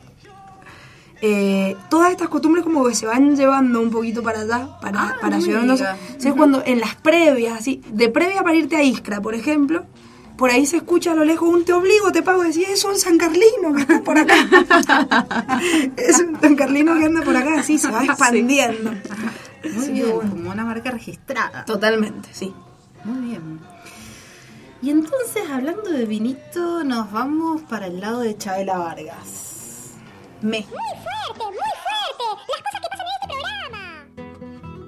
eh, 1.21 1.77
todas 1.91 2.13
estas 2.13 2.29
costumbres 2.29 2.65
como 2.65 2.87
que 2.87 2.95
se 2.95 3.05
van 3.07 3.37
llevando 3.37 3.81
un 3.81 3.91
poquito 3.91 4.23
para 4.23 4.41
allá, 4.43 4.69
para, 4.81 5.01
Ah, 5.03 5.17
para 5.21 5.41
Ciudad 5.41 5.61
de 5.61 5.67
Mendoza. 5.67 5.97
Entonces 6.07 6.33
cuando 6.35 6.63
en 6.65 6.81
las 6.81 6.95
previas, 6.95 7.59
así, 7.59 7.83
de 7.91 8.09
previa 8.09 8.43
para 8.43 8.55
irte 8.57 8.77
a 8.77 8.83
Iskra, 8.83 9.21
por 9.21 9.35
ejemplo, 9.35 9.85
por 10.37 10.51
ahí 10.51 10.65
se 10.67 10.77
escucha 10.77 11.11
a 11.13 11.15
lo 11.17 11.25
lejos 11.25 11.49
un 11.49 11.65
te 11.65 11.73
obligo, 11.73 12.13
te 12.13 12.23
pago, 12.23 12.43
decía, 12.45 12.69
es 12.71 12.85
un 12.85 12.97
San 12.97 13.19
Carlino 13.19 13.75
que 13.75 13.83
está 13.83 14.01
por 14.03 14.17
acá. 14.17 14.35
es 15.97 16.21
un 16.21 16.41
San 16.41 16.55
Carlino 16.55 16.97
que 16.97 17.05
anda 17.07 17.23
por 17.23 17.37
acá, 17.37 17.59
así 17.59 17.77
se 17.79 17.91
va 17.91 18.05
expandiendo. 18.05 18.93
Muy 19.65 19.85
Sí, 19.85 19.93
bien, 19.93 20.13
bueno. 20.15 20.31
como 20.31 20.51
una 20.51 20.65
marca 20.65 20.91
registrada. 20.91 21.65
Totalmente, 21.65 22.29
sí. 22.33 22.53
Muy 23.05 23.29
bien. 23.29 23.61
Y 24.81 24.91
entonces, 24.91 25.43
hablando 25.51 25.91
de 25.91 26.05
vinito, 26.07 26.85
nos 26.85 27.11
vamos 27.11 27.63
para 27.63 27.87
el 27.87 28.01
lado 28.01 28.21
de 28.21 28.37
Chabela 28.37 28.79
Vargas. 28.79 29.95
Me. 30.41 30.61
Muy 30.61 30.67
fuerte, 30.69 31.45
muy 31.45 31.55
fuerte. 31.55 32.25
Las 32.49 32.63
cosas 32.63 32.81
que 32.81 32.89
pasan 32.89 33.07
en 33.07 33.13
este 33.21 33.29
programa. 33.29 34.79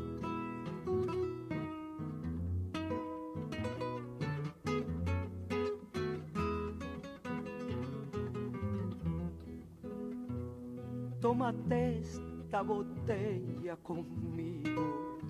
Tómate 11.21 12.03
esta 12.51 12.63
botella 12.63 13.77
conmigo. 13.81 15.21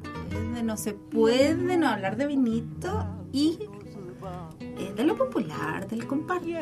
de 0.55 0.63
No 0.63 0.79
se 0.79 0.95
puede 0.95 1.77
no 1.77 1.89
hablar 1.89 2.17
de 2.17 2.27
vinito 2.27 3.05
y 3.31 3.59
eh, 4.79 4.95
de 4.97 5.05
lo 5.05 5.19
popular, 5.19 5.87
del 5.87 6.07
compartir 6.07 6.61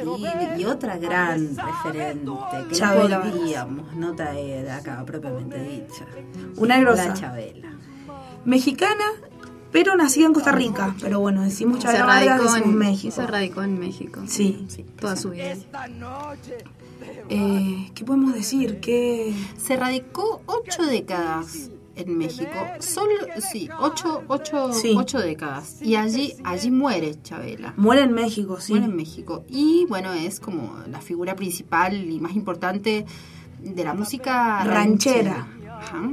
y 0.56 0.64
otra 0.64 0.98
gran 0.98 1.56
referente 1.56 2.32
que 2.68 2.74
Chabela 2.74 3.18
no 3.18 3.30
podíamos 3.30 3.94
no 3.94 4.16
traer 4.16 4.68
acá 4.68 5.04
propiamente 5.04 5.62
dicha. 5.62 6.06
Una 6.56 6.80
grosa. 6.80 7.06
La 7.06 7.14
Chabela. 7.14 7.72
Mexicana, 8.44 9.12
pero 9.70 9.94
nacida 9.94 10.26
en 10.26 10.34
Costa 10.34 10.50
Rica. 10.50 10.96
Pero 11.00 11.20
bueno, 11.20 11.42
decimos 11.42 11.78
Chabela 11.78 12.04
Vargas, 12.04 12.42
decimos 12.42 12.66
en 12.66 12.74
México. 12.78 13.14
Se 13.14 13.26
radicó 13.28 13.62
en 13.62 13.78
México. 13.78 14.22
Sí. 14.26 14.66
Toda 14.98 15.14
su 15.14 15.30
vida. 15.30 15.54
Eh, 17.30 17.90
¿Qué 17.94 18.04
podemos 18.04 18.34
decir? 18.34 18.80
Que 18.80 19.32
Se 19.56 19.76
radicó 19.76 20.42
ocho 20.46 20.84
décadas 20.86 21.70
en 21.96 22.16
México. 22.16 22.50
Solo, 22.78 23.12
sí, 23.50 23.68
ocho, 23.80 24.22
ocho, 24.28 24.72
Sí. 24.72 24.94
ocho 24.96 25.18
décadas. 25.18 25.82
Y 25.82 25.96
allí, 25.96 26.34
allí 26.44 26.70
muere 26.70 27.20
Chabela. 27.22 27.74
muere 27.76 28.02
en 28.02 28.12
México, 28.12 28.60
sí. 28.60 28.72
Muere 28.72 28.86
en 28.86 28.96
México. 28.96 29.44
Y 29.48 29.84
bueno, 29.88 30.12
es 30.12 30.38
como 30.40 30.74
la 30.90 31.00
figura 31.00 31.34
principal 31.34 32.08
y 32.10 32.20
más 32.20 32.34
importante 32.36 33.04
de 33.60 33.84
la 33.84 33.94
música 33.94 34.62
Ranchera. 34.64 35.46
ranchera. 35.48 35.78
Ajá. 35.80 36.10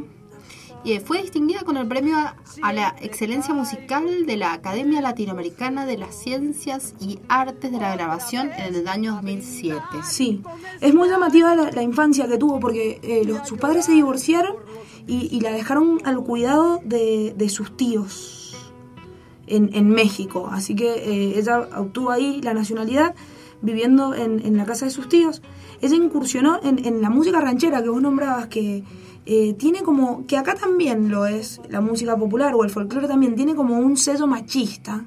Y 0.85 0.93
eh, 0.93 0.99
fue 0.99 1.21
distinguida 1.23 1.61
con 1.63 1.77
el 1.77 1.87
premio 1.87 2.15
a, 2.15 2.35
a 2.61 2.71
la 2.73 2.95
excelencia 3.01 3.53
musical 3.55 4.25
de 4.27 4.37
la 4.37 4.53
Academia 4.53 5.01
Latinoamericana 5.01 5.85
de 5.87 5.97
las 5.97 6.13
Ciencias 6.15 6.93
y 7.01 7.19
Artes 7.27 7.71
de 7.71 7.79
la 7.79 7.95
Grabación 7.95 8.51
en 8.55 8.75
el 8.75 8.87
año 8.87 9.13
2007. 9.15 9.79
Sí, 10.03 10.41
es 10.81 10.93
muy 10.93 11.09
llamativa 11.09 11.55
la, 11.55 11.71
la 11.71 11.81
infancia 11.81 12.27
que 12.27 12.37
tuvo 12.37 12.59
porque 12.59 12.99
eh, 13.01 13.23
los- 13.25 13.47
sus 13.47 13.57
padres 13.57 13.85
se 13.85 13.93
divorciaron 13.93 14.55
y, 15.07 15.27
y 15.35 15.41
la 15.41 15.51
dejaron 15.51 15.99
al 16.05 16.19
cuidado 16.23 16.79
de, 16.85 17.33
de 17.35 17.49
sus 17.49 17.75
tíos 17.75 18.55
en, 19.47 19.71
en 19.73 19.89
México. 19.89 20.49
Así 20.51 20.75
que 20.75 20.87
eh, 20.93 21.39
ella 21.39 21.67
obtuvo 21.77 22.11
ahí 22.11 22.41
la 22.43 22.53
nacionalidad 22.53 23.15
viviendo 23.61 24.13
en, 24.13 24.45
en 24.45 24.55
la 24.57 24.65
casa 24.65 24.85
de 24.85 24.91
sus 24.91 25.09
tíos. 25.09 25.41
Ella 25.81 25.95
incursionó 25.95 26.59
en, 26.63 26.85
en 26.85 27.01
la 27.01 27.09
música 27.09 27.41
ranchera 27.41 27.81
que 27.81 27.89
vos 27.89 28.01
nombrabas, 28.01 28.47
que 28.47 28.83
eh, 29.25 29.53
tiene 29.53 29.81
como, 29.83 30.25
que 30.27 30.38
acá 30.38 30.55
también 30.55 31.09
lo 31.09 31.25
es, 31.25 31.59
la 31.69 31.81
música 31.81 32.15
popular 32.15 32.53
o 32.55 32.63
el 32.63 32.69
folclore 32.69 33.07
también, 33.07 33.35
tiene 33.35 33.55
como 33.55 33.77
un 33.79 33.97
sello 33.97 34.27
machista 34.27 35.03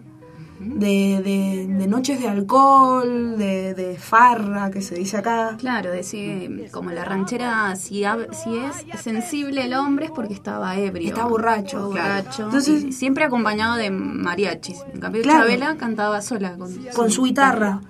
de, 0.60 1.22
de- 1.24 1.66
de 1.78 1.86
noches 1.86 2.20
de 2.20 2.26
alcohol, 2.28 3.38
de, 3.38 3.74
de 3.74 3.96
farra, 3.96 4.70
que 4.72 4.82
se 4.82 4.96
dice 4.96 5.16
acá. 5.18 5.54
Claro, 5.56 5.90
decir, 5.92 6.68
como 6.72 6.90
la 6.90 7.04
ranchera, 7.04 7.76
si, 7.76 8.02
si 8.32 8.56
es 8.56 9.00
sensible 9.00 9.64
el 9.66 9.74
hombre 9.74 10.06
es 10.06 10.10
porque 10.10 10.34
estaba 10.34 10.76
ebrio. 10.76 11.08
Está 11.10 11.24
borracho, 11.26 11.76
Estaba 11.76 11.90
claro. 11.92 12.14
borracho. 12.22 12.44
Entonces- 12.46 12.84
y 12.84 12.92
siempre 12.92 13.22
acompañado 13.24 13.76
de 13.76 13.90
mariachis. 13.92 14.82
En 14.92 15.00
cambio, 15.00 15.22
Claro. 15.22 15.42
Chabela 15.44 15.76
cantaba 15.76 16.20
sola. 16.22 16.56
Con, 16.58 16.74
con 16.94 17.10
su 17.12 17.22
guitarra. 17.22 17.80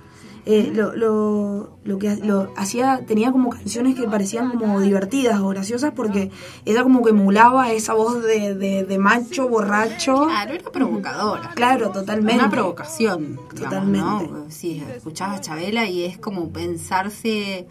Eh, 0.50 0.72
lo, 0.74 0.96
lo, 0.96 1.76
lo 1.84 1.98
que 1.98 2.16
lo 2.16 2.54
hacía, 2.56 3.04
tenía 3.06 3.32
como 3.32 3.50
canciones 3.50 3.94
que 3.94 4.08
parecían 4.08 4.58
como 4.58 4.80
divertidas 4.80 5.40
o 5.40 5.48
graciosas 5.48 5.92
porque 5.94 6.30
ella 6.64 6.82
como 6.82 7.04
que 7.04 7.10
emulaba 7.10 7.70
esa 7.70 7.92
voz 7.92 8.22
de, 8.22 8.54
de, 8.54 8.84
de 8.84 8.98
macho 8.98 9.46
borracho. 9.46 10.24
Claro, 10.24 10.54
era 10.54 10.70
provocadora. 10.70 11.50
Claro, 11.54 11.90
totalmente. 11.90 12.40
Una 12.40 12.50
provocación, 12.50 13.38
digamos, 13.52 13.54
Totalmente. 13.56 14.28
¿no? 14.28 14.46
Sí, 14.48 14.82
escuchás 14.96 15.36
a 15.36 15.40
Chabela 15.42 15.84
y 15.84 16.04
es 16.04 16.16
como 16.16 16.50
pensarse 16.50 17.66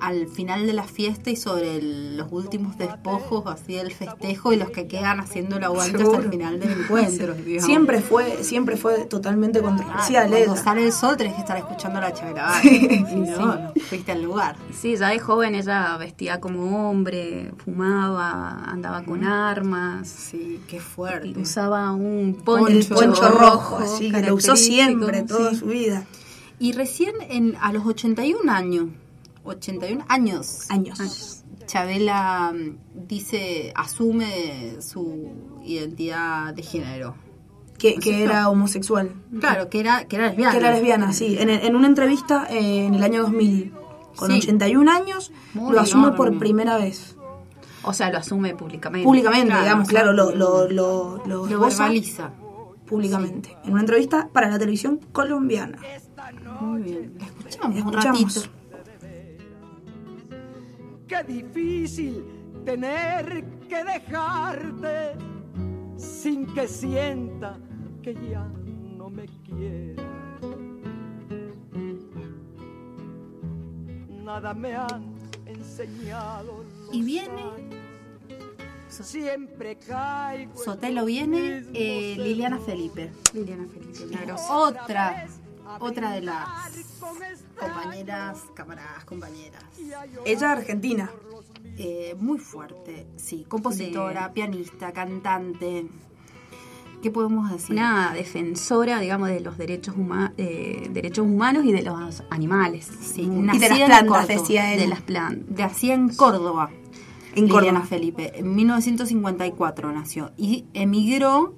al 0.00 0.26
final 0.28 0.66
de 0.66 0.72
la 0.72 0.84
fiesta 0.84 1.30
y 1.30 1.36
sobre 1.36 1.76
el- 1.78 2.16
los 2.16 2.28
últimos 2.30 2.76
despojos 2.76 3.44
así 3.46 3.74
del 3.74 3.92
festejo 3.92 4.52
y 4.52 4.56
los 4.56 4.70
que 4.70 4.86
quedan 4.86 5.20
haciendo 5.20 5.56
el 5.56 5.64
aguante 5.64 5.96
hasta 5.96 6.04
el 6.04 6.10
Seguro. 6.12 6.30
final 6.30 6.60
del 6.60 6.70
encuentro. 6.82 7.34
digamos. 7.46 7.64
Siempre 7.64 8.00
fue, 8.00 8.42
siempre 8.44 8.76
fue 8.76 9.04
totalmente 9.04 9.60
controversial 9.62 10.28
Cuando 10.28 10.52
ella. 10.52 10.62
sale 10.62 10.84
el 10.86 10.92
sol 10.92 11.16
tenés 11.16 11.34
que 11.34 11.40
estar 11.40 11.56
escuchando 11.56 11.98
a 11.98 12.02
la 12.02 12.10
Vargas. 12.10 12.60
Sí, 12.62 12.80
Si 13.08 13.14
no, 13.16 13.26
sí. 13.26 13.32
no 13.38 13.72
fuiste 13.88 14.12
al 14.12 14.22
lugar. 14.22 14.56
Sí, 14.78 14.96
ya 14.96 15.08
de 15.08 15.18
joven 15.20 15.54
ella 15.54 15.96
vestía 15.96 16.40
como 16.40 16.90
hombre, 16.90 17.52
fumaba, 17.64 18.64
andaba 18.64 19.02
con 19.04 19.24
armas. 19.24 20.08
Sí, 20.08 20.60
qué 20.68 20.80
fuerte. 20.80 21.28
Y 21.28 21.38
usaba 21.38 21.92
un 21.92 22.36
El 22.38 22.42
poncho, 22.44 22.94
poncho 22.94 23.28
rojo, 23.28 23.76
así 23.78 24.10
que 24.10 24.22
lo 24.22 24.34
usó 24.34 24.56
siempre, 24.56 25.22
toda 25.22 25.50
sí. 25.50 25.56
su 25.56 25.66
vida. 25.66 26.04
Y 26.58 26.72
recién 26.72 27.14
en, 27.28 27.56
a 27.60 27.72
los 27.72 27.84
81 27.84 28.50
años, 28.50 28.86
81 29.44 30.04
años, 30.08 30.70
Años. 30.70 31.42
Chabela 31.66 32.52
mm, 32.54 33.06
dice, 33.06 33.72
asume 33.74 34.76
su 34.80 35.30
identidad 35.64 36.52
de 36.54 36.62
género. 36.62 37.14
Que, 37.78 37.96
que 37.96 38.22
era 38.22 38.48
homosexual. 38.48 39.12
Claro, 39.40 39.68
que 39.68 39.80
era, 39.80 40.04
que 40.06 40.16
era 40.16 40.28
lesbiana. 40.28 40.52
Que 40.52 40.58
era 40.58 40.70
lesbiana, 40.72 41.12
sí. 41.12 41.36
En, 41.38 41.50
en 41.50 41.74
una 41.76 41.86
entrevista 41.88 42.46
eh, 42.50 42.84
en 42.86 42.94
el 42.94 43.02
año 43.02 43.22
2000, 43.22 43.72
con 44.16 44.30
Sí. 44.30 44.38
81 44.38 44.90
años, 44.90 45.32
Muy 45.54 45.72
lo 45.72 45.80
asume 45.80 46.12
por 46.12 46.28
enorme. 46.28 46.38
primera 46.38 46.76
vez. 46.78 47.16
O 47.82 47.92
sea, 47.92 48.10
lo 48.10 48.18
asume 48.18 48.54
públicamente. 48.54 49.04
Públicamente, 49.04 49.48
Claro, 49.48 49.62
digamos, 49.64 49.88
claro, 49.88 50.12
lo, 50.12 50.34
lo, 50.34 50.68
lo, 50.70 51.18
lo 51.26 51.46
Lo 51.46 51.60
verbaliza. 51.60 52.30
públicamente. 52.86 53.56
En 53.64 53.72
una 53.72 53.80
entrevista 53.80 54.28
para 54.32 54.48
la 54.48 54.58
televisión 54.58 55.00
colombiana. 55.12 55.78
Muy 56.60 56.82
bien. 56.82 57.14
La 57.18 57.26
escuchamos, 57.26 57.70
un 57.82 57.88
Escuchamos. 57.88 58.34
ratito. 58.34 58.50
Qué 61.14 61.22
difícil 61.22 62.24
tener 62.64 63.44
que 63.68 63.84
dejarte 63.84 65.12
sin 65.96 66.44
que 66.52 66.66
sienta 66.66 67.56
que 68.02 68.14
ya 68.14 68.50
no 68.96 69.10
me 69.10 69.26
quieres. 69.44 69.96
Nada 74.24 74.54
me 74.54 74.74
han 74.74 75.14
enseñado. 75.46 76.64
los 76.64 76.94
Y 76.96 77.02
viene. 77.02 77.42
Siempre 78.88 79.76
caigo. 79.76 80.56
Sotelo 80.56 81.04
viene, 81.04 81.64
eh, 81.74 82.16
Liliana 82.18 82.58
Felipe. 82.58 83.12
Liliana 83.32 83.68
Felipe, 83.68 84.06
la 84.10 84.20
grosa. 84.22 84.56
Otra, 84.56 85.26
otra 85.80 86.12
de 86.12 86.22
las 86.22 86.46
compañeras, 87.58 88.38
camaradas, 88.54 89.04
compañeras. 89.04 89.62
Ella 90.24 90.52
argentina. 90.52 91.10
Eh, 91.76 92.14
muy 92.20 92.38
fuerte, 92.38 93.06
sí, 93.16 93.44
compositora, 93.48 94.32
pianista, 94.32 94.92
cantante. 94.92 95.86
¿Qué 97.02 97.10
podemos 97.10 97.50
decir? 97.50 97.72
Una 97.72 98.12
defensora, 98.14 99.00
digamos, 99.00 99.28
de 99.28 99.40
los 99.40 99.58
derechos, 99.58 99.94
huma- 99.96 100.32
eh, 100.38 100.88
derechos 100.90 101.26
humanos 101.26 101.64
y 101.64 101.72
de 101.72 101.82
los 101.82 102.22
animales. 102.30 102.88
Sí, 103.02 103.22
Y 103.22 103.26
de 103.28 103.42
nacida 103.42 103.68
las 103.68 103.80
en 103.80 103.86
plantas, 103.86 104.06
Córdoba, 104.08 104.26
decía 104.26 104.72
él. 104.72 104.80
De 104.80 104.86
las 104.86 105.00
plantas. 105.02 105.58
Nacida 105.58 105.94
en 105.94 106.08
Córdoba. 106.14 106.70
En 107.34 107.44
Liliana 107.46 107.80
Córdoba. 107.80 107.86
Felipe. 107.86 108.38
En 108.38 108.54
1954 108.54 109.92
nació. 109.92 110.30
Y 110.36 110.64
emigró 110.74 111.54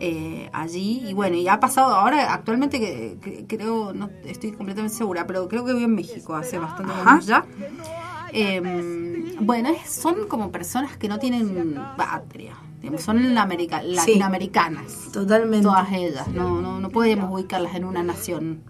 eh, 0.00 0.48
allí. 0.52 1.02
Y 1.08 1.12
bueno, 1.12 1.36
y 1.36 1.46
ha 1.48 1.60
pasado 1.60 1.94
ahora, 1.94 2.32
actualmente, 2.32 2.80
que, 2.80 3.18
que- 3.22 3.46
creo, 3.46 3.92
no 3.92 4.10
estoy 4.24 4.52
completamente 4.52 4.96
segura, 4.96 5.26
pero 5.26 5.46
creo 5.48 5.64
que 5.64 5.72
vive 5.72 5.84
en 5.84 5.94
México 5.94 6.34
hace 6.34 6.58
bastante 6.58 6.92
años 6.92 7.26
ya. 7.26 7.44
Eh, 8.32 8.60
bueno, 9.40 9.70
son 9.86 10.26
como 10.28 10.50
personas 10.50 10.96
que 10.96 11.08
no 11.08 11.18
tienen 11.18 11.74
patria. 11.96 12.54
Digamos, 12.80 13.02
son 13.02 13.34
latinoamericanas. 13.34 14.06
Totalmente. 15.12 15.62
Todas 15.66 15.92
ellas. 15.92 16.28
No, 16.28 16.60
no, 16.62 16.80
no 16.80 16.88
podemos 16.90 17.30
ubicarlas 17.32 17.74
en 17.74 17.84
una 17.84 18.02
nación. 18.02 18.62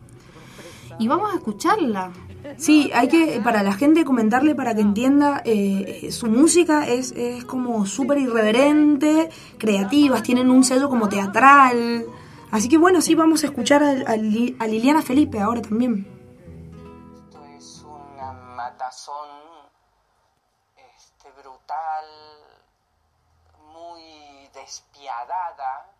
Y 0.99 1.07
vamos 1.09 1.33
a 1.33 1.37
escucharla. 1.37 2.11
Sí, 2.57 2.91
hay 2.95 3.09
que, 3.09 3.41
para 3.43 3.63
la 3.63 3.73
gente, 3.73 4.05
comentarle 4.05 4.55
para 4.55 4.75
que 4.75 4.81
entienda, 4.81 5.43
eh, 5.45 6.09
su 6.11 6.27
música 6.27 6.87
es, 6.87 7.13
es 7.13 7.45
como 7.45 7.87
súper 7.87 8.19
irreverente, 8.19 9.31
creativas, 9.59 10.23
tienen 10.23 10.51
un 10.51 10.65
sello 10.65 10.89
como 10.89 11.09
teatral. 11.09 12.05
Así 12.51 12.69
que 12.69 12.79
bueno, 12.79 13.01
sí, 13.01 13.15
vamos 13.15 13.45
a 13.45 13.47
escuchar 13.47 13.83
a, 13.83 13.91
a 13.91 14.67
Liliana 14.67 15.03
Felipe 15.03 15.41
ahora 15.41 15.63
también. 15.63 16.07
Esto 17.15 17.45
es 17.57 17.85
una 17.85 18.33
matazón 18.33 19.29
este, 20.97 21.31
brutal, 21.41 22.05
muy 23.73 24.49
despiadada. 24.53 25.93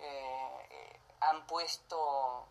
Eh, 0.00 0.66
eh, 0.70 1.00
han 1.20 1.46
puesto 1.46 2.46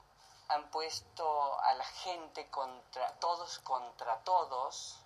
han 0.49 0.69
puesto 0.69 1.60
a 1.62 1.73
la 1.73 1.86
gente 1.86 2.49
contra 2.49 3.12
todos 3.19 3.60
contra 3.60 4.23
todos. 4.23 4.99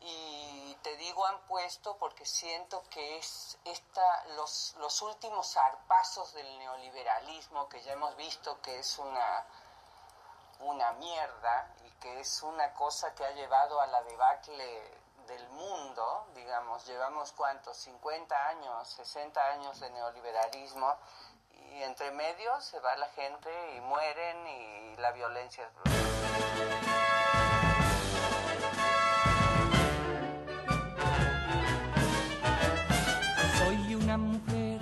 Y 0.00 0.74
te 0.82 0.96
digo 0.96 1.26
han 1.26 1.40
puesto 1.42 1.96
porque 1.98 2.24
siento 2.24 2.82
que 2.88 3.18
es 3.18 3.58
esta 3.64 4.24
los, 4.36 4.74
los 4.78 5.02
últimos 5.02 5.52
zarpazos 5.52 6.32
del 6.32 6.58
neoliberalismo 6.58 7.68
que 7.68 7.82
ya 7.82 7.92
hemos 7.92 8.16
visto 8.16 8.60
que 8.62 8.78
es 8.78 8.98
una 8.98 9.46
una 10.60 10.92
mierda 10.92 11.74
y 11.86 11.90
que 12.00 12.20
es 12.20 12.42
una 12.42 12.72
cosa 12.74 13.14
que 13.14 13.24
ha 13.24 13.30
llevado 13.32 13.80
a 13.80 13.86
la 13.86 14.02
debacle 14.02 15.00
del 15.26 15.48
mundo, 15.50 16.26
digamos, 16.34 16.86
llevamos 16.86 17.32
cuántos, 17.32 17.76
50 17.78 18.48
años, 18.48 18.88
60 18.88 19.40
años 19.40 19.78
de 19.80 19.90
neoliberalismo 19.90 20.96
y 21.72 21.82
entre 21.82 22.10
medio 22.12 22.60
se 22.60 22.78
va 22.80 22.96
la 22.96 23.06
gente 23.08 23.48
y 23.76 23.80
mueren 23.80 24.36
y 24.46 25.00
la 25.00 25.12
violencia 25.12 25.64
es 25.64 25.74
brutal. 25.74 26.00
Soy 33.58 33.94
una 33.94 34.16
mujer 34.16 34.80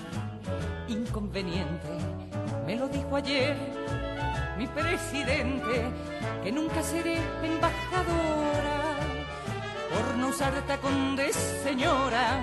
inconveniente, 0.88 1.88
me 2.66 2.76
lo 2.76 2.88
dijo 2.88 3.16
ayer 3.16 3.56
mi 4.56 4.66
presidente, 4.66 5.90
que 6.42 6.50
nunca 6.50 6.82
seré 6.82 7.16
embajadora 7.42 8.78
por 9.90 10.16
no 10.16 10.28
usar 10.28 10.52
tacón 10.66 11.16
de 11.16 11.32
señora 11.32 12.40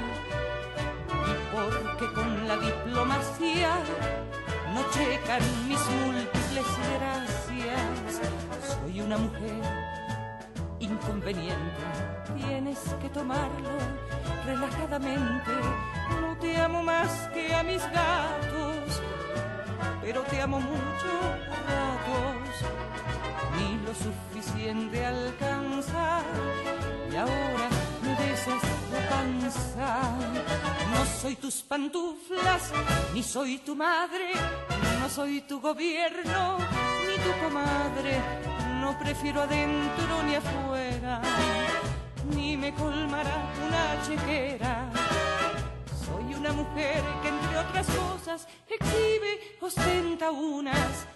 y 1.09 1.55
porque 1.55 2.13
con 2.13 2.47
la 2.47 2.57
diplomacia 2.57 3.77
no 4.75 4.81
checan 4.91 5.41
mis 5.69 5.79
múltiples 5.89 6.67
gracias. 6.95 8.21
Soy 8.67 9.01
una 9.01 9.17
mujer 9.17 9.61
inconveniente, 10.79 11.83
tienes 12.35 12.79
que 13.01 13.09
tomarlo 13.09 13.75
relajadamente. 14.45 15.53
No 16.21 16.37
te 16.41 16.57
amo 16.57 16.83
más 16.83 17.29
que 17.33 17.55
a 17.55 17.63
mis 17.63 17.81
gatos, 17.83 19.01
pero 20.01 20.21
te 20.23 20.41
amo 20.41 20.59
mucho 20.59 21.11
a 21.53 21.57
ratos. 21.71 22.55
Ni 23.55 23.77
lo 23.85 23.93
suficiente 23.95 25.05
alcanza 25.05 26.21
y 27.11 27.15
ahora 27.15 27.69
la 28.91 29.09
panza. 29.09 30.01
No 30.91 31.05
soy 31.21 31.35
tus 31.35 31.61
pantuflas, 31.63 32.71
ni 33.13 33.23
soy 33.23 33.59
tu 33.59 33.75
madre, 33.75 34.31
no 34.99 35.09
soy 35.09 35.41
tu 35.41 35.59
gobierno, 35.59 36.57
ni 37.07 37.15
tu 37.23 37.31
comadre. 37.43 38.19
No 38.81 38.97
prefiero 38.99 39.41
adentro 39.41 40.23
ni 40.23 40.35
afuera, 40.35 41.21
ni 42.35 42.55
me 42.55 42.73
colmará 42.73 43.51
una 43.65 44.01
chequera. 44.05 44.89
Soy 46.05 46.35
una 46.35 46.51
mujer 46.53 47.03
que 47.21 47.29
entre 47.29 47.57
otras 47.57 47.87
cosas 47.87 48.47
exhibe, 48.69 49.57
ostenta 49.59 50.31
unas, 50.31 51.07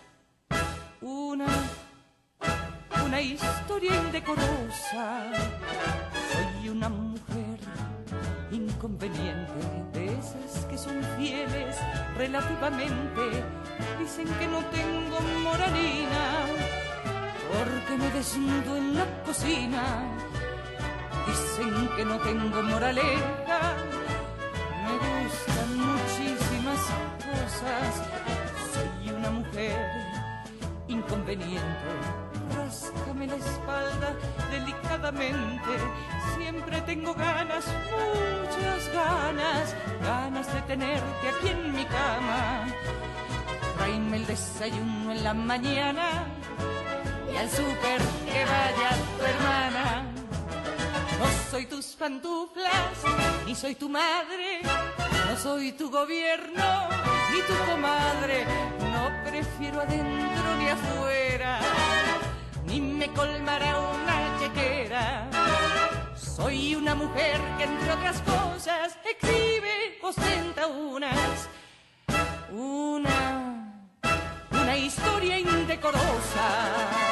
una, 1.01 1.47
una 3.05 3.21
historia 3.21 3.95
indecorosa. 3.95 5.31
Soy 6.59 6.69
una 6.69 6.89
mujer 6.89 7.57
inconveniente 8.51 9.53
de 9.93 10.07
esas 10.07 10.65
que 10.65 10.77
son 10.77 11.01
fieles 11.17 11.77
relativamente. 12.17 13.21
Dicen 13.97 14.27
que 14.37 14.47
no 14.47 14.59
tengo 14.65 15.21
moralina 15.41 16.45
porque 17.53 17.97
me 17.97 18.09
desnudo 18.11 18.75
en 18.75 18.97
la 18.97 19.23
cocina. 19.23 20.03
Dicen 21.27 21.89
que 21.95 22.03
no 22.03 22.19
tengo 22.19 22.61
moraleja 22.63 23.75
me 24.83 24.97
gustan 24.97 25.77
muchísimas 25.77 26.81
cosas. 27.23 28.03
Soy 28.73 29.11
una 29.15 29.29
mujer 29.31 29.79
inconveniente. 30.89 32.28
Ráscame 32.69 33.25
la 33.25 33.35
espalda 33.35 34.13
delicadamente. 34.51 35.71
Siempre 36.37 36.79
tengo 36.81 37.15
ganas, 37.15 37.65
muchas 37.65 38.93
ganas, 38.93 39.75
ganas 40.03 40.53
de 40.53 40.61
tenerte 40.61 41.29
aquí 41.29 41.47
en 41.47 41.73
mi 41.73 41.83
cama. 41.85 42.67
Tráeme 43.75 44.17
el 44.17 44.27
desayuno 44.27 45.11
en 45.11 45.23
la 45.23 45.33
mañana 45.33 46.27
y 47.33 47.37
al 47.37 47.49
súper 47.49 48.01
que 48.31 48.45
vaya 48.45 48.89
tu 49.17 49.25
hermana. 49.25 50.03
No 51.17 51.25
soy 51.49 51.65
tus 51.65 51.87
pantuflas, 51.95 52.97
ni 53.47 53.55
soy 53.55 53.73
tu 53.73 53.89
madre, 53.89 54.61
no 55.27 55.37
soy 55.37 55.71
tu 55.71 55.89
gobierno, 55.89 56.87
ni 57.31 57.41
tu 57.41 57.71
comadre. 57.71 58.45
No 58.93 59.09
prefiero 59.27 59.81
adentro 59.81 60.55
ni 60.59 60.69
afuera, 60.69 61.59
ni 62.79 62.93
me 62.93 63.07
colmará 63.09 63.79
una 63.79 64.39
chequera. 64.39 65.29
Soy 66.15 66.75
una 66.75 66.95
mujer 66.95 67.39
que 67.57 67.63
entre 67.65 67.91
otras 67.91 68.21
cosas 68.21 68.97
exhibe, 69.03 69.99
ostenta 70.01 70.67
unas, 70.67 71.49
una, 72.51 73.83
una 74.51 74.77
historia 74.77 75.39
indecorosa. 75.39 77.08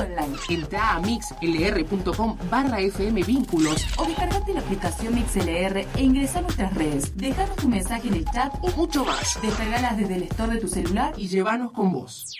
Online. 0.00 0.36
Entra 0.48 0.90
a 0.90 1.00
mixlr.com 1.00 2.36
barra 2.50 2.80
fm 2.80 3.22
vínculos 3.22 3.86
o 3.96 4.04
descargate 4.04 4.52
la 4.54 4.60
aplicación 4.60 5.14
MixLR 5.14 5.86
e 5.96 6.02
ingresa 6.02 6.38
a 6.38 6.42
nuestras 6.42 6.74
redes. 6.74 7.16
Dejanos 7.16 7.56
tu 7.56 7.68
mensaje 7.68 8.08
en 8.08 8.14
el 8.14 8.24
chat 8.26 8.52
o 8.60 8.70
mucho 8.72 9.04
más. 9.04 9.40
Descargalas 9.40 9.96
desde 9.96 10.16
el 10.16 10.22
store 10.24 10.54
de 10.54 10.60
tu 10.60 10.68
celular 10.68 11.12
y 11.16 11.28
llévanos 11.28 11.72
con 11.72 11.92
vos. 11.92 12.34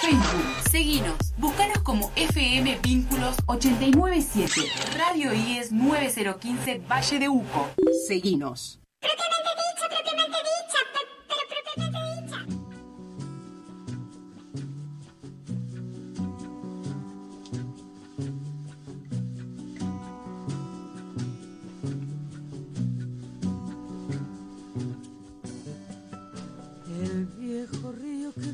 Facebook, 0.00 0.70
seguinos. 0.70 1.16
Búscanos 1.38 1.78
como 1.78 2.10
FM 2.16 2.78
Vínculos 2.82 3.36
897. 3.46 4.70
Radio 4.96 5.32
IES 5.32 5.72
9015 5.72 6.82
Valle 6.88 7.18
de 7.18 7.28
Uco. 7.28 7.68
Seguinos. 8.06 8.80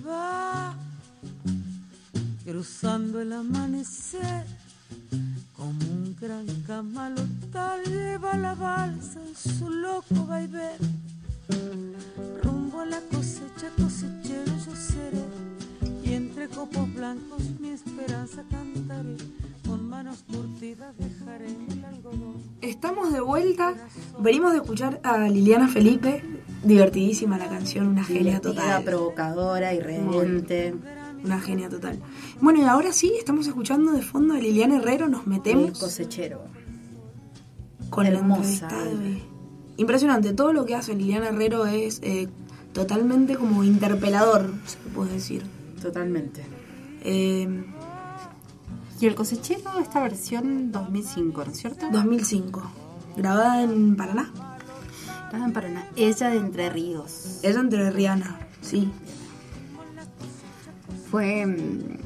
Va 0.06 0.74
cruzando 2.44 3.20
el 3.20 3.32
amanecer 3.32 4.44
como 5.56 5.78
un 5.78 6.16
gran 6.20 6.46
camalotal. 6.66 7.84
Lleva 7.84 8.36
la 8.36 8.54
balsa 8.54 9.20
en 9.20 9.34
su 9.34 9.70
loco 9.70 10.26
vaivén. 10.26 10.78
Rumbo 12.42 12.80
a 12.80 12.86
la 12.86 13.00
cosecha 13.12 13.68
cosechero 13.76 14.52
yo 14.66 14.74
seré. 14.74 15.24
Y 16.04 16.14
entre 16.14 16.48
copos 16.48 16.92
blancos 16.94 17.42
mi 17.60 17.70
esperanza 17.70 18.42
cantaré 18.50 19.16
con 19.70 19.88
manos 19.88 20.24
curtidas 20.30 20.96
dejaré 20.98 21.46
el 21.46 21.84
algodón 21.84 22.34
Estamos 22.60 23.12
de 23.12 23.20
vuelta, 23.20 23.74
venimos 24.18 24.50
de 24.52 24.58
escuchar 24.58 25.00
a 25.04 25.28
Liliana 25.28 25.68
Felipe, 25.68 26.24
Divertidísima 26.64 27.38
la 27.38 27.48
canción, 27.48 27.86
una 27.86 28.02
genia 28.04 28.40
total. 28.40 28.82
provocadora, 28.84 29.72
irreverente. 29.72 30.74
Una 31.24 31.40
genia 31.40 31.68
total. 31.68 32.00
Bueno, 32.40 32.60
y 32.60 32.64
ahora 32.64 32.92
sí, 32.92 33.12
estamos 33.16 33.46
escuchando 33.46 33.92
de 33.92 34.02
fondo 34.02 34.34
a 34.34 34.38
Liliana 34.38 34.76
Herrero, 34.78 35.08
nos 35.08 35.22
El 35.24 35.28
metemos 35.28 35.78
cosechero. 35.78 36.40
con 37.90 38.04
la 38.04 38.10
hermosa. 38.10 38.64
entrevista 38.68 38.84
de 38.84 39.08
hoy. 39.08 39.22
Impresionante, 39.76 40.32
todo 40.34 40.52
lo 40.52 40.64
que 40.66 40.74
hace 40.74 40.94
Liliana 40.94 41.28
Herrero 41.28 41.64
es 41.66 42.00
eh, 42.02 42.28
totalmente 42.72 43.36
como 43.36 43.62
interpelador, 43.64 44.50
se 44.66 44.78
puede 44.94 45.12
decir. 45.12 45.42
Totalmente. 45.80 46.42
Eh, 47.02 47.48
Y 49.00 49.06
el 49.06 49.14
cosechero, 49.14 49.78
esta 49.80 50.02
versión 50.02 50.70
2005, 50.72 51.44
¿no 51.44 51.50
es 51.50 51.58
cierto? 51.58 51.86
2005, 51.90 52.62
grabada 53.16 53.62
en 53.62 53.96
Paraná. 53.96 54.30
Estaba 55.24 55.44
en 55.46 55.52
Paraná. 55.52 55.86
Ella 55.96 56.28
de 56.28 56.36
Entre 56.36 56.68
Ríos. 56.70 57.38
Ella 57.42 57.60
entre 57.60 57.90
Rihanna, 57.90 58.38
sí. 58.60 58.90
Fue, 61.10 61.46
mm, 61.46 61.96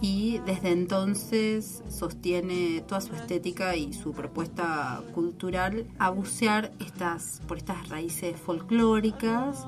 y 0.00 0.38
desde 0.44 0.70
entonces 0.70 1.82
sostiene 1.88 2.82
toda 2.86 3.00
su 3.00 3.14
estética 3.14 3.76
y 3.76 3.92
su 3.92 4.12
propuesta 4.12 5.02
cultural 5.14 5.86
a 5.98 6.10
bucear 6.10 6.72
estas, 6.78 7.40
por 7.48 7.56
estas 7.56 7.88
raíces 7.88 8.36
folclóricas, 8.38 9.66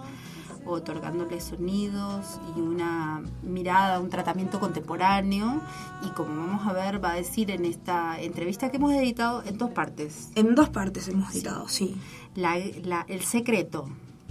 otorgándole 0.67 1.41
sonidos 1.41 2.41
y 2.57 2.61
una 2.61 3.23
mirada, 3.43 4.01
un 4.01 4.11
tratamiento 4.11 4.59
contemporáneo. 4.61 5.61
Y 6.05 6.09
como 6.11 6.47
vamos 6.47 6.67
a 6.67 6.73
ver, 6.73 7.03
va 7.03 7.13
a 7.13 7.15
decir 7.15 7.51
en 7.51 7.65
esta 7.65 8.21
entrevista 8.21 8.71
que 8.71 8.77
hemos 8.77 8.93
editado 8.93 9.43
en 9.45 9.59
dos 9.59 9.71
partes. 9.71 10.31
En 10.35 10.55
dos 10.55 10.69
partes 10.69 11.09
hemos 11.09 11.35
editado, 11.35 11.69
sí. 11.69 11.97
La- 12.35 12.59
la- 12.85 13.05
el 13.09 13.23
secreto 13.23 13.89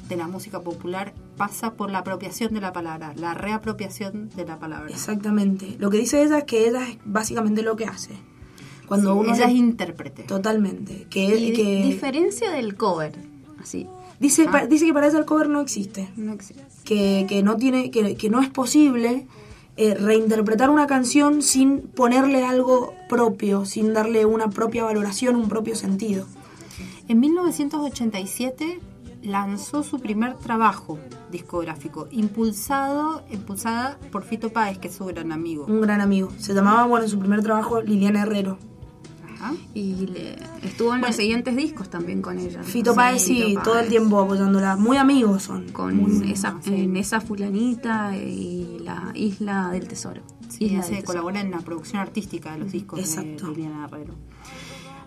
de 0.10 0.16
la 0.18 0.28
música 0.28 0.60
popular 0.60 1.14
pasa 1.36 1.74
por 1.74 1.90
la 1.90 2.00
apropiación 2.00 2.54
de 2.54 2.62
la 2.62 2.72
palabra, 2.72 3.14
la 3.16 3.34
reapropiación 3.34 4.30
de 4.36 4.46
la 4.46 4.60
palabra. 4.60 4.90
Exactamente. 4.90 5.76
Lo 5.80 5.90
que 5.90 5.98
dice 5.98 6.22
ella 6.22 6.38
es 6.40 6.44
que 6.44 6.68
ella 6.68 6.88
es 6.88 6.98
básicamente 7.06 7.64
lo 7.64 7.76
que 7.76 7.86
hace. 7.86 8.12
Cuando 8.88 9.14
Sí, 9.14 9.20
uno 9.20 9.34
ella 9.34 9.46
es 9.48 9.54
intérprete. 9.56 10.24
Totalmente. 10.24 11.08
Que, 11.10 11.36
Y 11.36 11.54
que 11.54 11.84
diferencia 11.86 12.52
del 12.52 12.76
cover, 12.78 13.14
así. 13.60 13.88
Dice, 14.20 14.46
Ah. 14.48 14.52
pa- 14.52 14.66
dice 14.68 14.86
que 14.86 14.94
para 14.94 15.08
ella 15.08 15.20
el 15.20 15.26
cover 15.26 15.50
no 15.50 15.62
existe. 15.62 16.10
No 16.16 16.34
existe. 16.34 16.64
que, 16.84 17.26
que 17.28 17.42
no 17.44 17.58
tiene 17.58 17.90
que, 17.92 18.16
que 18.16 18.30
no 18.30 18.42
es 18.42 18.50
posible 18.50 19.28
eh, 19.78 19.94
reinterpretar 19.96 20.70
una 20.70 20.88
canción 20.88 21.42
sin 21.42 21.82
ponerle 21.82 22.46
algo 22.46 22.94
propio 23.10 23.66
sin 23.66 23.94
darle 23.94 24.26
una 24.26 24.50
propia 24.50 24.84
valoración 24.86 25.36
un 25.36 25.50
propio 25.50 25.76
sentido 25.76 26.26
En 27.10 27.20
1987 27.20 28.80
lanzó 29.24 29.82
su 29.84 30.00
primer 30.00 30.36
trabajo 30.38 31.00
discográfico, 31.32 32.08
impulsado, 32.12 33.24
impulsada 33.32 33.98
por 34.12 34.24
Fito 34.24 34.50
Páez, 34.52 34.78
que 34.78 34.88
es 34.88 34.96
su 34.96 35.06
gran 35.06 35.32
amigo. 35.32 35.66
un 35.68 35.82
gran 35.82 36.00
amigo 36.02 36.30
se 36.38 36.54
llamaba 36.54 36.86
bueno 36.86 37.06
en 37.06 37.10
su 37.12 37.20
primer 37.20 37.42
trabajo 37.42 37.82
Liliana 37.82 38.22
Herrero 38.22 38.58
Y 39.74 40.08
le- 40.08 40.36
estuvo 40.64 40.96
en 40.96 41.02
los 41.02 41.16
siguientes 41.16 41.56
discos 41.56 41.90
también 41.90 42.22
con 42.22 42.40
ella. 42.40 42.64
Fito 42.64 42.96
Páez 42.96 43.22
sí 43.24 43.44
Fito 43.44 43.62
todo 43.64 43.80
el 43.80 43.88
tiempo 43.90 44.20
apoyándola 44.20 44.76
muy 44.76 44.98
amigos 44.98 45.44
son 45.44 45.70
Con 45.72 45.96
Muy- 45.98 46.32
esa, 46.32 46.58
en 46.66 46.96
esa 46.98 47.22
fulanita 47.22 48.16
y 48.18 48.80
la 48.82 49.12
isla 49.14 49.70
del 49.70 49.88
tesoro. 49.88 50.22
Sí, 50.50 50.66
Isla 50.66 50.84
se 50.84 50.92
del 50.92 51.00
Tesoro. 51.02 51.06
colabora 51.24 51.42
en 51.42 51.52
la 51.52 51.60
producción 51.60 52.02
artística 52.02 52.54
de 52.54 52.60
los 52.60 52.72
discos 52.72 53.00
Exacto. 53.00 53.48
de 53.50 53.56
Liliana 53.56 53.86
Herrero. 53.86 54.14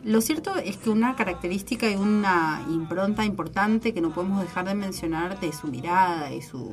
Lo 0.04 0.20
cierto 0.20 0.56
es 0.56 0.76
que 0.76 0.90
una 0.90 1.16
característica 1.16 1.90
y 1.90 1.96
una 1.96 2.62
impronta 2.70 3.24
importante 3.24 3.92
que 3.92 4.00
no 4.00 4.12
podemos 4.14 4.40
dejar 4.42 4.66
de 4.66 4.74
mencionar 4.74 5.40
de 5.40 5.52
su 5.52 5.66
mirada 5.68 6.32
y 6.32 6.40
su 6.42 6.72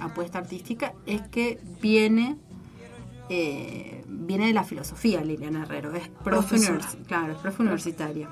apuesta 0.00 0.38
artística 0.38 0.92
es 1.06 1.22
que 1.28 1.58
viene 1.80 2.36
eh, 3.28 4.04
viene 4.08 4.46
de 4.48 4.52
la 4.52 4.64
filosofía 4.64 5.22
Liliana 5.22 5.62
Herrero, 5.62 5.94
es 5.94 6.08
profe, 6.22 6.56
claro, 7.06 7.32
es 7.32 7.38
profe 7.38 7.62
universitaria. 7.62 8.28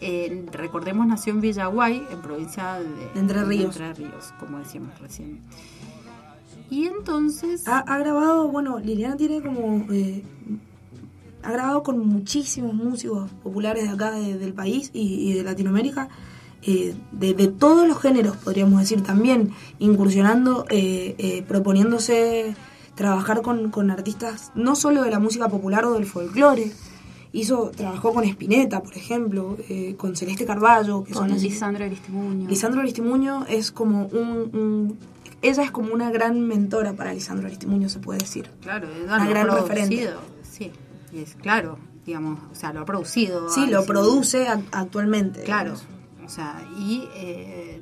Eh, 0.00 0.44
recordemos, 0.52 1.06
nació 1.06 1.32
en 1.32 1.40
Villaguay, 1.40 2.02
en 2.10 2.20
provincia 2.20 2.74
de, 2.80 3.18
Entre 3.20 3.44
Ríos. 3.44 3.76
Entre 3.76 3.92
Ríos, 3.94 4.34
como 4.40 4.58
decíamos 4.58 4.98
recién. 5.00 5.40
Y 6.70 6.86
entonces... 6.86 7.66
ha, 7.68 7.78
ha 7.80 7.98
grabado 7.98 8.48
bueno 8.48 8.78
Liliana 8.78 9.16
tiene 9.16 9.40
como 9.42 9.86
eh, 9.92 10.22
ha 11.42 11.52
grabado 11.52 11.82
con 11.82 11.98
muchísimos 12.06 12.72
músicos 12.74 13.30
populares 13.42 13.84
de 13.84 13.90
acá 13.90 14.10
de- 14.12 14.38
del 14.38 14.54
país 14.54 14.90
y, 14.94 15.30
y 15.30 15.34
de 15.34 15.42
Latinoamérica 15.44 16.08
eh, 16.62 16.94
de, 17.12 17.34
de 17.34 17.48
todos 17.48 17.86
los 17.86 18.00
géneros 18.00 18.36
podríamos 18.38 18.80
decir 18.80 19.02
también 19.02 19.50
incursionando 19.78 20.64
eh, 20.70 21.14
eh, 21.18 21.42
proponiéndose 21.46 22.56
trabajar 22.94 23.42
con, 23.42 23.70
con 23.70 23.90
artistas 23.90 24.52
no 24.54 24.76
solo 24.76 25.02
de 25.02 25.10
la 25.10 25.18
música 25.18 25.48
popular 25.48 25.84
o 25.84 25.94
del 25.94 26.06
folclore 26.06 26.70
hizo 27.32 27.70
trabajó 27.70 28.12
con 28.14 28.22
Spinetta 28.24 28.82
por 28.82 28.96
ejemplo 28.96 29.56
eh, 29.68 29.96
con 29.96 30.14
Celeste 30.14 30.44
Carballo 30.44 31.02
que 31.02 31.12
Con 31.12 31.28
son 31.30 31.38
Lisandro 31.40 31.84
Aristimuño. 31.84 32.48
Lisandro 32.48 32.80
Aristimuño 32.80 33.44
es 33.48 33.72
como 33.72 34.06
un, 34.06 34.50
un- 34.52 34.98
ella 35.42 35.62
es 35.64 35.70
como 35.72 35.92
una 35.92 36.10
gran 36.10 36.40
mentora 36.40 36.92
para 36.92 37.12
Lisandro 37.12 37.46
Aristimuño 37.48 37.88
se 37.88 37.98
puede 37.98 38.20
decir 38.20 38.48
Claro, 38.62 38.88
ella 38.88 39.16
Una 39.16 39.28
gran 39.28 39.46
producido, 39.48 39.66
referente. 39.74 40.10
Sí, 40.48 40.70
y 41.12 41.18
es 41.22 41.34
claro, 41.34 41.76
digamos, 42.06 42.38
o 42.52 42.54
sea, 42.54 42.72
lo 42.72 42.80
ha 42.80 42.84
producido. 42.84 43.50
sí 43.50 43.66
lo 43.66 43.84
produce 43.84 44.46
ac- 44.46 44.62
actualmente 44.70 45.42
Claro, 45.42 45.72
digamos. 45.74 45.84
o 46.24 46.28
sea, 46.28 46.62
y 46.78 47.08
eh, 47.16 47.80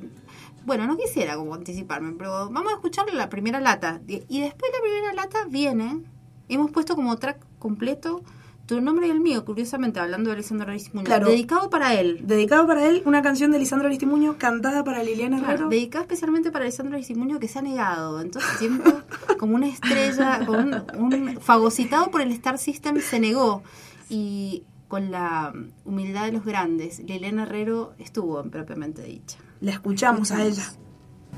bueno, 0.65 0.87
no 0.87 0.97
quisiera 0.97 1.35
como 1.35 1.53
anticiparme, 1.53 2.13
pero 2.13 2.49
vamos 2.49 2.71
a 2.71 2.75
escuchar 2.75 3.05
la 3.13 3.29
primera 3.29 3.59
lata. 3.59 4.01
Y 4.07 4.39
después 4.41 4.71
de 4.71 4.77
la 4.77 4.81
primera 4.83 5.13
lata 5.13 5.39
viene, 5.49 6.01
hemos 6.49 6.71
puesto 6.71 6.95
como 6.95 7.17
track 7.17 7.37
completo 7.59 8.23
tu 8.65 8.79
nombre 8.79 9.07
y 9.07 9.09
el 9.09 9.19
mío, 9.19 9.43
curiosamente, 9.43 9.99
hablando 9.99 10.29
de 10.29 10.35
Alessandro 10.35 10.69
Aristimuño, 10.69 11.03
Claro. 11.03 11.27
dedicado 11.27 11.69
para 11.69 11.95
él. 11.95 12.21
dedicado 12.23 12.65
para 12.65 12.87
él 12.87 13.03
una 13.05 13.21
canción 13.21 13.51
de 13.51 13.59
Lisandro 13.59 13.87
Aristimuño 13.89 14.37
cantada 14.37 14.85
para 14.85 15.03
Liliana 15.03 15.37
Claro, 15.39 15.51
Herrero 15.53 15.69
dedicado 15.69 16.03
especialmente 16.03 16.49
para 16.49 16.63
Alessandro 16.63 16.95
Aristimuño 16.95 17.39
que 17.39 17.49
se 17.49 17.59
ha 17.59 17.61
negado. 17.61 18.21
Entonces 18.21 18.49
siento 18.59 19.03
como 19.37 19.55
una 19.55 19.67
estrella, 19.67 20.45
como 20.45 20.59
un, 20.59 20.81
un 20.97 21.41
fagocitado 21.41 22.09
por 22.09 22.21
el 22.21 22.31
Star 22.31 22.57
System 22.57 23.01
se 23.01 23.19
negó. 23.19 23.63
Y 24.09 24.63
con 24.93 25.09
la 25.09 25.51
humildad 25.85 26.27
de 26.27 26.33
los 26.33 26.45
grandes, 26.45 26.99
Liliana 26.99 27.45
Herrero 27.45 27.93
estuvo 27.97 28.39
en 28.39 28.51
propiamente 28.51 29.01
dicha. 29.01 29.39
la 29.59 29.71
escuchamos 29.71 30.31
a 30.31 30.43
ella 30.43 30.61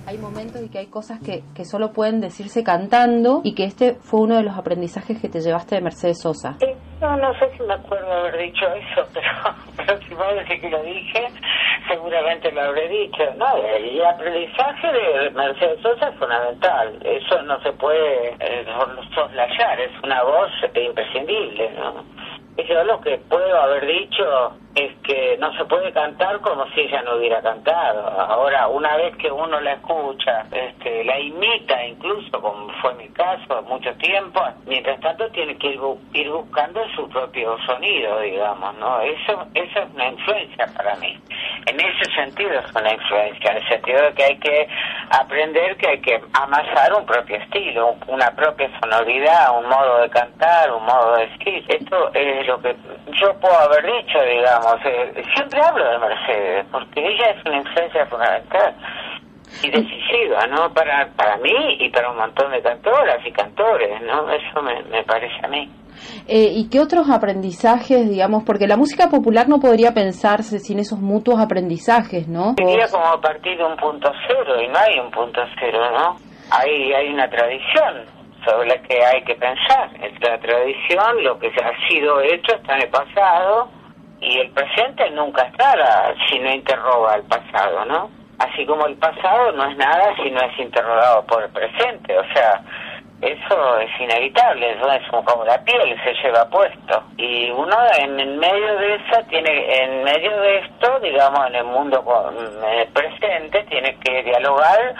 Hay 0.05 0.17
momentos 0.17 0.61
y 0.61 0.67
que 0.67 0.79
hay 0.79 0.87
cosas 0.87 1.21
que, 1.21 1.41
que 1.55 1.63
solo 1.63 1.93
pueden 1.93 2.19
decirse 2.19 2.65
cantando 2.65 3.39
y 3.45 3.55
que 3.55 3.63
este 3.63 3.95
fue 3.95 4.19
uno 4.19 4.35
de 4.35 4.43
los 4.43 4.57
aprendizajes 4.57 5.21
que 5.21 5.29
te 5.29 5.39
llevaste 5.39 5.75
de 5.75 5.81
Mercedes 5.81 6.19
Sosa. 6.19 6.57
No, 6.99 7.15
no 7.15 7.33
sé 7.39 7.49
si 7.55 7.63
me 7.63 7.75
acuerdo 7.75 8.11
haber 8.11 8.37
dicho 8.39 8.65
eso, 8.73 9.07
pero, 9.13 9.31
pero 9.77 10.01
si 10.01 10.13
vos 10.15 10.35
decís 10.35 10.59
que 10.59 10.69
lo 10.69 10.83
dije, 10.83 11.27
seguramente 11.87 12.51
lo 12.51 12.61
habré 12.61 12.89
dicho. 12.89 13.23
No, 13.37 13.55
el 13.55 14.05
aprendizaje 14.05 14.87
de 14.91 15.29
Mercedes 15.29 15.81
Sosa 15.81 16.09
es 16.09 16.19
fundamental. 16.19 16.99
Eso 17.05 17.41
no 17.43 17.57
se 17.61 17.71
puede 17.71 18.35
eh, 18.37 18.65
soslayar, 19.15 19.79
es 19.79 19.91
una 20.03 20.23
voz 20.23 20.51
imprescindible, 20.75 21.71
¿no? 21.71 22.24
Y 22.57 22.67
yo 22.67 22.83
lo 22.83 23.01
que 23.01 23.17
puedo 23.29 23.61
haber 23.61 23.85
dicho 23.85 24.23
es 24.75 24.93
que 25.03 25.37
no 25.39 25.53
se 25.57 25.63
puede 25.65 25.91
cantar 25.93 26.39
como 26.41 26.65
si 26.71 26.81
ella 26.81 27.01
no 27.03 27.15
hubiera 27.15 27.41
cantado. 27.41 28.07
Ahora, 28.19 28.67
una 28.67 28.95
vez 28.97 29.15
que 29.17 29.31
uno 29.31 29.59
la 29.61 29.73
escucha, 29.73 30.45
este, 30.51 31.03
la 31.05 31.17
imita 31.19 31.83
incluso, 31.85 32.41
como 32.41 32.69
fue 32.81 32.93
mi 32.95 33.07
caso, 33.09 33.61
mucho 33.63 33.93
tiempo, 33.95 34.41
mientras 34.65 34.99
tanto 34.99 35.29
tiene 35.31 35.57
que 35.57 35.67
ir, 35.67 35.79
bu- 35.79 35.97
ir 36.13 36.29
buscando 36.29 36.81
su 36.95 37.07
propio 37.09 37.57
sonido, 37.65 38.19
digamos, 38.19 38.75
¿no? 38.75 38.99
Eso, 39.01 39.47
eso 39.53 39.79
es 39.79 39.89
una 39.93 40.07
influencia 40.09 40.67
para 40.75 40.95
mí. 40.95 41.17
En 41.67 41.79
ese 41.79 42.11
sentido 42.13 42.51
es 42.59 42.75
una 42.75 42.93
influencia, 42.93 43.51
en 43.51 43.57
el 43.57 43.67
sentido 43.69 44.01
de 44.03 44.13
que 44.13 44.23
hay 44.23 44.37
que 44.39 44.67
aprender 45.09 45.77
que 45.77 45.87
hay 45.87 46.01
que 46.01 46.21
amasar 46.33 46.93
un 46.93 47.05
propio 47.05 47.37
estilo, 47.37 47.91
un- 47.91 48.15
una 48.15 48.31
propia 48.35 48.69
sonoridad, 48.81 49.57
un 49.57 49.69
modo 49.69 50.01
de 50.01 50.09
cantar, 50.09 50.71
un 50.71 50.83
modo 50.83 51.15
de 51.15 51.27
decir. 51.27 51.63
Esto 51.69 52.11
es 52.13 52.45
lo 52.47 52.61
que 52.61 52.75
yo 53.13 53.33
puedo 53.39 53.57
haber 53.57 53.85
dicho, 53.85 54.21
digamos, 54.21 54.64
digamos. 54.65 54.85
Eh, 54.85 55.23
siempre 55.35 55.59
hablo 55.61 55.85
de 55.89 55.99
Mercedes, 55.99 56.65
porque 56.71 56.99
ella 56.99 57.31
es 57.31 57.45
una 57.45 57.57
influencia 57.57 58.05
fundamental 58.07 58.75
y 59.63 59.69
decisiva, 59.69 60.47
¿no? 60.47 60.73
Para, 60.73 61.07
para 61.15 61.37
mí 61.37 61.77
y 61.79 61.89
para 61.89 62.11
un 62.11 62.17
montón 62.17 62.51
de 62.51 62.61
cantoras 62.61 63.25
y 63.25 63.31
cantores, 63.31 64.01
¿no? 64.01 64.29
Eso 64.29 64.61
me, 64.61 64.83
me 64.83 65.03
parece 65.03 65.35
a 65.43 65.47
mí. 65.47 65.69
Eh, 66.27 66.49
¿Y 66.51 66.69
qué 66.69 66.79
otros 66.81 67.09
aprendizajes, 67.09 68.09
digamos, 68.09 68.43
porque 68.43 68.67
la 68.67 68.75
música 68.75 69.07
popular 69.07 69.47
no 69.47 69.59
podría 69.59 69.93
pensarse 69.93 70.59
sin 70.59 70.79
esos 70.79 70.99
mutuos 70.99 71.39
aprendizajes, 71.39 72.27
¿no? 72.27 72.55
Sería 72.57 72.87
como 72.89 73.21
partir 73.21 73.57
de 73.57 73.63
un 73.63 73.77
punto 73.77 74.11
cero 74.27 74.61
y 74.61 74.67
no 74.67 74.77
hay 74.77 74.99
un 74.99 75.11
punto 75.11 75.41
cero, 75.59 75.79
¿no? 75.91 76.17
Hay, 76.51 76.91
hay 76.93 77.13
una 77.13 77.29
tradición 77.29 78.05
sobre 78.45 78.67
la 78.67 78.81
que 78.81 79.03
hay 79.03 79.23
que 79.23 79.35
pensar. 79.35 79.89
La 80.21 80.37
tradición, 80.39 81.23
lo 81.23 81.39
que 81.39 81.47
ha 81.47 81.87
sido 81.87 82.21
hecho 82.21 82.55
está 82.55 82.75
en 82.75 82.83
el 82.83 82.89
pasado 82.89 83.69
y 84.25 84.39
el 84.39 84.49
presente 84.51 85.09
nunca 85.11 85.43
estará 85.43 86.13
si 86.27 86.39
no 86.39 86.51
interroga 86.51 87.13
al 87.13 87.23
pasado, 87.23 87.85
¿no? 87.85 88.09
Así 88.39 88.65
como 88.65 88.85
el 88.87 88.95
pasado 88.97 89.51
no 89.53 89.65
es 89.69 89.77
nada 89.77 90.13
si 90.21 90.29
no 90.31 90.41
es 90.41 90.59
interrogado 90.59 91.25
por 91.25 91.43
el 91.43 91.49
presente, 91.49 92.17
o 92.17 92.33
sea, 92.33 92.61
eso 93.21 93.79
es 93.79 93.89
inevitable, 93.99 94.71
eso 94.71 94.91
es 94.91 95.07
como 95.09 95.45
la 95.45 95.63
piel 95.63 95.95
se 96.03 96.13
lleva 96.21 96.49
puesto. 96.49 97.03
Y 97.17 97.49
uno 97.51 97.75
en, 97.99 98.19
en 98.19 98.37
medio 98.37 98.77
de 98.77 98.95
eso 98.95 99.21
tiene, 99.29 99.83
en 99.83 100.03
medio 100.03 100.37
de 100.41 100.57
esto, 100.59 100.99
digamos, 100.99 101.47
en 101.47 101.55
el 101.55 101.63
mundo 101.63 102.03
en 102.37 102.79
el 102.79 102.87
presente, 102.89 103.63
tiene 103.69 103.97
que 103.99 104.23
dialogar 104.23 104.95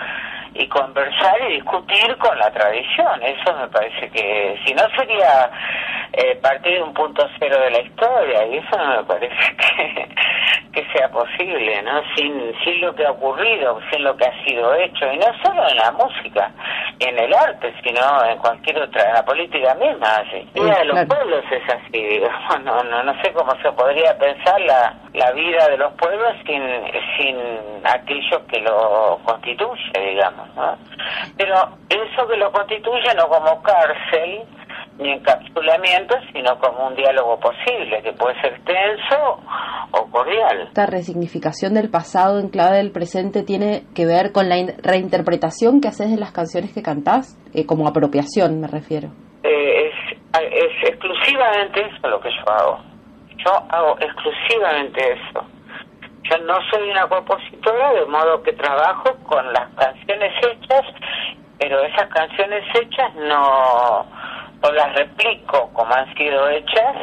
y 0.56 0.68
conversar 0.70 1.36
y 1.50 1.56
discutir 1.56 2.18
con 2.18 2.38
la 2.40 2.52
tradición. 2.52 3.22
Eso 3.22 3.54
me 3.56 3.68
parece 3.68 4.10
que, 4.10 4.60
si 4.66 4.74
no 4.74 4.84
sería 4.98 5.52
eh, 6.14 6.36
partir 6.42 6.76
de 6.76 6.84
un 6.84 6.94
punto 6.94 7.28
cero 7.38 7.60
de 7.60 7.72
la 7.72 7.82
historia, 7.82 8.46
y 8.48 8.58
eso 8.58 8.78
no 8.78 8.98
me 8.98 9.04
parece 9.04 9.56
que, 9.58 10.08
que 10.72 10.88
sea 10.94 11.10
posible, 11.10 11.82
¿no? 11.84 12.02
Sin, 12.16 12.54
sin 12.64 12.82
lo 12.82 12.96
que 12.96 13.06
ha 13.06 13.12
ocurrido, 13.12 13.80
sin 13.92 14.04
lo 14.04 14.16
que 14.16 14.26
ha 14.26 14.46
sido 14.46 14.74
hecho, 14.76 15.12
y 15.12 15.18
no 15.18 15.28
solo 15.44 15.68
en 15.68 15.78
la 15.78 15.92
música, 15.92 16.52
en 17.00 17.20
el 17.20 17.34
arte, 17.34 17.74
sino 17.84 18.26
en 18.26 18.38
cualquier 18.38 18.82
otra, 18.82 19.08
en 19.08 19.14
la 19.14 19.26
política 19.26 19.74
misma, 19.76 20.08
así. 20.18 20.48
La 20.54 20.64
vida 20.64 20.80
de 20.80 20.86
los 20.86 21.06
pueblos 21.06 21.44
es 21.52 21.74
así, 21.74 22.04
digamos, 22.04 22.60
no, 22.64 22.84
no, 22.84 23.04
no 23.04 23.22
sé 23.22 23.32
cómo 23.34 23.52
se 23.62 23.72
podría 23.72 24.18
pensar 24.18 24.60
la, 24.62 24.94
la 25.14 25.32
vida 25.32 25.68
de 25.70 25.78
los 25.78 25.94
pueblos 25.94 26.34
sin, 26.46 26.62
sin 27.18 27.38
aquello 27.86 28.46
que 28.48 28.62
lo 28.62 29.20
constituye, 29.24 29.92
digamos, 30.00 30.48
¿no? 30.56 30.78
Pero 31.38 31.56
eso 31.90 32.28
que 32.28 32.38
lo 32.38 32.52
constituye 32.52 33.14
no 33.16 33.28
como 33.28 33.62
cárcel, 33.62 34.44
ni 34.98 35.12
encapsulamiento, 35.12 36.16
sino 36.34 36.58
como 36.60 36.88
un 36.88 36.96
diálogo 36.96 37.38
posible, 37.40 38.02
que 38.02 38.14
puede 38.14 38.40
ser 38.42 38.62
tenso 38.64 39.40
o 39.92 40.06
cordial. 40.10 40.62
Esta 40.68 40.86
resignificación 40.86 41.74
del 41.74 41.90
pasado 41.90 42.40
en 42.40 42.50
clave 42.50 42.78
del 42.78 42.92
presente 42.92 43.44
tiene 43.44 43.84
que 43.94 44.06
ver 44.06 44.32
con 44.32 44.48
la 44.50 44.58
in- 44.58 44.74
reinterpretación 44.82 45.82
que 45.82 45.90
haces 45.90 46.12
de 46.12 46.18
las 46.18 46.32
canciones 46.32 46.74
que 46.74 46.82
cantás, 46.82 47.38
eh, 47.54 47.66
como 47.66 47.88
apropiación 47.88 48.62
me 48.62 48.68
refiero. 48.68 49.10
Eh, 49.44 49.88
es, 49.90 50.18
es 50.42 50.90
exclusivamente 50.90 51.82
eso 51.82 52.08
lo 52.08 52.20
que 52.22 52.30
yo 52.30 52.52
hago. 52.52 52.80
Yo 53.38 53.52
hago 53.70 53.98
exclusivamente 54.00 55.00
eso. 55.14 55.46
Yo 56.24 56.38
no 56.46 56.56
soy 56.72 56.90
una 56.90 57.08
compositora, 57.08 57.94
de 57.94 58.06
modo 58.08 58.42
que 58.42 58.54
trabajo 58.54 59.14
con 59.28 59.46
las 59.54 59.70
canciones 59.76 60.32
hechas, 60.42 60.82
pero 61.60 61.84
esas 61.84 62.08
canciones 62.10 62.64
hechas 62.74 63.14
no, 63.16 64.06
no 64.62 64.72
las 64.72 64.96
replico 64.96 65.70
como 65.74 65.94
han 65.94 66.14
sido 66.16 66.50
hechas, 66.50 66.96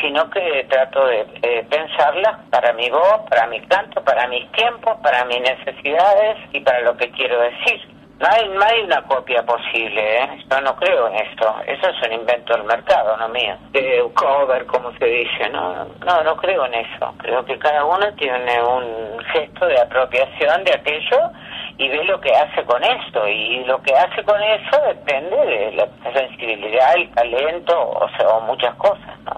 sino 0.00 0.28
que 0.30 0.66
trato 0.68 1.06
de 1.06 1.26
eh, 1.42 1.66
pensarlas 1.68 2.38
para 2.50 2.72
mi 2.72 2.88
voz, 2.90 3.20
para 3.28 3.46
mi 3.46 3.60
canto, 3.66 4.02
para 4.04 4.26
mis 4.28 4.50
tiempos, 4.52 4.96
para 5.02 5.24
mis 5.24 5.40
necesidades 5.40 6.38
y 6.52 6.60
para 6.60 6.80
lo 6.80 6.96
que 6.96 7.10
quiero 7.10 7.40
decir. 7.40 7.99
No 8.20 8.26
hay, 8.30 8.48
no 8.50 8.60
hay 8.62 8.82
una 8.84 9.02
copia 9.04 9.42
posible, 9.42 10.18
¿eh? 10.18 10.28
Yo 10.50 10.60
no 10.60 10.76
creo 10.76 11.08
en 11.08 11.14
esto. 11.26 11.54
Eso 11.66 11.88
es 11.88 12.06
un 12.06 12.20
invento 12.20 12.52
del 12.54 12.64
mercado, 12.64 13.16
no 13.16 13.28
mío. 13.30 13.56
De 13.72 14.02
cover, 14.14 14.66
como 14.66 14.92
se 14.98 15.06
dice, 15.06 15.48
¿no? 15.50 15.86
No, 16.04 16.22
no 16.22 16.36
creo 16.36 16.66
en 16.66 16.74
eso. 16.74 17.14
Creo 17.16 17.42
que 17.46 17.58
cada 17.58 17.82
uno 17.86 18.06
tiene 18.18 18.62
un 18.62 19.18
gesto 19.32 19.64
de 19.66 19.80
apropiación 19.80 20.62
de 20.64 20.72
aquello 20.74 21.30
y 21.78 21.88
ve 21.88 22.04
lo 22.04 22.20
que 22.20 22.30
hace 22.32 22.62
con 22.66 22.82
esto. 22.84 23.26
Y 23.26 23.64
lo 23.64 23.80
que 23.80 23.94
hace 23.94 24.22
con 24.22 24.36
eso 24.42 24.78
depende 24.88 25.36
de 25.36 25.72
la 25.76 25.88
sensibilidad, 26.12 26.92
el 26.96 27.10
talento, 27.12 27.72
o 27.74 28.06
sea, 28.18 28.28
o 28.36 28.42
muchas 28.42 28.74
cosas, 28.76 29.18
¿no? 29.24 29.32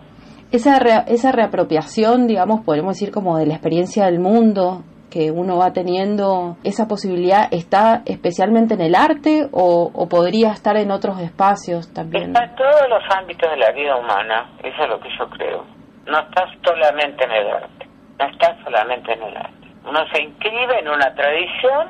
Esa, 0.50 0.80
re- 0.80 1.04
esa 1.06 1.30
reapropiación, 1.30 2.26
digamos, 2.26 2.60
podemos 2.66 2.94
decir 2.98 3.12
como 3.12 3.38
de 3.38 3.46
la 3.46 3.54
experiencia 3.54 4.06
del 4.06 4.18
mundo 4.18 4.82
que 5.12 5.30
uno 5.30 5.58
va 5.58 5.72
teniendo, 5.72 6.56
esa 6.64 6.88
posibilidad 6.88 7.48
está 7.50 8.02
especialmente 8.06 8.74
en 8.74 8.80
el 8.80 8.94
arte 8.94 9.48
o, 9.52 9.90
podría 10.08 10.52
estar 10.52 10.76
en 10.76 10.90
otros 10.90 11.20
espacios 11.20 11.92
también. 11.92 12.28
Está 12.28 12.44
en 12.44 12.56
todos 12.56 12.88
los 12.88 13.02
ámbitos 13.16 13.50
de 13.50 13.56
la 13.56 13.72
vida 13.72 13.96
humana, 13.96 14.50
eso 14.62 14.82
es 14.82 14.88
lo 14.88 15.00
que 15.00 15.08
yo 15.18 15.28
creo. 15.30 15.64
No 16.06 16.18
está 16.18 16.46
solamente 16.64 17.24
en 17.24 17.30
el 17.30 17.48
arte, 17.48 17.88
no 18.18 18.26
está 18.26 18.56
solamente 18.64 19.12
en 19.12 19.22
el 19.22 19.36
arte. 19.36 19.68
Uno 19.84 20.00
se 20.12 20.22
inscribe 20.22 20.78
en 20.78 20.88
una 20.88 21.14
tradición 21.14 21.88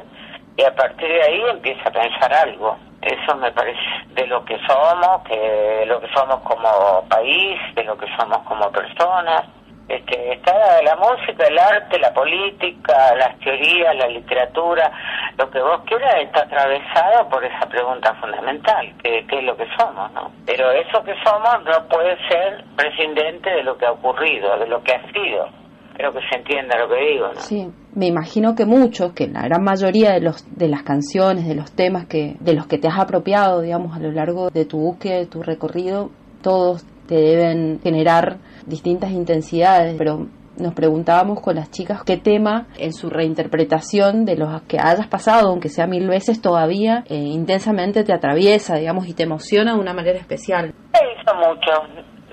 y 0.56 0.64
a 0.64 0.74
partir 0.74 1.08
de 1.08 1.22
ahí 1.22 1.40
empieza 1.50 1.88
a 1.88 1.92
pensar 1.92 2.32
algo. 2.34 2.76
Eso 3.02 3.36
me 3.36 3.50
parece 3.52 3.80
de 4.14 4.26
lo 4.26 4.44
que 4.44 4.56
somos, 4.66 5.22
que 5.28 5.36
de 5.36 5.86
lo 5.86 6.00
que 6.00 6.08
somos 6.14 6.40
como 6.40 7.04
país, 7.08 7.58
de 7.74 7.84
lo 7.84 7.96
que 7.96 8.06
somos 8.16 8.38
como 8.46 8.70
personas. 8.70 9.42
Este, 9.88 10.34
está 10.34 10.52
la 10.82 10.96
música, 10.96 11.46
el 11.46 11.58
arte, 11.58 11.98
la 11.98 12.14
política, 12.14 13.14
las 13.16 13.38
teorías, 13.40 13.94
la 13.96 14.08
literatura, 14.08 14.90
lo 15.36 15.50
que 15.50 15.60
vos 15.60 15.80
quieras 15.86 16.14
está 16.22 16.42
atravesado 16.42 17.28
por 17.28 17.44
esa 17.44 17.66
pregunta 17.68 18.14
fundamental, 18.14 18.92
que, 19.02 19.18
es 19.18 19.44
lo 19.44 19.56
que 19.56 19.66
somos, 19.78 20.12
¿no? 20.12 20.30
Pero 20.46 20.70
eso 20.70 21.02
que 21.04 21.14
somos 21.24 21.64
no 21.64 21.88
puede 21.88 22.16
ser 22.28 22.64
prescindente 22.76 23.50
de 23.50 23.64
lo 23.64 23.76
que 23.76 23.86
ha 23.86 23.92
ocurrido, 23.92 24.58
de 24.58 24.66
lo 24.66 24.82
que 24.82 24.92
ha 24.94 25.02
sido. 25.12 25.48
Creo 25.94 26.12
que 26.12 26.20
se 26.30 26.38
entienda 26.38 26.78
lo 26.78 26.88
que 26.88 26.96
digo, 26.96 27.28
¿no? 27.28 27.40
Sí, 27.40 27.68
me 27.94 28.06
imagino 28.06 28.54
que 28.54 28.64
muchos, 28.64 29.12
que 29.12 29.26
la 29.26 29.42
gran 29.42 29.62
mayoría 29.62 30.12
de 30.12 30.20
los 30.20 30.44
de 30.56 30.68
las 30.68 30.84
canciones, 30.84 31.46
de 31.46 31.54
los 31.54 31.76
temas 31.76 32.06
que 32.06 32.36
de 32.40 32.54
los 32.54 32.66
que 32.66 32.78
te 32.78 32.88
has 32.88 32.98
apropiado, 32.98 33.60
digamos, 33.60 33.94
a 33.94 34.00
lo 34.00 34.10
largo 34.10 34.48
de 34.50 34.64
tu 34.64 34.78
búsqueda, 34.78 35.18
de 35.18 35.26
tu 35.26 35.42
recorrido, 35.42 36.10
todos 36.42 36.86
te 37.06 37.16
deben 37.16 37.80
generar 37.82 38.38
distintas 38.66 39.10
intensidades, 39.10 39.94
pero 39.96 40.26
nos 40.58 40.74
preguntábamos 40.74 41.40
con 41.40 41.56
las 41.56 41.70
chicas 41.70 42.02
qué 42.04 42.16
tema 42.16 42.66
en 42.78 42.92
su 42.92 43.08
reinterpretación 43.10 44.24
de 44.24 44.36
los 44.36 44.62
que 44.62 44.78
hayas 44.78 45.06
pasado, 45.08 45.48
aunque 45.48 45.68
sea 45.68 45.86
mil 45.86 46.08
veces 46.08 46.42
todavía, 46.42 47.04
eh, 47.08 47.14
intensamente 47.14 48.04
te 48.04 48.12
atraviesa, 48.12 48.76
digamos, 48.76 49.08
y 49.08 49.14
te 49.14 49.22
emociona 49.22 49.74
de 49.74 49.80
una 49.80 49.94
manera 49.94 50.18
especial. 50.18 50.74
He 50.92 51.20
hizo 51.20 51.34
muchos, 51.34 51.80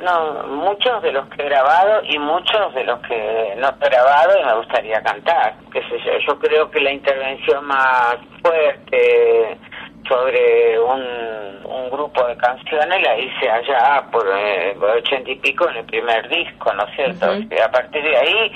no, 0.03 0.47
muchos 0.47 1.01
de 1.01 1.11
los 1.13 1.27
que 1.29 1.43
he 1.43 1.45
grabado 1.45 2.01
y 2.03 2.19
muchos 2.19 2.73
de 2.75 2.83
los 2.83 2.99
que 3.01 3.55
no 3.57 3.69
he 3.69 3.89
grabado 3.89 4.33
y 4.41 4.45
me 4.45 4.55
gustaría 4.57 5.01
cantar. 5.01 5.55
Qué 5.71 5.79
sé 5.81 5.97
yo, 6.05 6.11
yo 6.27 6.39
creo 6.39 6.69
que 6.69 6.81
la 6.81 6.91
intervención 6.91 7.65
más 7.65 8.17
fuerte 8.41 9.57
sobre 10.09 10.79
un, 10.79 11.01
un 11.65 11.89
grupo 11.91 12.25
de 12.25 12.35
canciones 12.35 13.01
la 13.01 13.17
hice 13.17 13.49
allá 13.49 14.03
por 14.11 14.27
eh, 14.27 14.75
ochenta 14.97 15.29
y 15.29 15.35
pico 15.35 15.69
en 15.69 15.77
el 15.77 15.85
primer 15.85 16.27
disco, 16.27 16.73
¿no 16.73 16.83
es 16.87 16.95
cierto? 16.95 17.35
Y 17.35 17.59
a 17.59 17.69
partir 17.69 18.03
de 18.03 18.17
ahí 18.17 18.51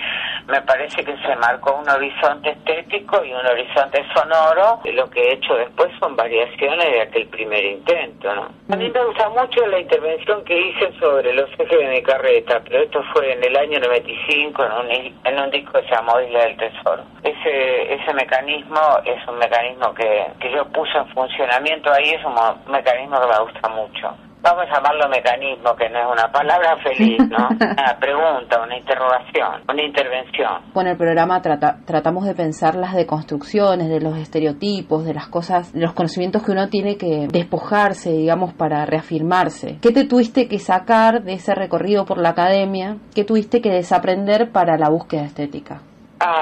me 0.47 0.61
parece 0.63 1.03
que 1.03 1.15
se 1.17 1.35
marcó 1.35 1.75
un 1.75 1.89
horizonte 1.89 2.49
estético 2.49 3.23
y 3.23 3.31
un 3.33 3.45
horizonte 3.45 4.03
sonoro. 4.13 4.81
Y 4.83 4.91
Lo 4.91 5.09
que 5.09 5.21
he 5.21 5.33
hecho 5.33 5.55
después 5.55 5.91
son 5.99 6.15
variaciones 6.15 6.91
de 6.91 7.01
aquel 7.01 7.27
primer 7.27 7.63
intento, 7.63 8.33
¿no? 8.33 8.49
A 8.71 8.75
mí 8.75 8.89
me 8.89 9.05
gusta 9.05 9.29
mucho 9.29 9.65
la 9.67 9.79
intervención 9.79 10.43
que 10.43 10.59
hice 10.59 10.91
sobre 10.99 11.33
los 11.33 11.49
ejes 11.59 11.79
de 11.79 11.87
mi 11.87 12.01
carreta, 12.01 12.61
pero 12.63 12.83
esto 12.83 13.03
fue 13.13 13.33
en 13.33 13.43
el 13.43 13.55
año 13.55 13.79
95 13.79 14.65
en 14.65 14.71
un, 14.71 14.91
en 15.23 15.39
un 15.39 15.51
disco 15.51 15.73
que 15.73 15.83
se 15.87 15.95
llamó 15.95 16.19
Isla 16.19 16.45
del 16.45 16.57
Tesoro. 16.57 17.03
Ese, 17.23 17.93
ese 17.93 18.13
mecanismo 18.13 18.79
es 19.05 19.27
un 19.27 19.37
mecanismo 19.37 19.93
que, 19.93 20.25
que 20.39 20.51
yo 20.51 20.65
puse 20.69 20.97
en 20.97 21.07
funcionamiento 21.47 21.91
ahí, 21.91 22.09
es 22.11 22.25
un 22.25 22.33
mo- 22.33 22.71
mecanismo 22.71 23.17
que 23.19 23.27
me 23.27 23.43
gusta 23.51 23.69
mucho. 23.69 24.17
Vamos 24.41 24.65
a 24.69 24.75
llamarlo 24.75 25.07
mecanismo, 25.09 25.73
que 25.77 25.89
no 25.89 25.99
es 25.99 26.05
una 26.19 26.29
palabra 26.29 26.75
feliz, 26.83 27.17
¿no? 27.29 27.47
Una 27.61 27.97
pregunta, 27.97 28.61
una 28.61 28.77
interrogación, 28.77 29.63
una 29.69 29.81
intervención. 29.83 30.71
Con 30.73 30.85
el 30.87 30.97
programa 30.97 31.41
trata- 31.41 31.77
tratamos 31.85 32.25
de 32.25 32.35
pensar 32.35 32.75
las 32.75 32.93
deconstrucciones 32.93 33.87
de 33.87 34.01
los 34.01 34.17
estereotipos, 34.17 35.05
de 35.05 35.13
las 35.13 35.27
cosas, 35.29 35.71
de 35.71 35.79
los 35.79 35.93
conocimientos 35.93 36.43
que 36.43 36.51
uno 36.51 36.67
tiene 36.67 36.97
que 36.97 37.27
despojarse, 37.31 38.11
digamos, 38.11 38.53
para 38.53 38.85
reafirmarse. 38.85 39.77
¿Qué 39.81 39.91
te 39.91 40.03
tuviste 40.05 40.49
que 40.49 40.59
sacar 40.59 41.23
de 41.23 41.33
ese 41.33 41.55
recorrido 41.55 42.03
por 42.05 42.17
la 42.17 42.29
academia? 42.29 42.97
¿Qué 43.15 43.23
tuviste 43.23 43.61
que 43.61 43.69
desaprender 43.69 44.51
para 44.51 44.77
la 44.77 44.89
búsqueda 44.89 45.23
estética? 45.23 45.79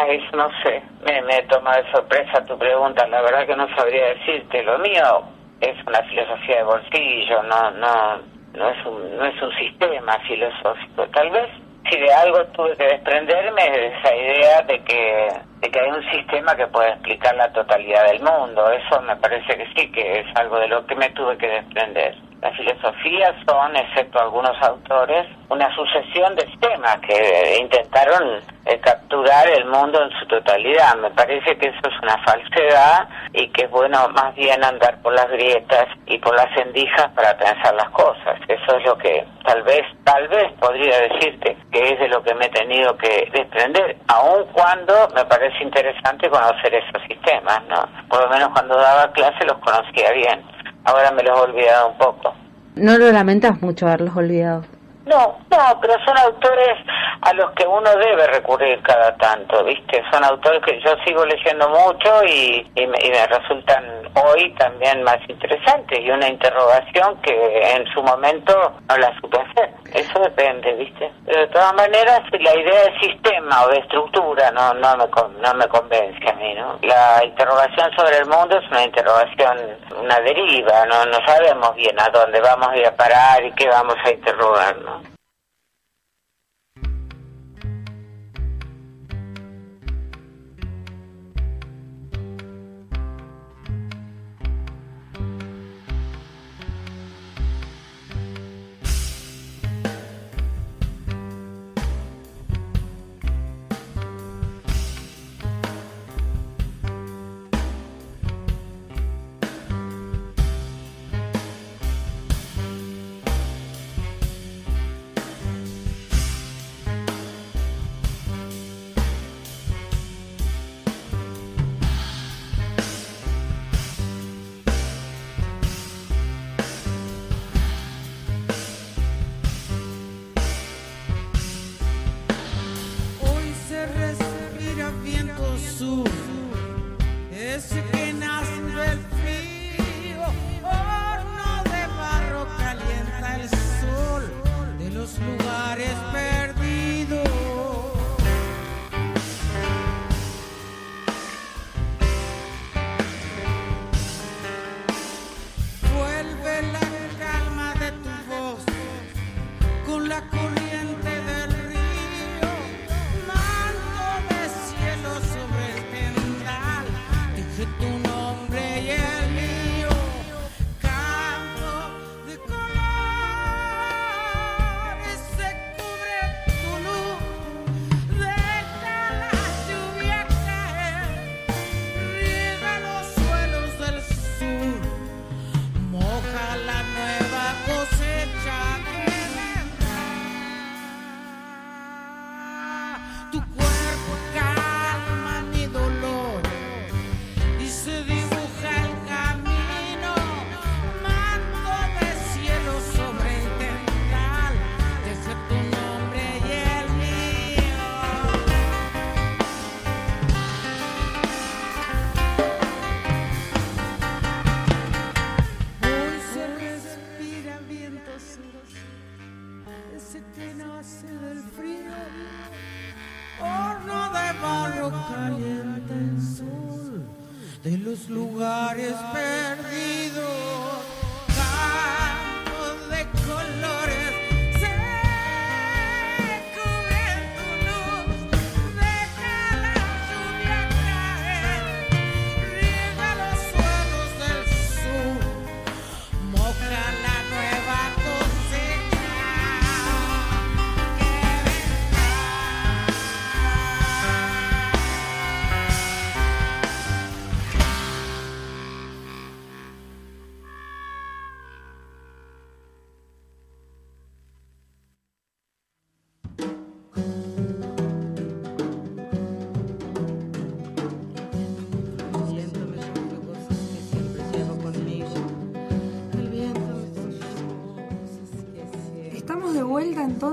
Eso 0.08 0.38
no 0.38 0.50
sé. 0.64 0.84
Me, 1.06 1.22
me 1.24 1.42
toma 1.44 1.78
de 1.78 1.92
sorpresa 1.92 2.46
tu 2.46 2.58
pregunta. 2.58 3.08
La 3.08 3.22
verdad 3.22 3.48
que 3.48 3.56
no 3.56 3.68
sabría 3.76 4.08
decirte. 4.10 4.64
Lo 4.64 4.78
mío 4.80 5.24
es 5.60 5.76
una 5.88 6.02
filosofía 6.04 6.58
de 6.58 6.64
bolsillo, 6.64 7.44
no, 7.44 7.72
no, 7.72 8.18
no 8.54 8.70
es 8.70 8.86
un, 8.86 9.18
no 9.18 9.26
es 9.26 9.42
un 9.42 9.52
sistema 9.58 10.18
filosófico. 10.28 11.08
Tal 11.14 11.30
vez 11.30 11.50
si 11.90 12.00
de 12.00 12.14
algo 12.14 12.46
tuve 12.48 12.76
que 12.78 12.86
desprenderme 12.86 13.62
es 13.66 13.72
de 13.72 13.88
esa 13.88 14.16
idea 14.16 14.62
de 14.62 14.84
que, 14.84 15.28
de 15.62 15.72
que 15.72 15.80
hay 15.80 15.90
un 15.90 16.12
sistema 16.12 16.56
que 16.56 16.68
puede 16.68 16.90
explicar 16.90 17.36
la 17.36 17.52
totalidad 17.52 18.06
del 18.08 18.22
mundo. 18.22 18.70
Eso 18.72 19.02
me 19.02 19.16
parece 19.16 19.58
que 19.58 19.68
sí, 19.76 19.92
que 19.92 20.20
es 20.20 20.28
algo 20.36 20.60
de 20.60 20.68
lo 20.68 20.86
que 20.86 20.96
me 20.96 21.10
tuve 21.10 21.38
que 21.38 21.48
desprender. 21.48 22.16
Las 22.42 22.58
filosofías 22.58 23.36
son, 23.48 23.76
excepto 23.76 24.20
algunos 24.20 24.60
autores, 24.64 25.28
una 25.50 25.74
sucesión 25.76 26.36
de 26.36 26.48
sistemas 26.48 26.98
que 27.02 27.58
intentaron 27.60 28.42
eh, 28.66 28.80
capturar 28.80 29.48
el 29.48 29.66
mundo 29.66 30.02
en 30.02 30.10
su 30.20 30.26
totalidad. 30.26 30.96
Me 30.96 31.12
parece 31.12 31.56
que 31.58 31.68
eso 31.68 31.80
es 31.84 32.02
una 32.02 32.18
falsedad 32.24 33.08
y 33.34 33.48
que 33.50 33.66
es 33.66 33.70
bueno 33.70 34.08
más 34.10 34.34
bien 34.34 34.64
andar 34.64 35.00
por 35.04 35.14
las 35.14 35.30
grietas 35.30 35.86
y 36.08 36.18
por 36.18 36.36
las 36.36 36.50
endijas 36.58 37.12
para 37.12 37.38
pensar 37.38 37.76
las 37.76 37.90
cosas. 37.92 38.40
Eso 38.48 38.78
es 38.78 38.86
lo 38.86 38.98
que 38.98 39.24
tal 39.46 39.62
vez, 39.62 39.84
tal 40.04 40.28
vez 40.28 40.52
podría 40.60 41.00
decirte 41.00 41.56
que 41.72 41.94
es 41.94 42.00
de 42.00 42.08
lo 42.08 42.24
que 42.24 42.34
me 42.34 42.46
he 42.46 42.50
tenido 42.50 42.98
que 42.98 43.30
desprender, 43.32 43.98
aun 44.08 44.46
cuando 44.52 44.94
me 45.14 45.26
parece 45.26 45.64
interesante 45.64 46.28
conocer 46.28 46.74
esos 46.74 47.04
sistemas, 47.08 47.62
¿no? 47.68 47.88
Por 48.10 48.24
lo 48.24 48.30
menos 48.30 48.50
cuando 48.50 48.78
daba 48.78 49.12
clase 49.12 49.46
los 49.46 49.60
conocía 49.60 50.12
bien. 50.12 50.44
Ahora 50.84 51.12
me 51.12 51.24
los 51.24 51.38
he 51.38 51.42
olvidado 51.42 51.90
un 51.90 51.98
poco. 51.98 52.34
¿No 52.76 52.98
lo 52.98 53.12
lamentas 53.12 53.62
mucho 53.62 53.88
haberlos 53.88 54.16
olvidado? 54.16 54.64
No, 55.06 55.40
no, 55.50 55.80
pero 55.82 55.94
son 56.06 56.18
autores 56.18 56.78
a 57.22 57.34
los 57.34 57.52
que 57.52 57.66
uno 57.66 57.90
debe 57.96 58.28
recurrir 58.28 58.82
cada 58.84 59.16
tanto, 59.18 59.64
¿viste? 59.64 60.04
Son 60.12 60.24
autores 60.24 60.62
que 60.64 60.80
yo 60.82 60.96
sigo 61.06 61.26
leyendo 61.26 61.70
mucho 61.70 62.24
y, 62.26 62.70
me, 62.76 62.98
y 63.04 63.10
me 63.10 63.28
resultan 63.28 63.84
hoy 64.14 64.54
también 64.60 65.04
más 65.04 65.18
interesantes 65.28 66.00
y 66.00 66.10
una 66.10 66.28
interrogación 66.28 67.20
que 67.22 67.74
en 67.76 67.86
su 67.94 68.02
momento 68.04 68.74
no 68.90 68.98
la 68.98 69.14
supe 69.20 69.40
hacer. 69.40 69.72
Eso 69.94 70.20
depende, 70.20 70.74
¿viste? 70.74 71.12
Pero 71.26 71.42
de 71.42 71.48
todas 71.48 71.74
maneras, 71.74 72.22
la 72.32 72.56
idea 72.56 72.84
de 72.84 73.00
sistema 73.00 73.66
o 73.66 73.70
de 73.70 73.80
estructura 73.80 74.52
no, 74.52 74.74
no, 74.76 74.98
me, 74.98 75.06
no 75.42 75.54
me 75.54 75.68
convence 75.68 76.30
a 76.30 76.34
mí, 76.34 76.54
¿no? 76.54 76.78
La 76.82 77.24
interrogación 77.24 77.92
sobre 77.96 78.18
el 78.18 78.26
mundo 78.26 78.58
es 78.58 78.70
una 78.70 78.84
interrogación, 78.84 79.58
una 80.00 80.20
deriva, 80.20 80.86
no, 80.86 81.06
no 81.06 81.18
sabemos 81.26 81.76
bien 81.76 82.00
a 82.00 82.10
dónde 82.10 82.40
vamos 82.42 82.70
a 82.70 82.78
ir 82.78 82.88
a 82.88 82.96
parar 82.96 83.44
y 83.44 83.52
qué 83.54 83.68
vamos 83.68 83.96
a 84.04 84.12
interrogar, 84.12 84.76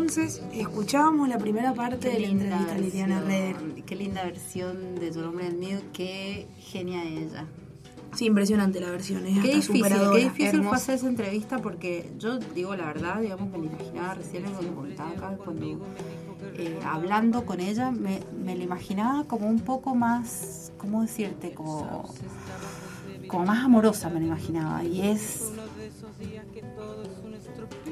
entonces. 0.09 0.43
Escuchábamos 0.55 1.29
la 1.29 1.39
primera 1.39 1.75
parte 1.75 2.09
de 2.09 2.21
la 2.21 2.29
entrevista 2.29 2.73
a 2.73 2.79
Liliana 2.79 3.21
Reder. 3.21 3.57
Qué 3.85 3.95
linda 3.95 4.25
versión 4.25 4.95
de 4.95 5.11
Tu 5.11 5.21
nombre 5.21 5.47
el 5.47 5.57
mío, 5.57 5.81
qué 5.93 6.47
genia 6.59 7.05
ella. 7.05 7.45
Sí, 8.15 8.25
impresionante 8.25 8.81
la 8.81 8.91
versión. 8.91 9.27
Es 9.27 9.43
Qué 9.43 9.57
difícil, 9.57 9.85
qué 9.85 10.19
difícil 10.19 10.63
fue 10.63 10.77
hacer 10.77 10.95
esa 10.95 11.09
entrevista 11.09 11.59
porque 11.59 12.11
yo 12.19 12.39
digo 12.39 12.75
la 12.75 12.87
verdad, 12.87 13.21
digamos, 13.21 13.51
me 13.51 13.59
la 13.59 13.67
imaginaba 13.67 14.15
recién 14.15 14.45
que 14.45 14.69
contaba 14.75 15.11
acá, 15.11 15.37
cuando 15.45 15.79
eh, 16.55 16.81
hablando 16.87 17.45
con 17.45 17.61
ella, 17.61 17.91
me, 17.91 18.21
me 18.43 18.57
la 18.57 18.65
imaginaba 18.65 19.25
como 19.25 19.47
un 19.47 19.61
poco 19.61 19.95
más, 19.95 20.73
¿cómo 20.79 21.03
decirte? 21.03 21.53
Como, 21.53 22.15
como 23.27 23.45
más 23.45 23.63
amorosa 23.63 24.09
me 24.09 24.21
la 24.21 24.27
imaginaba. 24.27 24.83
Y 24.85 25.03
es, 25.03 25.53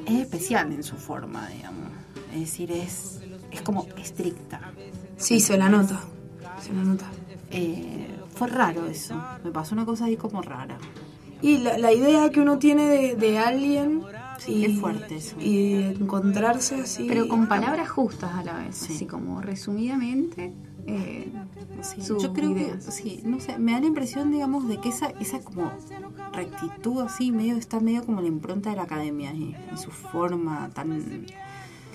es 0.06 0.14
especial 0.14 0.72
en 0.72 0.82
su 0.82 0.96
forma, 0.96 1.46
digamos. 1.50 2.05
Es 2.36 2.50
decir, 2.50 2.70
es 2.72 3.20
es 3.50 3.62
como 3.62 3.86
estricta. 3.96 4.60
Sí, 5.16 5.40
se 5.40 5.56
la 5.56 5.68
nota. 5.68 6.00
Se 6.62 6.72
la 6.72 6.82
nota. 6.82 7.06
Eh, 7.50 8.08
fue 8.34 8.48
raro 8.48 8.86
eso. 8.86 9.14
Me 9.44 9.50
pasó 9.50 9.74
una 9.74 9.84
cosa 9.86 10.06
ahí 10.06 10.16
como 10.16 10.42
rara. 10.42 10.76
Y 11.42 11.58
la, 11.58 11.78
la 11.78 11.92
idea 11.92 12.30
que 12.30 12.40
uno 12.40 12.58
tiene 12.58 12.84
de, 12.88 13.14
de 13.16 13.38
alguien 13.38 14.02
y, 14.46 14.64
es 14.64 14.78
fuerte 14.78 15.16
eso. 15.16 15.36
y 15.40 15.74
encontrarse 15.74 16.76
así. 16.76 17.06
Pero 17.08 17.28
con 17.28 17.46
palabras 17.48 17.88
justas 17.88 18.32
a 18.34 18.42
la 18.42 18.54
vez, 18.58 18.82
así 18.82 19.06
como 19.06 19.40
resumidamente. 19.40 20.52
eh, 20.86 21.30
sus 22.02 22.22
Yo 22.22 22.32
creo 22.32 22.50
ideas. 22.50 22.84
que, 22.86 22.92
sí, 22.92 23.20
no 23.24 23.38
sé, 23.40 23.58
me 23.58 23.72
da 23.72 23.80
la 23.80 23.86
impresión, 23.86 24.30
digamos, 24.30 24.66
de 24.68 24.78
que 24.80 24.88
esa, 24.88 25.08
esa 25.20 25.40
como 25.40 25.70
rectitud 26.32 27.00
así, 27.02 27.32
medio 27.32 27.56
está 27.56 27.80
medio 27.80 28.04
como 28.04 28.20
la 28.22 28.28
impronta 28.28 28.70
de 28.70 28.76
la 28.76 28.82
academia, 28.82 29.30
eh, 29.32 29.56
en 29.70 29.78
su 29.78 29.90
forma 29.90 30.70
tan... 30.74 31.26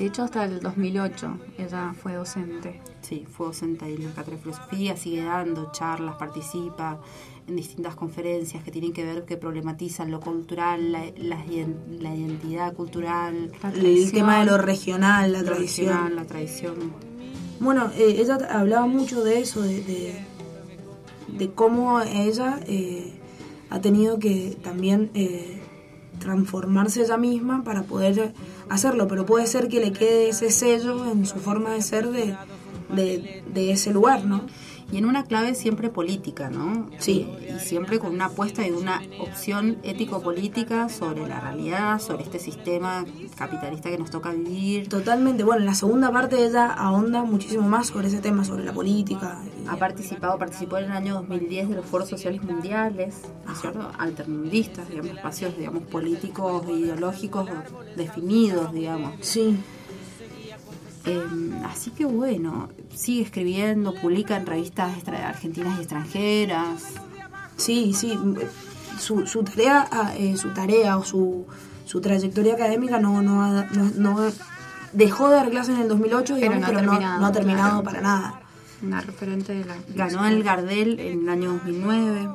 De 0.01 0.07
hecho, 0.07 0.23
hasta 0.23 0.45
el 0.45 0.59
2008 0.61 1.37
ella 1.59 1.93
fue 1.93 2.13
docente. 2.15 2.81
Sí, 3.01 3.23
fue 3.31 3.45
docente 3.45 3.85
ahí 3.85 3.93
en 3.93 4.05
la 4.05 4.09
cátedra 4.15 4.37
de 4.37 4.41
filosofía, 4.41 4.97
sigue 4.97 5.23
dando 5.23 5.71
charlas, 5.71 6.15
participa 6.15 6.99
en 7.47 7.55
distintas 7.55 7.93
conferencias 7.93 8.63
que 8.63 8.71
tienen 8.71 8.93
que 8.93 9.05
ver, 9.05 9.25
que 9.25 9.37
problematizan 9.37 10.09
lo 10.09 10.19
cultural, 10.19 10.91
la, 10.91 11.01
la, 11.17 11.45
iden- 11.45 11.99
la 11.99 12.15
identidad 12.15 12.73
cultural, 12.73 13.51
el 13.75 14.11
tema 14.11 14.39
de 14.39 14.45
lo 14.47 14.57
regional, 14.57 15.33
la 15.33 15.39
lo 15.43 15.45
tradición. 15.45 15.87
regional, 15.89 16.15
la 16.15 16.25
tradición. 16.25 16.75
Bueno, 17.59 17.91
eh, 17.95 18.15
ella 18.17 18.39
hablaba 18.49 18.87
mucho 18.87 19.23
de 19.23 19.39
eso, 19.39 19.61
de, 19.61 19.83
de, 19.83 20.15
de 21.27 21.51
cómo 21.51 22.01
ella 22.01 22.59
eh, 22.65 23.19
ha 23.69 23.79
tenido 23.81 24.17
que 24.17 24.57
también 24.63 25.11
eh, 25.13 25.60
transformarse 26.21 27.01
ella 27.01 27.17
misma 27.17 27.63
para 27.63 27.83
poder 27.83 28.33
hacerlo, 28.69 29.07
pero 29.09 29.25
puede 29.25 29.47
ser 29.47 29.67
que 29.67 29.81
le 29.81 29.91
quede 29.91 30.29
ese 30.29 30.49
sello 30.51 31.11
en 31.11 31.25
su 31.25 31.39
forma 31.39 31.71
de 31.71 31.81
ser 31.81 32.09
de, 32.09 32.37
de, 32.95 33.43
de 33.53 33.71
ese 33.71 33.91
lugar, 33.91 34.23
¿no? 34.23 34.45
Y 34.91 34.97
en 34.97 35.05
una 35.05 35.23
clave 35.23 35.55
siempre 35.55 35.89
política, 35.89 36.49
¿no? 36.49 36.89
Sí. 36.97 37.27
Y 37.55 37.59
siempre 37.59 37.99
con 37.99 38.13
una 38.13 38.25
apuesta 38.25 38.67
y 38.67 38.71
una 38.71 39.01
opción 39.19 39.77
ético-política 39.83 40.89
sobre 40.89 41.27
la 41.27 41.39
realidad, 41.39 41.99
sobre 41.99 42.23
este 42.23 42.39
sistema 42.39 43.05
capitalista 43.37 43.89
que 43.89 43.97
nos 43.97 44.11
toca 44.11 44.31
vivir. 44.31 44.89
Totalmente. 44.89 45.43
Bueno, 45.43 45.61
en 45.61 45.67
la 45.67 45.75
segunda 45.75 46.11
parte 46.11 46.45
ella 46.45 46.73
ahonda 46.73 47.23
muchísimo 47.23 47.67
más 47.67 47.87
sobre 47.87 48.09
ese 48.09 48.19
tema, 48.19 48.43
sobre 48.43 48.65
la 48.65 48.73
política. 48.73 49.41
Ha 49.67 49.77
participado, 49.77 50.37
participó 50.37 50.77
en 50.77 50.85
el 50.85 50.91
año 50.91 51.13
2010 51.15 51.69
de 51.69 51.75
los 51.75 51.85
foros 51.85 52.09
sociales 52.09 52.43
mundiales, 52.43 53.21
¿no 53.45 53.53
es 53.53 53.61
cierto? 53.61 53.89
Alternandistas, 53.97 54.89
digamos, 54.89 55.11
espacios, 55.15 55.57
digamos, 55.57 55.83
políticos 55.83 56.63
e 56.67 56.71
ideológicos 56.73 57.49
definidos, 57.95 58.73
digamos. 58.73 59.13
Sí. 59.21 59.57
Eh, 61.05 61.23
así 61.65 61.91
que 61.91 62.05
bueno, 62.05 62.69
sigue 62.93 63.23
escribiendo, 63.23 63.93
publica 63.95 64.37
en 64.37 64.45
revistas 64.45 64.95
extra- 64.95 65.27
argentinas 65.29 65.77
y 65.77 65.81
extranjeras. 65.81 66.83
Sí, 67.57 67.93
sí. 67.93 68.17
Su, 68.99 69.25
su 69.25 69.43
tarea, 69.43 69.87
ah, 69.91 70.13
eh, 70.15 70.37
su 70.37 70.53
tarea 70.53 70.97
o 70.97 71.03
su, 71.03 71.45
su 71.85 72.01
trayectoria 72.01 72.53
académica 72.53 72.99
no, 72.99 73.21
no, 73.23 73.41
ha- 73.43 73.65
no, 73.71 73.91
no- 73.95 74.31
dejó 74.93 75.29
de 75.29 75.35
dar 75.37 75.49
clases 75.49 75.75
en 75.75 75.81
el 75.81 75.87
2008, 75.87 76.35
Pero 76.35 76.53
digamos, 76.53 76.59
no 76.59 76.65
ha 76.65 76.69
pero 76.69 76.81
no, 76.81 76.91
terminado, 76.91 77.19
no 77.19 77.25
ha 77.25 77.31
terminado 77.31 77.69
claro. 77.69 77.83
para 77.83 78.01
nada. 78.01 78.41
Una 78.83 79.01
referente 79.01 79.53
de 79.53 79.65
la. 79.65 79.75
Ganó 79.95 80.25
el 80.25 80.43
Gardel 80.43 80.99
en 80.99 81.21
el 81.23 81.29
año 81.29 81.53
2009. 81.53 82.29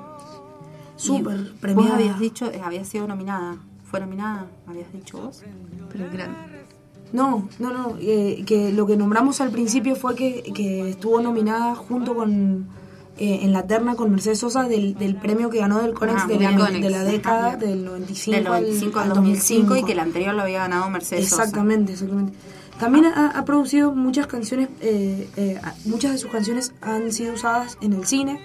Súper 0.96 1.52
premiada. 1.60 1.90
Vos 1.90 1.98
habías 2.00 2.18
dicho, 2.18 2.50
eh, 2.50 2.60
había 2.64 2.84
sido 2.84 3.06
nominada. 3.06 3.56
¿Fue 3.84 4.00
nominada? 4.00 4.46
¿Habías 4.66 4.92
dicho 4.92 5.18
vos? 5.18 5.42
Pero 5.92 6.10
gran. 6.10 6.55
No, 7.16 7.48
no, 7.58 7.72
no. 7.72 7.96
eh, 8.00 8.42
que 8.46 8.72
lo 8.72 8.86
que 8.86 8.96
nombramos 8.96 9.40
al 9.40 9.50
principio 9.50 9.96
fue 9.96 10.14
que, 10.14 10.42
que 10.54 10.90
estuvo 10.90 11.20
nominada 11.20 11.74
junto 11.74 12.14
con. 12.14 12.66
eh, 13.18 13.40
en 13.42 13.52
la 13.52 13.66
terna 13.66 13.94
con 13.96 14.10
Mercedes 14.10 14.40
Sosa 14.40 14.64
del, 14.68 14.94
del 14.94 15.16
premio 15.16 15.48
que 15.48 15.58
ganó 15.58 15.80
del 15.80 15.94
Conex, 15.94 16.22
Ah, 16.24 16.26
de, 16.28 16.34
del 16.38 16.42
la, 16.52 16.56
Conex. 16.58 16.82
de 16.82 16.90
la 16.90 17.04
década 17.04 17.56
del 17.56 17.84
95, 17.84 18.34
Del 18.36 18.44
95 18.44 19.00
al 19.00 19.08
2005 19.08 19.76
y 19.76 19.82
que 19.84 19.92
el 19.92 20.00
anterior 20.00 20.34
lo 20.34 20.42
había 20.42 20.58
ganado 20.58 20.90
Mercedes 20.90 21.28
Sosa. 21.30 21.44
Exactamente, 21.44 21.92
exactamente. 21.92 22.34
También 22.78 23.06
ha, 23.06 23.30
ha 23.30 23.44
producido 23.46 23.92
muchas 23.94 24.26
canciones, 24.26 24.68
eh, 24.82 25.26
eh, 25.38 25.58
muchas 25.86 26.12
de 26.12 26.18
sus 26.18 26.30
canciones 26.30 26.74
han 26.82 27.10
sido 27.10 27.32
usadas 27.32 27.78
en 27.80 27.94
el 27.94 28.06
cine. 28.06 28.38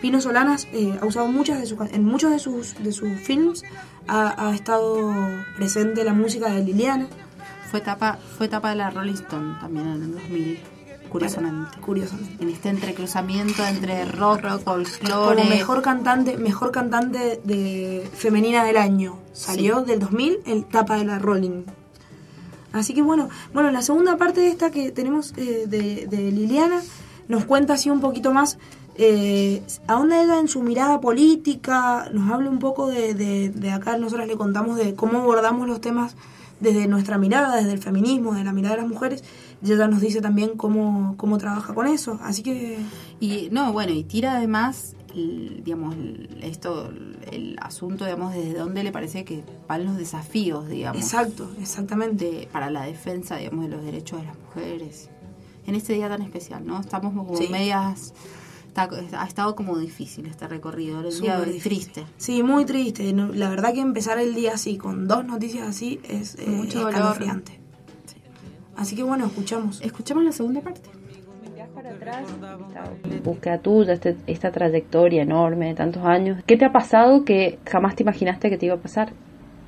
Pino 0.00 0.20
Solanas 0.20 0.68
ha 1.00 1.04
usado 1.06 1.26
muchas 1.26 1.60
de 1.60 1.66
sus 1.66 1.78
en 1.92 2.04
muchos 2.04 2.30
de 2.30 2.38
sus 2.38 2.74
de 2.82 2.90
sus 2.92 3.08
films 3.20 3.62
ha, 4.08 4.48
ha 4.48 4.54
estado 4.54 5.12
presente 5.56 6.04
la 6.04 6.12
música 6.12 6.48
de 6.52 6.62
Liliana. 6.64 7.06
Fue 7.72 7.80
etapa, 7.80 8.18
fue 8.36 8.44
etapa 8.44 8.68
de 8.68 8.76
la 8.76 8.90
Rolling 8.90 9.14
Stone 9.14 9.56
también 9.58 9.88
en 9.88 10.02
el 10.02 10.12
2000, 10.12 10.58
curiosamente. 11.08 11.80
Curiosamente. 11.80 12.42
En 12.44 12.50
este 12.50 12.68
entrecruzamiento 12.68 13.64
entre 13.64 14.04
rock, 14.04 14.42
folclore. 14.62 15.40
Como 15.40 15.48
mejor 15.48 15.80
cantante, 15.80 16.36
mejor 16.36 16.70
cantante 16.70 17.40
de 17.42 18.06
femenina 18.12 18.62
del 18.62 18.76
año. 18.76 19.18
Salió 19.32 19.80
del 19.80 20.00
2000 20.00 20.40
el 20.44 20.66
tapa 20.66 20.98
de 20.98 21.06
la 21.06 21.18
Rolling. 21.18 21.64
Así 22.74 22.92
que 22.92 23.00
bueno, 23.00 23.30
bueno, 23.54 23.70
la 23.70 23.80
segunda 23.80 24.18
parte 24.18 24.42
de 24.42 24.48
esta 24.48 24.70
que 24.70 24.90
tenemos 24.90 25.32
eh, 25.38 25.64
de, 25.66 26.06
de 26.06 26.30
Liliana 26.30 26.82
nos 27.28 27.46
cuenta 27.46 27.72
así 27.72 27.88
un 27.88 28.02
poquito 28.02 28.34
más 28.34 28.58
eh, 28.96 29.62
ahonda 29.86 30.22
ella 30.22 30.38
en 30.38 30.48
su 30.48 30.60
mirada 30.60 31.00
política, 31.00 32.10
nos 32.12 32.30
habla 32.30 32.50
un 32.50 32.58
poco 32.58 32.88
de, 32.88 33.14
de, 33.14 33.48
de 33.48 33.70
acá, 33.70 33.96
nosotras 33.96 34.28
le 34.28 34.36
contamos 34.36 34.76
de 34.76 34.94
cómo 34.94 35.20
abordamos 35.20 35.66
los 35.66 35.80
temas 35.80 36.16
desde 36.62 36.86
nuestra 36.86 37.18
mirada, 37.18 37.56
desde 37.56 37.72
el 37.72 37.78
feminismo, 37.80 38.32
desde 38.32 38.44
la 38.44 38.52
mirada 38.52 38.76
de 38.76 38.82
las 38.82 38.90
mujeres, 38.90 39.24
y 39.62 39.72
ella 39.72 39.88
nos 39.88 40.00
dice 40.00 40.20
también 40.20 40.56
cómo, 40.56 41.14
cómo 41.16 41.36
trabaja 41.38 41.74
con 41.74 41.86
eso, 41.86 42.18
así 42.22 42.42
que... 42.42 42.78
Y 43.20 43.48
no, 43.50 43.72
bueno, 43.72 43.92
y 43.92 44.04
tira 44.04 44.36
además, 44.36 44.94
el- 45.14 45.62
digamos, 45.64 45.94
esto, 46.40 46.90
el 47.30 47.56
asunto, 47.60 48.04
digamos, 48.04 48.32
desde 48.34 48.54
dónde 48.58 48.82
le 48.84 48.92
parece 48.92 49.24
que 49.24 49.44
van 49.68 49.84
los 49.84 49.96
desafíos, 49.96 50.68
digamos. 50.68 51.02
Exacto, 51.02 51.50
exactamente. 51.60 52.24
de- 52.30 52.48
para 52.52 52.70
la 52.70 52.82
defensa, 52.84 53.36
digamos, 53.36 53.64
de 53.68 53.76
los 53.76 53.84
derechos 53.84 54.20
de 54.20 54.26
las 54.26 54.36
mujeres. 54.38 55.10
En 55.66 55.74
este 55.76 55.92
día 55.92 56.08
tan 56.08 56.22
especial, 56.22 56.66
¿no? 56.66 56.80
Estamos 56.80 57.12
como 57.14 57.36
Sí. 57.36 57.48
medias... 57.50 58.14
está- 58.74 59.22
ha 59.22 59.26
estado 59.26 59.54
como 59.54 59.78
difícil 59.78 60.26
este 60.26 60.48
recorrido, 60.48 61.02
día 61.02 61.38
difícil. 61.40 61.62
triste. 61.62 62.04
Sí, 62.16 62.42
muy 62.42 62.64
triste. 62.64 63.12
La 63.12 63.50
verdad 63.50 63.72
que 63.74 63.80
empezar 63.80 64.18
el 64.18 64.34
día 64.34 64.54
así, 64.54 64.76
con 64.78 65.06
dos 65.06 65.24
noticias 65.24 65.68
así, 65.68 66.00
es 66.08 66.36
eh, 66.38 66.46
Mucho 66.48 66.80
dolor. 66.80 67.18
Así 68.76 68.96
que 68.96 69.02
bueno, 69.02 69.26
escuchamos. 69.26 69.80
Escuchamos 69.82 70.24
la 70.24 70.32
segunda 70.32 70.60
parte. 70.60 70.90
búsqueda 73.22 73.58
tuya, 73.58 73.92
este- 73.94 74.16
esta 74.26 74.50
trayectoria 74.50 75.22
enorme 75.22 75.68
de 75.68 75.74
tantos 75.74 76.04
años. 76.04 76.42
¿Qué 76.46 76.56
te 76.56 76.64
ha 76.64 76.72
pasado 76.72 77.24
que 77.24 77.58
jamás 77.68 77.94
te 77.96 78.02
imaginaste 78.02 78.50
que 78.50 78.58
te 78.58 78.66
iba 78.66 78.74
a 78.74 78.78
pasar? 78.78 79.12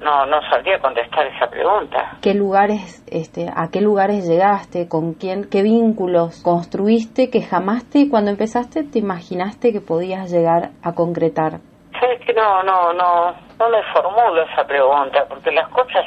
No, 0.05 0.26
no 0.26 0.38
sabría 0.50 0.78
contestar 0.80 1.26
esa 1.26 1.46
pregunta. 1.46 2.18
¿Qué 2.20 2.34
lugares, 2.34 3.02
este, 3.11 3.48
a 3.48 3.70
qué 3.72 3.80
lugares 3.80 4.28
llegaste? 4.28 4.86
¿Con 4.86 5.14
quién? 5.14 5.48
¿Qué 5.50 5.62
vínculos 5.62 6.42
construiste 6.42 7.30
que 7.30 7.40
jamás 7.40 7.88
te, 7.88 8.11
cuando 8.11 8.30
empezaste, 8.30 8.84
te 8.84 8.98
imaginaste 8.98 9.72
que 9.72 9.80
podías 9.80 10.30
llegar 10.30 10.72
a 10.82 10.92
concretar? 10.92 11.61
Sabes 11.98 12.20
que 12.26 12.34
no, 12.34 12.62
no, 12.62 12.92
no, 12.92 13.32
no 13.59 13.68
me 13.70 13.82
formulo 13.94 14.42
esa 14.42 14.66
pregunta 14.66 15.24
porque 15.26 15.50
las 15.50 15.68
cosas 15.70 16.05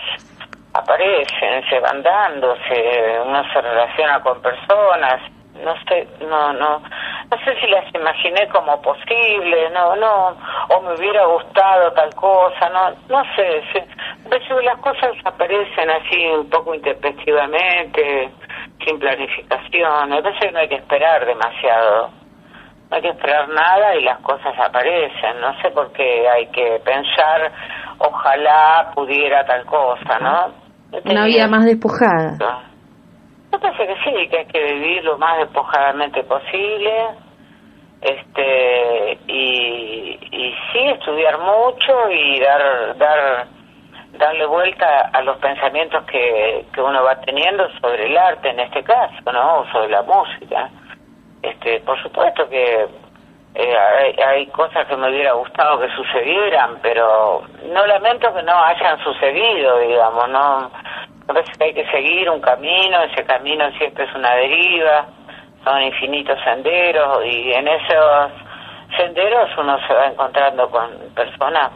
aparecen, 0.73 1.67
se 1.67 1.79
van 1.79 2.03
dando, 2.03 2.53
se, 2.69 3.19
uno 3.25 3.41
se 3.51 3.61
relaciona 3.61 4.21
con 4.21 4.39
personas, 4.43 5.23
no 5.64 5.74
sé, 5.88 6.08
no, 6.22 6.53
no, 6.53 6.80
no 6.80 7.38
sé 7.43 7.55
si 7.60 7.68
las 7.68 7.93
imaginé 7.93 8.47
como 8.49 8.82
posible, 8.82 9.70
no, 9.72 9.95
no, 9.95 10.38
o 10.70 10.82
me 10.82 10.95
hubiera 10.95 11.26
gustado 11.26 11.91
tal 11.93 12.14
cosa, 12.16 12.70
no, 12.70 12.91
no 13.10 13.24
sé, 13.36 13.64
a 14.26 14.30
veces 14.30 14.64
las 14.64 14.78
cosas 14.80 15.12
aparecen 15.24 15.89
así 15.89 16.26
un 16.28 16.49
poco 16.49 16.74
intempestivamente, 16.74 18.30
sin 18.86 18.99
planificación, 18.99 20.14
a 20.14 20.22
veces 20.22 20.53
no 20.53 20.60
hay 20.60 20.70
que 20.70 20.76
esperar 20.76 21.26
demasiado 21.26 22.12
no 22.89 22.95
hay 22.95 23.01
que 23.01 23.10
esperar 23.10 23.49
nada 23.49 23.95
y 23.95 24.03
las 24.03 24.20
cosas 24.20 24.53
aparecen. 24.58 25.41
No 25.41 25.62
sé 25.62 25.72
por 25.72 25.91
qué 25.91 26.28
hay 26.30 26.47
que 26.47 26.82
pensar, 26.84 27.51
ojalá 27.97 28.91
pudiera 28.95 29.45
tal 29.45 29.66
cosa, 29.66 30.20
¿no? 30.20 30.68
Una 31.03 31.26
vida 31.26 31.47
más 31.47 31.66
despojada. 31.66 32.38
Me 33.58 33.72
parece 33.72 33.88
que 33.88 33.95
sí, 34.03 34.28
que 34.30 34.38
hay 34.38 34.45
que 34.45 34.64
vivir 34.64 35.03
lo 35.03 35.18
más 35.18 35.39
despojadamente 35.39 36.24
posible. 36.26 37.08
Este 38.01 39.18
y, 39.26 40.20
y 40.32 40.55
sí 40.72 40.80
estudiar 40.89 41.39
mucho 41.39 42.12
y 42.12 42.39
dar 42.39 42.95
dar 42.97 43.47
darle 44.14 44.45
vuelta 44.45 45.10
a 45.12 45.22
los 45.24 45.38
pensamientos 45.38 46.05
que, 46.05 46.66
que 46.72 46.82
uno 46.82 47.03
va 47.03 47.20
teniendo 47.22 47.68
sobre 47.82 48.05
el 48.05 48.16
arte 48.16 48.49
en 48.49 48.60
este 48.60 48.84
caso, 48.84 49.32
¿no? 49.34 49.66
Sobre 49.72 49.89
la 49.89 50.03
música. 50.03 50.70
Este, 51.41 51.80
por 51.80 51.99
supuesto 52.03 52.47
que 52.49 52.88
eh, 53.55 53.78
hay, 53.78 54.16
hay 54.24 54.47
cosas 54.47 54.86
que 54.88 54.95
me 54.95 55.10
hubiera 55.10 55.32
gustado 55.32 55.80
que 55.80 55.89
sucedieran, 55.95 56.78
pero 56.84 57.41
no 57.66 57.88
lamento 57.88 58.32
que 58.36 58.43
no 58.43 58.53
hayan 58.53 59.03
sucedido, 59.03 59.80
digamos, 59.80 60.30
no 60.30 60.72
Que 61.28 61.63
hay 61.63 61.73
que 61.73 61.86
seguir 61.91 62.30
un 62.30 62.39
camino, 62.39 63.01
ese 63.03 63.23
camino 63.25 63.69
siempre 63.78 64.05
es 64.05 64.15
una 64.15 64.34
deriva, 64.36 65.07
son 65.63 65.82
infinitos 65.82 66.38
senderos 66.43 67.25
y 67.25 67.51
en 67.51 67.67
esos 67.67 68.32
senderos 68.95 69.49
uno 69.57 69.78
se 69.88 69.93
va 69.93 70.07
encontrando 70.07 70.69
con 70.69 70.89
personas 71.13 71.71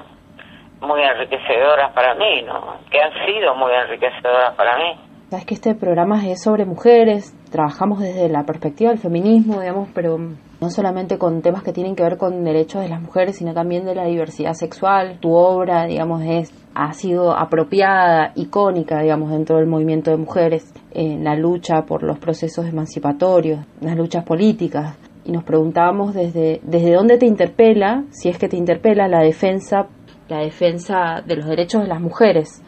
muy 0.79 1.01
enriquecedoras 1.01 1.91
para 1.93 2.15
mí, 2.15 2.41
¿no? 2.43 2.77
Que 2.89 3.01
han 3.01 3.11
sido 3.25 3.53
muy 3.55 3.71
enriquecedoras 3.73 4.55
para 4.55 4.77
mí. 4.77 4.99
Sabes 5.29 5.45
que 5.45 5.53
este 5.53 5.75
programa 5.75 6.25
es 6.27 6.43
sobre 6.43 6.65
mujeres, 6.65 7.33
trabajamos 7.51 7.99
desde 7.99 8.27
la 8.29 8.43
perspectiva 8.43 8.89
del 8.89 8.99
feminismo, 8.99 9.61
digamos, 9.61 9.89
pero 9.95 10.17
no 10.17 10.69
solamente 10.69 11.17
con 11.17 11.41
temas 11.41 11.63
que 11.63 11.71
tienen 11.71 11.95
que 11.95 12.03
ver 12.03 12.17
con 12.17 12.43
derechos 12.43 12.81
de 12.81 12.89
las 12.89 13.01
mujeres, 13.01 13.37
sino 13.37 13.53
también 13.53 13.85
de 13.85 13.95
la 13.95 14.05
diversidad 14.05 14.53
sexual. 14.53 15.19
Tu 15.21 15.33
obra, 15.33 15.85
digamos, 15.85 16.21
es 16.23 16.51
ha 16.75 16.93
sido 16.93 17.31
apropiada, 17.31 18.31
icónica, 18.35 19.01
digamos, 19.01 19.31
dentro 19.31 19.57
del 19.57 19.67
movimiento 19.67 20.11
de 20.11 20.17
mujeres, 20.17 20.73
en 20.93 21.23
la 21.23 21.35
lucha 21.35 21.83
por 21.87 22.03
los 22.03 22.19
procesos 22.19 22.65
emancipatorios, 22.67 23.59
las 23.81 23.95
luchas 23.95 24.23
políticas. 24.23 24.97
Y 25.25 25.31
nos 25.31 25.43
preguntábamos 25.43 26.13
desde, 26.13 26.59
desde 26.63 26.93
dónde 26.93 27.17
te 27.17 27.25
interpela, 27.25 28.03
si 28.09 28.29
es 28.29 28.37
que 28.37 28.47
te 28.47 28.57
interpela 28.57 29.07
la 29.07 29.21
defensa, 29.21 29.87
la 30.29 30.39
defensa 30.39 31.21
de 31.25 31.35
los 31.35 31.45
derechos 31.45 31.83
de 31.83 31.87
las 31.87 32.01
mujeres. 32.01 32.63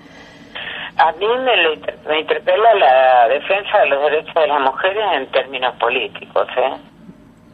A 0.97 1.11
mí 1.13 1.25
me, 1.25 2.07
me 2.07 2.19
interpela 2.19 2.75
la 2.75 3.27
defensa 3.27 3.79
de 3.79 3.87
los 3.89 4.03
derechos 4.03 4.35
de 4.35 4.47
las 4.47 4.61
mujeres 4.61 5.03
en 5.15 5.31
términos 5.31 5.75
políticos, 5.79 6.47
¿eh? 6.57 6.93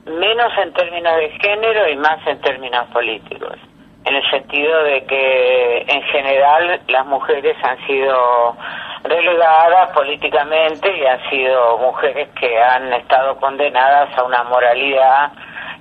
menos 0.09 0.51
en 0.63 0.73
términos 0.73 1.13
de 1.17 1.29
género 1.39 1.89
y 1.89 1.95
más 1.97 2.25
en 2.27 2.41
términos 2.41 2.87
políticos, 2.91 3.55
en 4.10 4.16
el 4.16 4.30
sentido 4.32 4.84
de 4.84 5.05
que 5.05 5.86
en 5.88 6.01
general 6.03 6.82
las 6.88 7.05
mujeres 7.05 7.55
han 7.64 7.78
sido 7.86 8.55
relegadas 9.03 9.91
políticamente 9.91 10.91
y 10.97 11.05
han 11.05 11.30
sido 11.30 11.78
mujeres 11.78 12.28
que 12.39 12.62
han 12.62 12.91
estado 12.93 13.38
condenadas 13.38 14.10
a 14.18 14.24
una 14.24 14.43
moralidad 14.43 15.32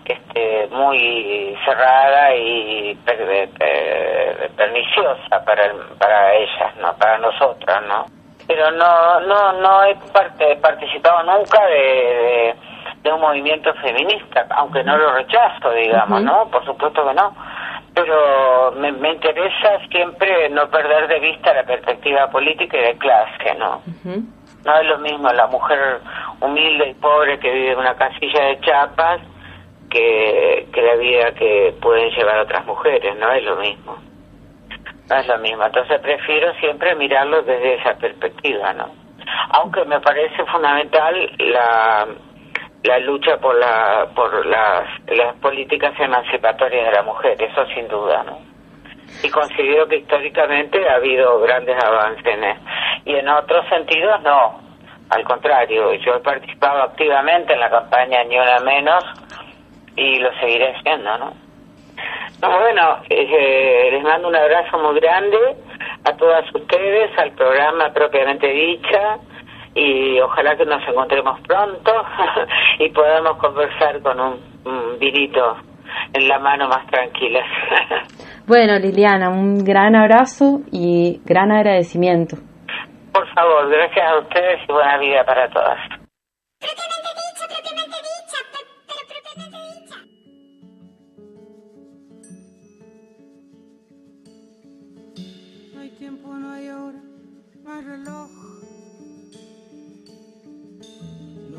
este, 0.05 0.68
muy 0.70 1.57
cerrada 1.64 2.35
y 2.35 2.95
per- 3.05 3.49
per- 3.59 4.51
perniciosa 4.57 5.45
para 5.45 5.66
el- 5.66 5.97
para 5.99 6.35
ellas, 6.35 6.76
no 6.81 6.95
para 6.97 7.18
nosotras, 7.18 7.83
¿no? 7.87 8.07
Pero 8.47 8.70
no 8.70 9.20
no 9.20 9.53
no 9.53 9.85
he 9.85 9.95
parte- 10.12 10.57
participado 10.57 11.22
nunca 11.24 11.61
de, 11.66 11.74
de, 11.76 12.55
de 13.03 13.12
un 13.12 13.20
movimiento 13.20 13.74
feminista, 13.74 14.47
aunque 14.57 14.83
no 14.83 14.97
lo 14.97 15.12
rechazo, 15.12 15.70
digamos. 15.72 16.22
¿no? 16.22 16.49
Por 16.51 16.64
supuesto 16.64 17.07
que 17.07 17.14
no. 17.14 17.35
Pero 18.01 18.72
me, 18.76 18.92
me 18.92 19.12
interesa 19.12 19.80
siempre 19.90 20.49
no 20.51 20.70
perder 20.70 21.09
de 21.09 21.18
vista 21.18 21.53
la 21.53 21.64
perspectiva 21.64 22.30
política 22.30 22.78
y 22.78 22.82
de 22.82 22.99
clase, 22.99 23.55
¿no? 23.59 23.82
No 24.64 24.80
es 24.80 24.86
lo 24.86 24.99
mismo 24.99 25.28
la 25.30 25.46
mujer 25.49 26.01
humilde 26.40 26.90
y 26.90 26.94
pobre 26.94 27.38
que 27.38 27.51
vive 27.51 27.72
en 27.72 27.78
una 27.78 27.96
casilla 27.96 28.44
de 28.44 28.61
chapas 28.61 29.20
que, 29.90 30.68
que 30.72 30.82
la 30.82 30.94
vida 30.94 31.32
que 31.32 31.74
pueden 31.80 32.11
llevar 32.11 32.38
otras 32.40 32.64
mujeres, 32.66 33.16
no 33.18 33.32
es 33.32 33.42
lo 33.44 33.57
mismo. 33.57 33.96
No 35.09 35.16
es 35.16 35.26
lo 35.26 35.38
mismo. 35.38 35.64
Entonces 35.64 36.01
prefiero 36.01 36.55
siempre 36.61 36.94
mirarlo 36.94 37.42
desde 37.42 37.74
esa 37.74 37.94
perspectiva, 37.94 38.72
¿no? 38.74 38.90
Aunque 39.51 39.84
me 39.84 40.01
parece 40.01 40.44
fundamental 40.46 41.30
la, 41.38 42.07
la 42.85 42.99
lucha 42.99 43.39
por 43.39 43.57
la 43.57 44.09
por 44.14 44.47
las, 44.47 44.85
las 45.09 45.35
políticas 45.37 45.99
emancipatorias 45.99 46.87
de 46.87 46.93
la 46.93 47.03
mujer, 47.03 47.43
eso 47.43 47.66
sin 47.74 47.89
duda, 47.89 48.22
¿no? 48.24 48.39
Y 49.22 49.31
considero 49.31 49.89
que 49.89 49.97
históricamente 49.97 50.89
ha 50.89 50.97
habido 50.97 51.41
grandes 51.41 51.83
avances 51.83 52.26
en 52.26 52.45
eso. 52.45 52.61
Y 53.05 53.14
en 53.16 53.29
otros 53.29 53.66
sentidos 53.68 54.22
no. 54.22 54.61
Al 55.11 55.24
contrario, 55.24 55.95
yo 55.95 56.16
he 56.16 56.20
participado 56.20 56.83
activamente 56.83 57.55
en 57.55 57.61
la 57.61 57.70
campaña 57.70 58.22
Ni 58.24 58.39
Una 58.39 58.61
Menos 58.61 59.05
y 59.97 60.18
lo 60.18 60.31
seguiré 60.39 60.76
haciendo, 60.76 61.16
¿no? 61.18 61.33
No, 62.43 62.59
bueno, 62.61 62.99
eh, 63.09 63.89
les 63.91 64.03
mando 64.03 64.29
un 64.29 64.37
abrazo 64.37 64.79
muy 64.79 65.01
grande 65.01 65.39
a 66.05 66.12
todas 66.16 66.45
ustedes, 66.55 67.11
al 67.18 67.33
programa 67.33 67.93
propiamente 67.93 68.47
dicha, 68.47 69.18
y 69.79 70.20
ojalá 70.20 70.57
que 70.57 70.64
nos 70.64 70.83
encontremos 70.89 71.41
pronto 71.47 71.93
y 72.79 72.89
podamos 72.91 73.39
conversar 73.39 74.01
con 74.03 74.18
un, 74.18 74.41
un 74.64 74.99
vinito 74.99 75.57
en 76.12 76.29
la 76.29 76.39
mano 76.39 76.68
más 76.68 76.87
tranquilas. 76.89 77.47
Bueno, 78.47 78.79
Liliana, 78.79 79.29
un 79.29 79.62
gran 79.62 79.95
abrazo 79.95 80.61
y 80.72 81.20
gran 81.26 81.53
agradecimiento. 81.53 82.37
Por 83.12 83.29
favor, 83.35 83.68
gracias 83.68 84.07
a 84.11 84.18
ustedes 84.20 84.61
y 84.66 84.72
buena 84.72 84.97
vida 84.97 85.22
para 85.26 85.51
todas. 85.51 85.79
No 95.74 95.81
hay 95.83 95.91
tiempo, 95.99 96.29
no 96.29 96.53
hay 96.53 96.70
hora, 96.70 97.01
no 97.62 97.70
hay 97.70 97.83
reloj. 97.83 98.57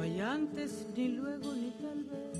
Hay 0.10 0.20
antes, 0.22 0.88
ni 0.96 1.10
luego, 1.10 1.54
ni 1.54 1.72
tal 1.72 2.04
vez. 2.04 2.40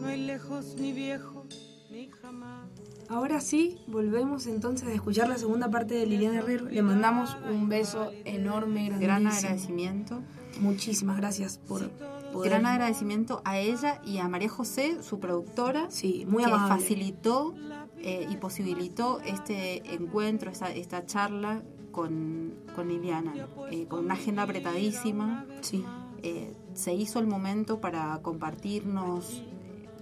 No 0.00 0.06
hay 0.06 0.20
lejos, 0.26 0.74
ni 0.78 0.92
viejo, 0.92 1.46
ni 1.90 2.08
jamás. 2.10 2.68
Ahora 3.08 3.40
sí, 3.40 3.78
volvemos 3.86 4.46
entonces 4.46 4.88
a 4.88 4.92
escuchar 4.92 5.28
la 5.28 5.36
segunda 5.36 5.70
parte 5.70 5.94
de 5.94 6.06
Liliana 6.06 6.38
Herrero. 6.38 6.66
Le 6.68 6.82
mandamos 6.82 7.36
un 7.50 7.68
beso 7.68 8.10
enorme, 8.24 8.88
Gran 8.88 9.00
grandísimo. 9.00 9.38
agradecimiento. 9.48 10.20
Muchísimas 10.60 11.16
gracias 11.18 11.58
por 11.58 11.90
poder- 12.32 12.50
Gran 12.50 12.66
agradecimiento 12.66 13.42
a 13.44 13.58
ella 13.58 14.00
y 14.04 14.18
a 14.18 14.28
María 14.28 14.48
José, 14.48 15.02
su 15.02 15.18
productora, 15.20 15.90
Sí, 15.90 16.24
muy 16.26 16.44
que 16.44 16.50
amable. 16.50 16.76
facilitó 16.82 17.54
eh, 17.98 18.26
y 18.30 18.36
posibilitó 18.36 19.20
este 19.20 19.94
encuentro, 19.94 20.50
esta, 20.50 20.72
esta 20.72 21.06
charla 21.06 21.62
con, 21.92 22.54
con 22.74 22.88
Liliana, 22.88 23.32
eh, 23.70 23.86
con 23.86 24.04
una 24.04 24.14
agenda 24.14 24.42
apretadísima. 24.42 25.46
Sí. 25.60 25.84
Eh, 26.22 26.54
se 26.74 26.94
hizo 26.94 27.18
el 27.18 27.26
momento 27.26 27.80
para 27.80 28.18
compartirnos 28.22 29.42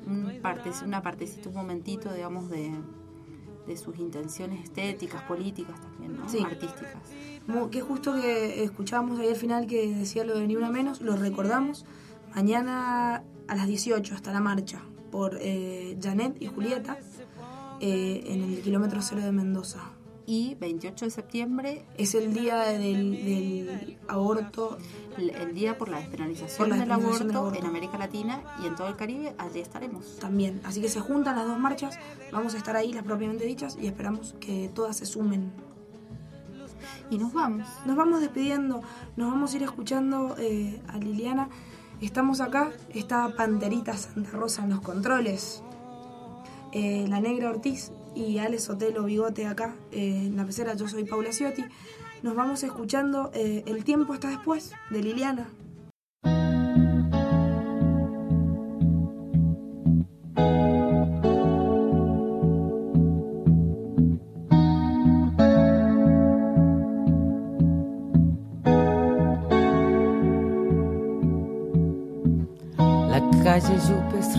un 0.07 0.39
parte, 0.41 0.71
una 0.85 1.03
partecita, 1.03 1.49
un 1.49 1.55
momentito, 1.55 2.13
digamos, 2.13 2.49
de, 2.49 2.73
de 3.67 3.77
sus 3.77 3.99
intenciones 3.99 4.65
estéticas, 4.65 5.23
políticas 5.23 5.81
también, 5.81 6.17
¿no? 6.17 6.29
Sí. 6.29 6.39
artísticas. 6.43 7.03
Que 7.71 7.81
justo 7.81 8.15
que 8.15 8.63
escuchábamos 8.63 9.19
ahí 9.19 9.29
al 9.29 9.37
final 9.37 9.67
que 9.67 9.93
decía 9.93 10.25
lo 10.25 10.39
de 10.39 10.47
Ni 10.47 10.57
Una 10.57 10.71
Menos, 10.71 11.01
lo 11.01 11.17
recordamos. 11.17 11.85
Mañana 12.35 13.25
a 13.49 13.55
las 13.57 13.67
18 13.67 14.15
está 14.15 14.33
la 14.33 14.41
marcha 14.41 14.81
por 15.11 15.37
eh, 15.41 15.99
Janet 16.01 16.41
y 16.41 16.47
Julieta 16.47 16.99
eh, 17.81 18.23
en 18.27 18.43
el 18.45 18.63
kilómetro 18.63 19.03
cero 19.03 19.23
de 19.23 19.33
Mendoza. 19.33 19.81
Y 20.33 20.55
28 20.61 21.07
de 21.07 21.11
septiembre 21.11 21.85
Es 21.99 22.15
el 22.15 22.33
día 22.33 22.61
del, 22.61 23.11
del 23.25 23.99
aborto. 24.07 24.79
el, 25.19 25.31
el 25.31 25.55
día 25.55 25.77
por 25.77 25.89
la 25.89 25.99
despenalización, 25.99 26.57
Por 26.57 26.69
la 26.69 26.77
del, 26.77 26.87
despenalización 26.87 27.27
del 27.29 27.37
aborto 27.37 27.49
aborto. 27.57 27.59
en 27.59 27.67
América 27.67 27.99
Latina 27.99 28.41
y 28.63 28.67
en 28.69 28.77
todo 28.77 28.87
el 28.87 28.95
Caribe, 28.95 29.35
allí 29.39 29.59
estaremos. 29.59 30.19
También. 30.21 30.61
Así 30.63 30.81
que 30.81 30.89
se 30.89 31.01
juntan 31.01 31.35
las 31.35 31.49
dos 31.49 31.59
marchas. 31.59 31.99
Vamos 32.31 32.55
a 32.55 32.59
estar 32.59 32.77
ahí, 32.77 32.93
las 32.93 33.03
propiamente 33.03 33.45
dichas, 33.45 33.77
y 33.81 33.89
esperamos 33.89 34.37
que 34.39 34.71
todas 34.73 34.97
se 34.99 35.05
sumen. 35.05 35.51
Y 37.11 37.19
nos 37.19 37.33
vamos. 37.33 37.67
Nos 37.85 37.97
vamos 37.97 38.21
despidiendo. 38.21 38.83
Nos 39.17 39.33
vamos 39.33 39.53
a 39.53 39.57
ir 39.57 39.65
escuchando 39.65 40.37
eh, 40.39 40.81
a 40.87 40.99
Liliana. 40.99 41.49
Estamos 42.01 42.41
acá. 42.41 42.71
Está 42.95 43.35
Panterita 43.37 43.97
Santa 43.97 44.31
Rosa 44.31 44.63
en 44.63 44.71
los 44.71 44.81
controles. 44.81 45.65
Eh, 46.73 47.07
la 47.09 47.19
Negra 47.21 47.51
Ortiz 47.51 47.91
y 48.15 48.39
Alex 48.39 48.65
Sotelo 48.65 49.05
Bigote 49.05 49.47
acá 49.47 49.75
eh, 49.93 50.27
en 50.27 50.37
la 50.37 50.45
pecera. 50.45 50.75
Yo 50.75 50.89
soy 50.89 51.05
Paula 51.05 51.33
Ciotti. 51.33 51.65
Nos 52.23 52.35
vamos 52.35 52.63
escuchando 52.63 53.31
eh, 53.33 53.63
El 53.67 53.85
tiempo 53.85 54.15
está 54.15 54.29
después 54.29 54.73
de 54.91 55.03
Liliana. 55.03 55.49
La 73.09 73.21
calle 73.43 73.81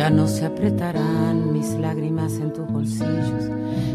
Ya 0.00 0.08
no 0.08 0.26
se 0.26 0.46
apretarán 0.46 1.52
mis 1.52 1.74
lágrimas 1.74 2.32
en 2.36 2.54
tus 2.54 2.66
bolsillos. 2.66 3.50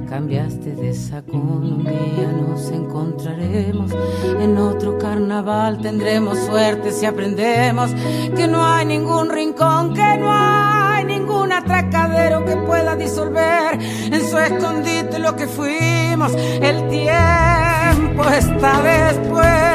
Cambiaste 0.08 0.76
de 0.76 0.94
sacón, 0.94 1.64
un 1.64 1.84
día 1.84 2.32
nos 2.32 2.70
encontraremos. 2.70 3.92
En 4.40 4.56
otro 4.60 5.00
carnaval 5.00 5.80
tendremos 5.80 6.38
suerte 6.38 6.92
si 6.92 7.08
aprendemos 7.08 7.90
que 8.36 8.48
no 8.48 8.64
hay 8.64 8.86
ningún 8.86 9.32
rincón, 9.32 9.96
que 9.96 10.18
no 10.20 10.32
hay 10.32 11.06
ningún 11.06 11.52
atracadero 11.52 12.46
que 12.46 12.56
pueda 12.56 12.96
disolver 12.96 13.80
en 13.82 14.30
su 14.30 14.38
escondite 14.38 15.18
lo 15.18 15.36
que 15.36 15.48
fuimos. 15.48 16.36
El 16.36 16.88
tiempo 16.88 18.24
está 18.30 18.80
después. 18.84 19.75